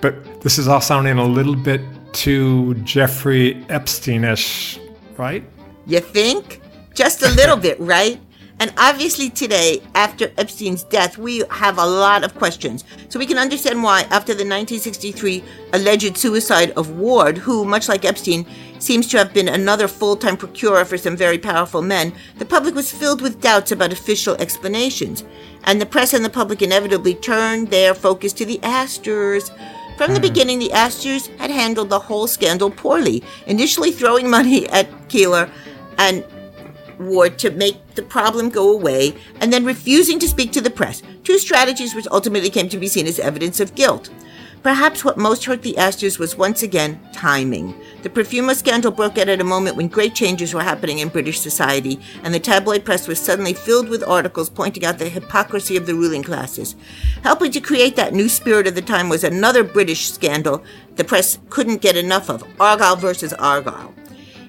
But 0.00 0.40
this 0.40 0.58
is 0.58 0.66
all 0.66 0.80
sounding 0.80 1.18
a 1.18 1.24
little 1.24 1.54
bit 1.54 1.80
too 2.12 2.74
Jeffrey 2.82 3.64
Epstein 3.68 4.24
ish, 4.24 4.80
right? 5.16 5.44
You 5.86 6.00
think? 6.00 6.58
Just 6.94 7.22
a 7.22 7.30
little 7.30 7.56
bit, 7.56 7.78
right? 7.80 8.20
And 8.62 8.72
obviously, 8.76 9.28
today, 9.28 9.82
after 9.94 10.30
Epstein's 10.38 10.84
death, 10.84 11.18
we 11.18 11.42
have 11.50 11.78
a 11.78 11.84
lot 11.84 12.22
of 12.22 12.36
questions. 12.36 12.84
So 13.08 13.18
we 13.18 13.26
can 13.26 13.38
understand 13.38 13.82
why, 13.82 14.02
after 14.02 14.34
the 14.34 14.46
1963 14.46 15.42
alleged 15.72 16.16
suicide 16.16 16.70
of 16.72 16.90
Ward, 16.90 17.38
who, 17.38 17.64
much 17.64 17.88
like 17.88 18.04
Epstein, 18.04 18.46
seems 18.78 19.08
to 19.08 19.18
have 19.18 19.34
been 19.34 19.48
another 19.48 19.88
full 19.88 20.16
time 20.16 20.36
procurer 20.36 20.84
for 20.84 20.96
some 20.96 21.16
very 21.16 21.38
powerful 21.38 21.82
men, 21.82 22.12
the 22.38 22.44
public 22.44 22.74
was 22.74 22.92
filled 22.92 23.20
with 23.20 23.40
doubts 23.40 23.72
about 23.72 23.92
official 23.92 24.36
explanations. 24.36 25.24
And 25.64 25.80
the 25.80 25.86
press 25.86 26.12
and 26.12 26.24
the 26.24 26.30
public 26.30 26.62
inevitably 26.62 27.14
turned 27.14 27.68
their 27.68 27.94
focus 27.94 28.32
to 28.34 28.44
the 28.44 28.62
Astors. 28.62 29.50
From 29.96 30.12
the 30.14 30.20
hmm. 30.20 30.28
beginning, 30.28 30.58
the 30.60 30.72
Astors 30.72 31.26
had 31.38 31.50
handled 31.50 31.88
the 31.88 31.98
whole 31.98 32.28
scandal 32.28 32.70
poorly, 32.70 33.24
initially 33.46 33.90
throwing 33.90 34.30
money 34.30 34.68
at 34.68 34.88
Keeler 35.08 35.50
and 35.98 36.24
Ward 37.06 37.38
to 37.38 37.50
make 37.50 37.94
the 37.94 38.02
problem 38.02 38.48
go 38.48 38.72
away, 38.72 39.14
and 39.40 39.52
then 39.52 39.64
refusing 39.64 40.18
to 40.18 40.28
speak 40.28 40.52
to 40.52 40.60
the 40.60 40.70
press, 40.70 41.02
two 41.24 41.38
strategies 41.38 41.94
which 41.94 42.08
ultimately 42.10 42.50
came 42.50 42.68
to 42.68 42.78
be 42.78 42.88
seen 42.88 43.06
as 43.06 43.18
evidence 43.18 43.60
of 43.60 43.74
guilt. 43.74 44.10
Perhaps 44.62 45.04
what 45.04 45.18
most 45.18 45.44
hurt 45.44 45.62
the 45.62 45.76
Astors 45.76 46.20
was 46.20 46.36
once 46.38 46.62
again 46.62 47.00
timing. 47.12 47.74
The 48.04 48.08
Profumo 48.08 48.54
scandal 48.54 48.92
broke 48.92 49.18
out 49.18 49.28
at 49.28 49.40
a 49.40 49.44
moment 49.44 49.76
when 49.76 49.88
great 49.88 50.14
changes 50.14 50.54
were 50.54 50.62
happening 50.62 51.00
in 51.00 51.08
British 51.08 51.40
society, 51.40 51.98
and 52.22 52.32
the 52.32 52.38
tabloid 52.38 52.84
press 52.84 53.08
was 53.08 53.18
suddenly 53.18 53.54
filled 53.54 53.88
with 53.88 54.04
articles 54.06 54.48
pointing 54.48 54.84
out 54.84 54.98
the 54.98 55.08
hypocrisy 55.08 55.76
of 55.76 55.86
the 55.86 55.96
ruling 55.96 56.22
classes. 56.22 56.76
Helping 57.24 57.50
to 57.50 57.60
create 57.60 57.96
that 57.96 58.14
new 58.14 58.28
spirit 58.28 58.68
of 58.68 58.76
the 58.76 58.82
time 58.82 59.08
was 59.08 59.24
another 59.24 59.64
British 59.64 60.08
scandal 60.12 60.62
the 60.94 61.02
press 61.02 61.38
couldn't 61.50 61.80
get 61.80 61.96
enough 61.96 62.28
of 62.28 62.44
Argyll 62.60 62.94
versus 62.96 63.32
Argyll. 63.32 63.92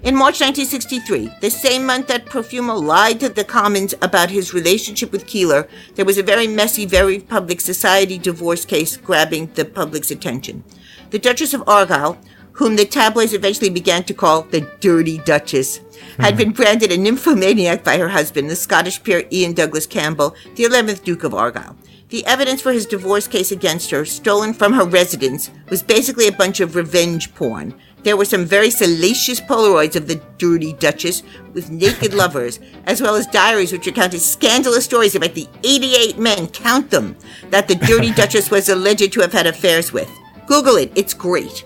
In 0.04 0.18
March 0.18 0.41
1963, 0.41 1.38
the 1.39 1.49
same 1.49 1.86
month 1.86 2.08
that 2.08 2.26
Profumo 2.26 2.78
lied 2.78 3.22
to 3.22 3.30
the 3.30 3.45
Commons 3.45 3.95
about 4.01 4.30
his 4.30 4.54
relationship 4.54 5.14
with 5.14 5.26
Keeler, 5.26 5.70
there 5.95 6.04
was 6.04 6.18
a 6.18 6.24
very 6.24 6.45
messy, 6.45 6.86
very 6.86 7.22
public 7.22 7.62
society 7.62 8.18
divorce 8.18 8.66
case 8.66 8.97
grabbing 8.97 9.49
the 9.54 9.64
public's 9.64 10.12
attention. 10.12 10.66
The 11.12 11.20
Duchess 11.20 11.54
of 11.54 11.64
Argyll, 11.70 12.18
whom 12.51 12.76
the 12.76 12.84
tabloids 12.84 13.34
eventually 13.34 13.70
began 13.70 14.04
to 14.04 14.14
call 14.14 14.41
the 14.41 14.70
Dirty 14.82 15.20
Duchess, 15.20 15.80
had 16.20 16.36
been 16.36 16.51
branded 16.51 16.91
a 16.91 16.97
nymphomaniac 16.97 17.86
by 17.86 17.97
her 17.97 18.10
husband, 18.10 18.49
the 18.49 18.58
Scottish 18.58 19.01
peer 19.04 19.24
Ian 19.32 19.54
Douglas 19.54 19.88
Campbell, 19.88 20.36
the 20.56 20.66
11th 20.66 21.06
Duke 21.06 21.24
of 21.24 21.34
Argyll. 21.34 21.78
The 22.10 22.26
evidence 22.26 22.62
for 22.62 22.74
his 22.74 22.86
divorce 22.86 23.28
case 23.28 23.51
against 23.51 23.89
her, 23.91 24.04
stolen 24.04 24.54
from 24.54 24.74
her 24.74 24.86
residence, 24.86 25.49
was 25.70 25.82
basically 25.82 26.28
a 26.28 26.32
bunch 26.32 26.60
of 26.60 26.76
revenge 26.76 27.34
porn. 27.34 27.74
There 28.04 28.18
were 28.18 28.26
some 28.26 28.43
very 28.43 28.70
salacious 28.70 29.39
Polaroids 29.39 29.95
of 29.95 30.08
the 30.08 30.22
dirty 30.38 30.74
Duchess 30.74 31.24
with 31.54 31.72
naked 31.72 32.14
lovers, 32.24 32.60
as 32.86 33.01
well 33.01 33.16
as 33.16 33.28
diaries 33.28 33.72
which 33.72 33.86
recounted 33.86 34.22
scandalous 34.22 34.84
stories 34.84 35.16
about 35.16 35.34
the 35.34 35.47
88 35.64 36.18
men, 36.18 36.47
count 36.47 36.89
them, 36.89 37.16
that 37.49 37.70
the 37.70 37.76
dirty 37.76 38.12
Duchess 38.16 38.51
was 38.51 38.68
alleged 38.68 39.14
to 39.14 39.22
have 39.22 39.32
had 39.32 39.47
affairs 39.47 39.93
with. 39.93 40.10
Google 40.47 40.76
it, 40.76 40.91
it's 40.95 41.14
great. 41.14 41.64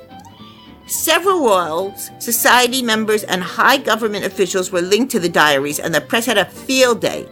Several 0.85 1.39
royals, 1.43 2.11
society 2.19 2.81
members, 2.81 3.23
and 3.23 3.41
high 3.43 3.77
government 3.77 4.23
officials 4.23 4.71
were 4.71 4.81
linked 4.81 5.11
to 5.11 5.19
the 5.19 5.27
diaries, 5.27 5.79
and 5.79 5.93
the 5.93 6.01
press 6.01 6.27
had 6.27 6.37
a 6.37 6.45
field 6.45 7.01
day. 7.01 7.27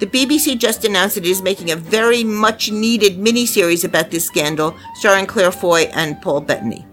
The 0.00 0.06
BBC 0.06 0.58
just 0.58 0.84
announced 0.84 1.14
that 1.14 1.24
it 1.24 1.30
is 1.30 1.42
making 1.42 1.70
a 1.70 1.76
very 1.76 2.22
much 2.22 2.70
needed 2.70 3.18
miniseries 3.18 3.84
about 3.84 4.10
this 4.10 4.26
scandal, 4.26 4.76
starring 4.96 5.26
Claire 5.26 5.52
Foy 5.52 5.82
and 5.94 6.20
Paul 6.20 6.40
Bettany. 6.40 6.87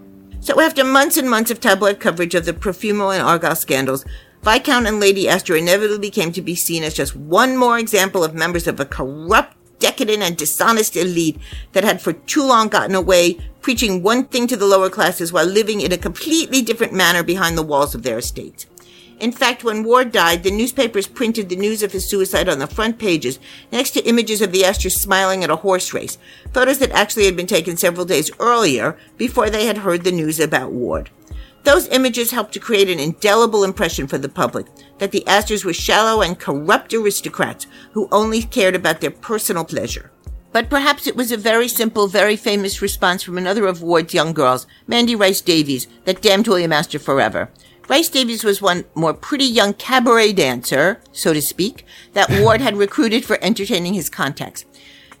So, 0.46 0.60
after 0.60 0.84
months 0.84 1.16
and 1.16 1.28
months 1.28 1.50
of 1.50 1.58
tabloid 1.58 1.98
coverage 1.98 2.36
of 2.36 2.44
the 2.44 2.52
Profumo 2.52 3.12
and 3.12 3.20
Argyll 3.20 3.56
scandals, 3.56 4.04
Viscount 4.44 4.86
and 4.86 5.00
Lady 5.00 5.28
Astor 5.28 5.56
inevitably 5.56 6.08
came 6.08 6.30
to 6.30 6.40
be 6.40 6.54
seen 6.54 6.84
as 6.84 6.94
just 6.94 7.16
one 7.16 7.56
more 7.56 7.80
example 7.80 8.22
of 8.22 8.32
members 8.32 8.68
of 8.68 8.78
a 8.78 8.84
corrupt, 8.84 9.56
decadent, 9.80 10.22
and 10.22 10.36
dishonest 10.36 10.96
elite 10.96 11.36
that 11.72 11.82
had 11.82 12.00
for 12.00 12.12
too 12.12 12.44
long 12.44 12.68
gotten 12.68 12.94
away 12.94 13.40
preaching 13.60 14.04
one 14.04 14.24
thing 14.26 14.46
to 14.46 14.56
the 14.56 14.66
lower 14.66 14.88
classes 14.88 15.32
while 15.32 15.44
living 15.44 15.80
in 15.80 15.90
a 15.90 15.98
completely 15.98 16.62
different 16.62 16.92
manner 16.92 17.24
behind 17.24 17.58
the 17.58 17.62
walls 17.64 17.96
of 17.96 18.04
their 18.04 18.18
estates. 18.18 18.66
In 19.18 19.32
fact, 19.32 19.64
when 19.64 19.82
Ward 19.82 20.12
died, 20.12 20.42
the 20.42 20.50
newspapers 20.50 21.06
printed 21.06 21.48
the 21.48 21.56
news 21.56 21.82
of 21.82 21.92
his 21.92 22.08
suicide 22.08 22.50
on 22.50 22.58
the 22.58 22.66
front 22.66 22.98
pages, 22.98 23.38
next 23.72 23.92
to 23.92 24.06
images 24.06 24.42
of 24.42 24.52
the 24.52 24.64
Astors 24.64 25.00
smiling 25.00 25.42
at 25.42 25.50
a 25.50 25.56
horse 25.56 25.94
race, 25.94 26.18
photos 26.52 26.78
that 26.80 26.92
actually 26.92 27.24
had 27.24 27.36
been 27.36 27.46
taken 27.46 27.78
several 27.78 28.04
days 28.04 28.30
earlier 28.38 28.98
before 29.16 29.48
they 29.48 29.66
had 29.66 29.78
heard 29.78 30.04
the 30.04 30.12
news 30.12 30.38
about 30.38 30.70
Ward. 30.70 31.08
Those 31.64 31.88
images 31.88 32.30
helped 32.30 32.52
to 32.52 32.60
create 32.60 32.90
an 32.90 33.00
indelible 33.00 33.64
impression 33.64 34.06
for 34.06 34.18
the 34.18 34.28
public 34.28 34.66
that 34.98 35.12
the 35.12 35.26
Astors 35.26 35.64
were 35.64 35.72
shallow 35.72 36.20
and 36.20 36.38
corrupt 36.38 36.92
aristocrats 36.92 37.66
who 37.92 38.08
only 38.12 38.42
cared 38.42 38.76
about 38.76 39.00
their 39.00 39.10
personal 39.10 39.64
pleasure. 39.64 40.12
But 40.52 40.70
perhaps 40.70 41.06
it 41.06 41.16
was 41.16 41.32
a 41.32 41.36
very 41.36 41.68
simple, 41.68 42.06
very 42.06 42.36
famous 42.36 42.80
response 42.80 43.22
from 43.22 43.36
another 43.36 43.66
of 43.66 43.82
Ward's 43.82 44.14
young 44.14 44.32
girls, 44.32 44.66
Mandy 44.86 45.16
Rice 45.16 45.40
Davies, 45.40 45.88
that 46.04 46.22
damned 46.22 46.46
William 46.46 46.72
Astor 46.72 46.98
forever. 46.98 47.50
Rice 47.88 48.08
Davies 48.08 48.42
was 48.42 48.60
one 48.60 48.84
more 48.94 49.14
pretty 49.14 49.44
young 49.44 49.72
cabaret 49.72 50.32
dancer, 50.32 51.00
so 51.12 51.32
to 51.32 51.40
speak, 51.40 51.86
that 52.14 52.30
Ward 52.40 52.60
had 52.60 52.76
recruited 52.76 53.24
for 53.24 53.38
entertaining 53.42 53.94
his 53.94 54.10
contacts. 54.10 54.64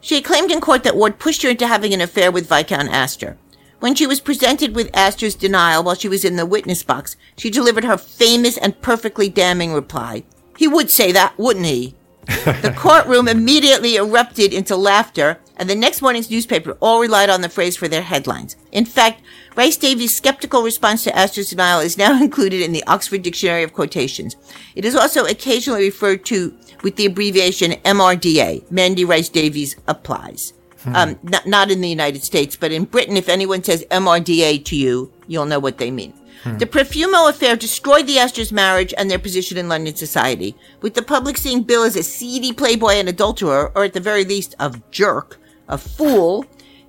She 0.00 0.16
had 0.16 0.24
claimed 0.24 0.50
in 0.50 0.60
court 0.60 0.82
that 0.84 0.96
Ward 0.96 1.18
pushed 1.18 1.42
her 1.42 1.50
into 1.50 1.66
having 1.66 1.94
an 1.94 2.00
affair 2.00 2.30
with 2.30 2.48
Viscount 2.48 2.88
Astor. 2.88 3.36
When 3.78 3.94
she 3.94 4.06
was 4.06 4.20
presented 4.20 4.74
with 4.74 4.94
Astor's 4.94 5.34
denial 5.34 5.82
while 5.82 5.94
she 5.94 6.08
was 6.08 6.24
in 6.24 6.36
the 6.36 6.46
witness 6.46 6.82
box, 6.82 7.16
she 7.36 7.50
delivered 7.50 7.84
her 7.84 7.98
famous 7.98 8.56
and 8.56 8.80
perfectly 8.80 9.28
damning 9.28 9.72
reply. 9.72 10.24
He 10.56 10.66
would 10.66 10.90
say 10.90 11.12
that, 11.12 11.38
wouldn't 11.38 11.66
he? 11.66 11.94
the 12.26 12.74
courtroom 12.76 13.28
immediately 13.28 13.96
erupted 13.96 14.52
into 14.52 14.74
laughter, 14.74 15.38
and 15.56 15.70
the 15.70 15.74
next 15.74 16.02
morning's 16.02 16.30
newspaper 16.30 16.76
all 16.80 17.00
relied 17.00 17.30
on 17.30 17.40
the 17.40 17.48
phrase 17.48 17.76
for 17.76 17.88
their 17.88 18.02
headlines. 18.02 18.56
In 18.72 18.84
fact, 18.84 19.22
Rice 19.54 19.76
Davies' 19.76 20.14
skeptical 20.14 20.62
response 20.62 21.04
to 21.04 21.16
Astor's 21.16 21.48
denial 21.48 21.80
is 21.80 21.96
now 21.96 22.20
included 22.22 22.60
in 22.60 22.72
the 22.72 22.84
Oxford 22.86 23.22
Dictionary 23.22 23.62
of 23.62 23.72
Quotations. 23.72 24.36
It 24.74 24.84
is 24.84 24.94
also 24.94 25.24
occasionally 25.24 25.84
referred 25.84 26.24
to 26.26 26.56
with 26.82 26.96
the 26.96 27.06
abbreviation 27.06 27.72
MRDA, 27.72 28.70
Mandy 28.70 29.04
Rice 29.04 29.28
Davies 29.28 29.76
applies. 29.88 30.52
Um, 30.94 31.18
not, 31.24 31.46
not 31.48 31.70
in 31.72 31.80
the 31.80 31.88
United 31.88 32.22
States, 32.22 32.54
but 32.54 32.70
in 32.70 32.84
Britain, 32.84 33.16
if 33.16 33.28
anyone 33.28 33.64
says 33.64 33.84
MRDA 33.90 34.64
to 34.66 34.76
you, 34.76 35.12
you'll 35.26 35.46
know 35.46 35.58
what 35.58 35.78
they 35.78 35.90
mean. 35.90 36.14
The 36.58 36.66
Profumo 36.66 37.28
affair 37.28 37.56
destroyed 37.56 38.06
the 38.06 38.20
Astors' 38.20 38.52
marriage 38.52 38.94
and 38.96 39.10
their 39.10 39.18
position 39.18 39.58
in 39.58 39.68
London 39.68 39.96
society, 39.96 40.54
with 40.80 40.94
the 40.94 41.02
public 41.02 41.36
seeing 41.36 41.64
Bill 41.64 41.82
as 41.82 41.96
a 41.96 42.04
seedy 42.04 42.52
playboy 42.52 42.92
and 42.92 43.08
adulterer, 43.08 43.72
or 43.74 43.82
at 43.82 43.94
the 43.94 44.00
very 44.00 44.24
least, 44.24 44.54
a 44.60 44.72
jerk, 44.92 45.40
a 45.68 45.78
fool. 45.78 46.44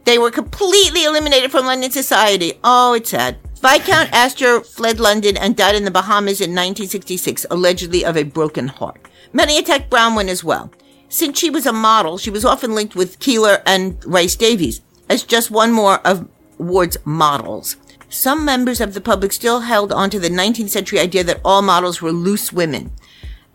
They 0.06 0.18
were 0.18 0.32
completely 0.32 1.04
eliminated 1.04 1.52
from 1.52 1.66
London 1.66 1.92
society. 1.92 2.54
Oh, 2.64 2.94
it's 2.94 3.10
sad. 3.10 3.38
Viscount 3.62 4.14
Astor 4.14 4.62
fled 4.62 5.00
London 5.00 5.36
and 5.36 5.56
died 5.56 5.76
in 5.76 5.84
the 5.84 5.92
Bahamas 5.92 6.40
in 6.40 6.52
1966, 6.52 7.46
allegedly 7.50 8.06
of 8.06 8.16
a 8.16 8.24
broken 8.24 8.68
heart. 8.68 9.08
Many 9.34 9.58
attacked 9.58 9.90
Bronwen 9.90 10.28
as 10.28 10.44
well. 10.44 10.72
Since 11.10 11.40
she 11.40 11.50
was 11.50 11.66
a 11.66 11.74
model, 11.74 12.18
she 12.18 12.30
was 12.30 12.46
often 12.46 12.76
linked 12.76 12.96
with 12.96 13.20
Keeler 13.20 13.62
and 13.66 14.04
Rice 14.06 14.36
Davies 14.36 14.82
as 15.10 15.24
just 15.24 15.50
one 15.50 15.72
more 15.72 16.00
of 16.06 16.28
Ward's 16.58 16.98
models. 17.06 17.78
Some 18.10 18.46
members 18.46 18.80
of 18.80 18.94
the 18.94 19.02
public 19.02 19.34
still 19.34 19.62
held 19.62 19.92
on 19.92 20.10
to 20.12 20.20
the 20.20 20.30
19th 20.30 20.70
century 20.70 21.00
idea 21.00 21.24
that 21.24 21.42
all 21.44 21.62
models 21.62 22.02
were 22.02 22.12
loose 22.12 22.54
women, 22.54 22.92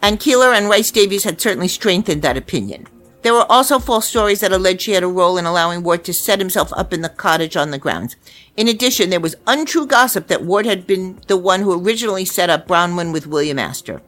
and 0.01 0.21
Keeler 0.21 0.53
and 0.53 0.69
Rice 0.69 0.91
Davies 0.91 1.25
had 1.25 1.41
certainly 1.41 1.69
strengthened 1.69 2.23
that 2.23 2.37
opinion. 2.37 2.87
There 3.23 3.33
were 3.33 3.51
also 3.51 3.79
false 3.79 4.09
stories 4.09 4.41
that 4.41 4.53
alleged 4.53 4.83
she 4.83 4.93
had 4.93 5.05
a 5.05 5.09
role 5.09 5.39
in 5.39 5.47
allowing 5.47 5.85
Ward 5.85 6.05
to 6.05 6.13
set 6.13 6.41
himself 6.41 6.73
up 6.77 6.93
in 6.93 7.03
the 7.03 7.09
cottage 7.09 7.57
on 7.57 7.71
the 7.71 7.79
grounds. 7.79 8.17
In 8.57 8.67
addition, 8.69 9.11
there 9.11 9.21
was 9.21 9.37
untrue 9.47 9.87
gossip 9.87 10.27
that 10.27 10.45
Ward 10.45 10.67
had 10.67 10.87
been 10.87 11.21
the 11.29 11.37
one 11.37 11.61
who 11.61 11.81
originally 11.81 12.25
set 12.25 12.51
up 12.51 12.67
Bronwen 12.67 13.13
with 13.13 13.29
William 13.29 13.61
Astor. 13.61 14.03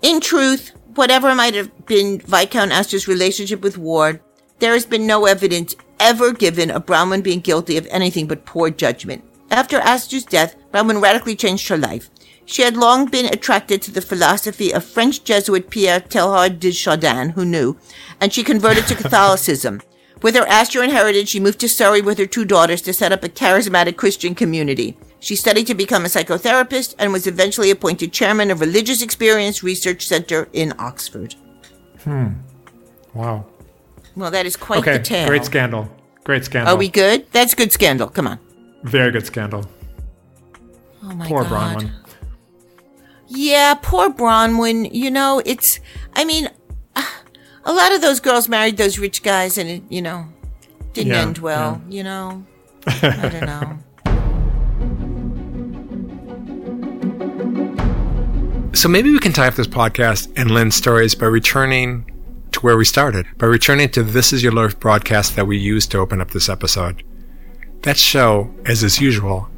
In 0.00 0.20
truth, 0.20 0.72
whatever 0.94 1.34
might 1.34 1.54
have 1.54 1.86
been 1.86 2.20
Viscount 2.20 2.72
Astor's 2.72 3.06
relationship 3.06 3.60
with 3.60 3.76
Ward, 3.76 4.20
there 4.60 4.72
has 4.72 4.86
been 4.86 5.06
no 5.06 5.26
evidence 5.26 5.76
ever 6.00 6.32
given 6.32 6.70
of 6.70 6.86
Bronwen 6.86 7.22
being 7.22 7.40
guilty 7.40 7.76
of 7.76 7.86
anything 7.90 8.26
but 8.26 8.46
poor 8.46 8.70
judgment. 8.70 9.24
After 9.50 9.76
Astor's 9.78 10.24
death, 10.24 10.56
Bronwen 10.72 11.02
radically 11.02 11.36
changed 11.36 11.68
her 11.68 11.76
life. 11.76 12.10
She 12.44 12.62
had 12.62 12.76
long 12.76 13.06
been 13.06 13.26
attracted 13.26 13.80
to 13.82 13.90
the 13.90 14.00
philosophy 14.00 14.72
of 14.72 14.84
French 14.84 15.24
Jesuit 15.24 15.70
Pierre 15.70 16.00
Teilhard 16.00 16.58
de 16.58 16.72
Chardin, 16.72 17.30
who 17.30 17.44
knew, 17.44 17.76
and 18.20 18.32
she 18.32 18.42
converted 18.42 18.86
to 18.88 18.94
Catholicism. 19.02 19.80
With 20.22 20.34
her 20.36 20.46
Astor 20.46 20.82
inheritance, 20.82 21.30
she 21.30 21.40
moved 21.40 21.58
to 21.60 21.68
Surrey 21.68 22.00
with 22.00 22.18
her 22.18 22.26
two 22.26 22.44
daughters 22.44 22.82
to 22.82 22.92
set 22.92 23.10
up 23.12 23.24
a 23.24 23.28
charismatic 23.28 23.96
Christian 23.96 24.34
community. 24.34 24.96
She 25.18 25.34
studied 25.36 25.66
to 25.68 25.74
become 25.74 26.04
a 26.04 26.08
psychotherapist 26.08 26.94
and 26.98 27.12
was 27.12 27.26
eventually 27.26 27.70
appointed 27.70 28.12
chairman 28.12 28.50
of 28.50 28.60
Religious 28.60 29.02
Experience 29.02 29.62
Research 29.62 30.04
Center 30.06 30.48
in 30.52 30.74
Oxford. 30.78 31.34
Hmm. 32.04 32.28
Wow. 33.14 33.46
Well, 34.16 34.30
that 34.30 34.46
is 34.46 34.56
quite 34.56 34.80
Okay, 34.80 34.98
the 34.98 35.02
tale. 35.04 35.26
great 35.28 35.44
scandal. 35.44 35.88
Great 36.24 36.44
scandal. 36.44 36.74
Are 36.74 36.78
we 36.78 36.88
good? 36.88 37.26
That's 37.32 37.54
good 37.54 37.72
scandal. 37.72 38.08
Come 38.08 38.26
on. 38.28 38.38
Very 38.84 39.10
good 39.10 39.26
scandal. 39.26 39.64
Oh 41.04 41.14
my 41.14 41.26
Poor 41.26 41.42
god. 41.44 41.78
Bronwen. 41.82 41.90
Yeah, 43.34 43.74
poor 43.74 44.10
Bronwen. 44.10 44.92
You 44.92 45.10
know, 45.10 45.40
it's. 45.44 45.80
I 46.14 46.24
mean, 46.24 46.48
a 47.64 47.72
lot 47.72 47.92
of 47.92 48.00
those 48.00 48.20
girls 48.20 48.48
married 48.48 48.76
those 48.76 48.98
rich 48.98 49.22
guys, 49.22 49.56
and 49.58 49.68
it, 49.68 49.82
you 49.88 50.02
know, 50.02 50.26
didn't 50.92 51.12
Yeah, 51.12 51.20
end 51.22 51.38
well. 51.38 51.80
You 51.88 52.04
know, 52.04 52.44
I 52.86 53.28
don't 53.28 53.46
know. 53.46 53.78
So 58.74 58.88
maybe 58.88 59.10
we 59.10 59.18
can 59.18 59.32
tie 59.32 59.46
up 59.48 59.54
this 59.54 59.66
podcast 59.66 60.32
and 60.34 60.50
Lynn's 60.50 60.74
stories 60.74 61.14
by 61.14 61.26
returning 61.26 62.10
to 62.52 62.60
where 62.60 62.76
we 62.76 62.86
started, 62.86 63.26
by 63.36 63.46
returning 63.46 63.90
to 63.90 64.02
This 64.02 64.32
Is 64.32 64.42
Your 64.42 64.52
Life 64.52 64.80
broadcast 64.80 65.36
that 65.36 65.46
we 65.46 65.58
used 65.58 65.90
to 65.90 65.98
open 65.98 66.22
up 66.22 66.30
this 66.30 66.48
episode. 66.48 67.02
That 67.82 67.98
show, 67.98 68.52
as 68.64 68.82
is 68.82 68.98
usual, 68.98 69.48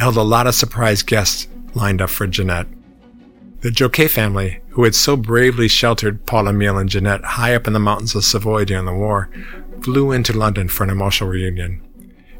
held 0.00 0.16
a 0.16 0.22
lot 0.22 0.48
of 0.48 0.54
surprise 0.56 1.02
guests 1.02 1.46
lined 1.74 2.02
up 2.02 2.10
for 2.10 2.26
Ginette. 2.26 2.66
The 3.60 3.70
Joquet 3.70 4.08
family, 4.08 4.60
who 4.70 4.84
had 4.84 4.94
so 4.94 5.16
bravely 5.16 5.66
sheltered 5.66 6.26
Paul 6.26 6.48
Emile 6.48 6.78
and 6.78 6.90
Ginette 6.90 7.24
high 7.24 7.54
up 7.54 7.66
in 7.66 7.72
the 7.72 7.78
mountains 7.78 8.14
of 8.14 8.24
Savoy 8.24 8.64
during 8.66 8.84
the 8.84 8.92
war, 8.92 9.30
flew 9.80 10.12
into 10.12 10.36
London 10.36 10.68
for 10.68 10.84
an 10.84 10.90
emotional 10.90 11.30
reunion. 11.30 11.80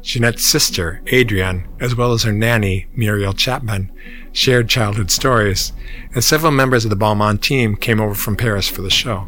Ginette's 0.03 0.47
sister, 0.47 1.01
Adrienne, 1.11 1.67
as 1.81 1.95
well 1.95 2.13
as 2.13 2.23
her 2.23 2.31
nanny, 2.31 2.85
Muriel 2.95 3.33
Chapman, 3.33 3.91
shared 4.31 4.69
childhood 4.69 5.09
stories, 5.09 5.73
and 6.13 6.23
several 6.23 6.51
members 6.51 6.85
of 6.85 6.91
the 6.91 6.95
Balmain 6.95 7.41
team 7.41 7.75
came 7.75 7.99
over 7.99 8.13
from 8.13 8.37
Paris 8.37 8.69
for 8.69 8.83
the 8.83 8.89
show. 8.89 9.27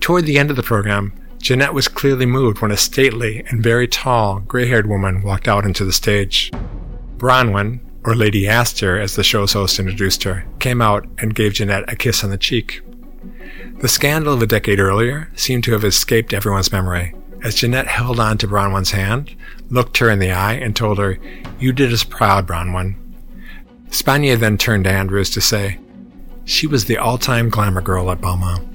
Toward 0.00 0.26
the 0.26 0.38
end 0.38 0.50
of 0.50 0.56
the 0.56 0.62
program, 0.62 1.12
Ginette 1.38 1.74
was 1.74 1.88
clearly 1.88 2.26
moved 2.26 2.60
when 2.60 2.70
a 2.70 2.76
stately 2.76 3.42
and 3.48 3.62
very 3.62 3.88
tall, 3.88 4.40
gray-haired 4.40 4.86
woman 4.86 5.22
walked 5.22 5.48
out 5.48 5.64
into 5.64 5.84
the 5.84 5.92
stage. 5.92 6.52
Bronwen, 7.16 7.80
or 8.04 8.14
Lady 8.14 8.48
Astor 8.48 8.98
as 8.98 9.16
the 9.16 9.24
show's 9.24 9.52
host 9.52 9.78
introduced 9.78 10.24
her, 10.24 10.44
came 10.58 10.82
out 10.82 11.06
and 11.18 11.34
gave 11.34 11.52
Ginette 11.52 11.90
a 11.90 11.96
kiss 11.96 12.24
on 12.24 12.30
the 12.30 12.38
cheek. 12.38 12.82
The 13.78 13.88
scandal 13.88 14.34
of 14.34 14.42
a 14.42 14.46
decade 14.46 14.80
earlier 14.80 15.30
seemed 15.34 15.64
to 15.64 15.72
have 15.72 15.84
escaped 15.84 16.32
everyone's 16.32 16.72
memory, 16.72 17.14
as 17.42 17.56
Ginette 17.56 17.86
held 17.86 18.20
on 18.20 18.38
to 18.38 18.48
Bronwen's 18.48 18.92
hand, 18.92 19.34
looked 19.70 19.98
her 19.98 20.10
in 20.10 20.18
the 20.18 20.32
eye, 20.32 20.54
and 20.54 20.74
told 20.74 20.98
her, 20.98 21.18
You 21.58 21.72
did 21.72 21.92
us 21.92 22.04
proud, 22.04 22.46
Bronwen. 22.46 22.96
Spanier 23.88 24.38
then 24.38 24.56
turned 24.56 24.84
to 24.84 24.90
Andrews 24.90 25.30
to 25.30 25.40
say, 25.40 25.78
she 26.44 26.66
was 26.66 26.86
the 26.86 26.98
all 26.98 27.18
time 27.18 27.48
glamour 27.48 27.80
girl 27.80 28.10
at 28.10 28.20
Balmain. 28.20 28.68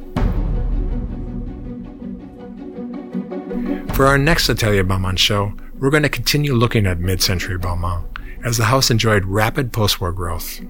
For 3.96 4.06
our 4.06 4.18
next 4.18 4.48
Atelier 4.48 4.84
Balmain 4.84 5.18
show, 5.18 5.54
we're 5.80 5.90
going 5.90 6.04
to 6.04 6.10
continue 6.10 6.54
looking 6.54 6.86
at 6.86 7.00
mid 7.00 7.22
century 7.22 7.58
Balmain 7.58 8.06
as 8.48 8.58
the 8.58 8.66
house 8.66 8.90
enjoyed 8.90 9.26
rapid 9.26 9.74
post 9.74 10.00
war 10.00 10.14
growth. 10.14 10.62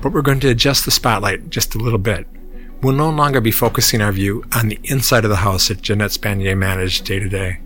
But 0.00 0.12
we're 0.12 0.22
going 0.22 0.40
to 0.40 0.48
adjust 0.48 0.84
the 0.84 0.90
spotlight 0.90 1.50
just 1.50 1.74
a 1.74 1.78
little 1.78 1.98
bit. 1.98 2.26
We'll 2.82 2.94
no 2.94 3.10
longer 3.10 3.40
be 3.40 3.50
focusing 3.50 4.00
our 4.00 4.12
view 4.12 4.44
on 4.52 4.68
the 4.68 4.80
inside 4.84 5.24
of 5.24 5.30
the 5.30 5.36
house 5.36 5.68
that 5.68 5.82
Ginette 5.82 6.16
Spanier 6.18 6.56
managed 6.56 7.04
day 7.04 7.18
to 7.18 7.28
day. 7.28 7.60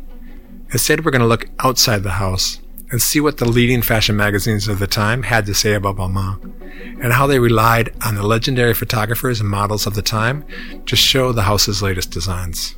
Instead, 0.72 1.04
we're 1.04 1.12
going 1.12 1.22
to 1.22 1.26
look 1.28 1.48
outside 1.60 2.02
the 2.02 2.12
house 2.12 2.60
and 2.90 3.00
see 3.00 3.20
what 3.20 3.36
the 3.36 3.48
leading 3.48 3.80
fashion 3.80 4.16
magazines 4.16 4.66
of 4.66 4.80
the 4.80 4.86
time 4.86 5.22
had 5.22 5.46
to 5.46 5.54
say 5.54 5.74
about 5.74 5.96
Balmain 5.96 6.52
and 7.02 7.12
how 7.12 7.26
they 7.26 7.38
relied 7.38 7.92
on 8.04 8.16
the 8.16 8.26
legendary 8.26 8.74
photographers 8.74 9.40
and 9.40 9.48
models 9.48 9.86
of 9.86 9.94
the 9.94 10.02
time 10.02 10.44
to 10.86 10.96
show 10.96 11.30
the 11.30 11.42
house's 11.42 11.80
latest 11.80 12.10
designs. 12.10 12.74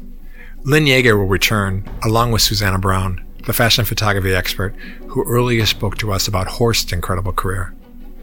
Lynn 0.63 0.85
Yaeger 0.85 1.17
will 1.17 1.27
return, 1.27 1.89
along 2.03 2.33
with 2.33 2.43
Susanna 2.43 2.79
Brown, 2.79 3.25
the 3.45 3.53
fashion 3.53 3.85
photography 3.85 4.35
expert 4.35 4.75
who 5.09 5.25
earlier 5.25 5.67
spoke 5.67 5.99
to 5.99 6.13
us 6.13 6.29
about 6.29 6.47
Horst's 6.47 6.93
incredible 6.93 7.33
career. 7.33 7.75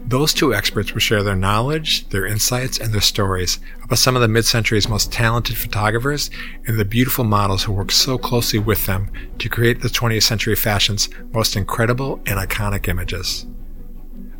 Those 0.08 0.32
two 0.32 0.54
experts 0.54 0.94
will 0.94 1.00
share 1.00 1.22
their 1.22 1.36
knowledge, 1.36 2.08
their 2.08 2.24
insights, 2.24 2.78
and 2.78 2.94
their 2.94 3.00
stories 3.02 3.58
about 3.82 3.98
some 3.98 4.16
of 4.16 4.22
the 4.22 4.28
mid 4.28 4.46
century's 4.46 4.88
most 4.88 5.12
talented 5.12 5.58
photographers 5.58 6.30
and 6.66 6.78
the 6.78 6.84
beautiful 6.86 7.24
models 7.24 7.64
who 7.64 7.72
worked 7.72 7.92
so 7.92 8.16
closely 8.16 8.58
with 8.58 8.86
them 8.86 9.10
to 9.38 9.50
create 9.50 9.82
the 9.82 9.88
20th 9.88 10.22
century 10.22 10.56
fashion's 10.56 11.10
most 11.34 11.56
incredible 11.56 12.22
and 12.26 12.38
iconic 12.38 12.88
images. 12.88 13.44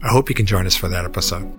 I 0.02 0.08
hope 0.08 0.30
you 0.30 0.34
can 0.34 0.46
join 0.46 0.66
us 0.66 0.76
for 0.76 0.88
that 0.88 1.04
episode. 1.04 1.52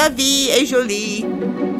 Davi 0.00 0.48
e 0.48 0.64
Jolie. 0.64 1.79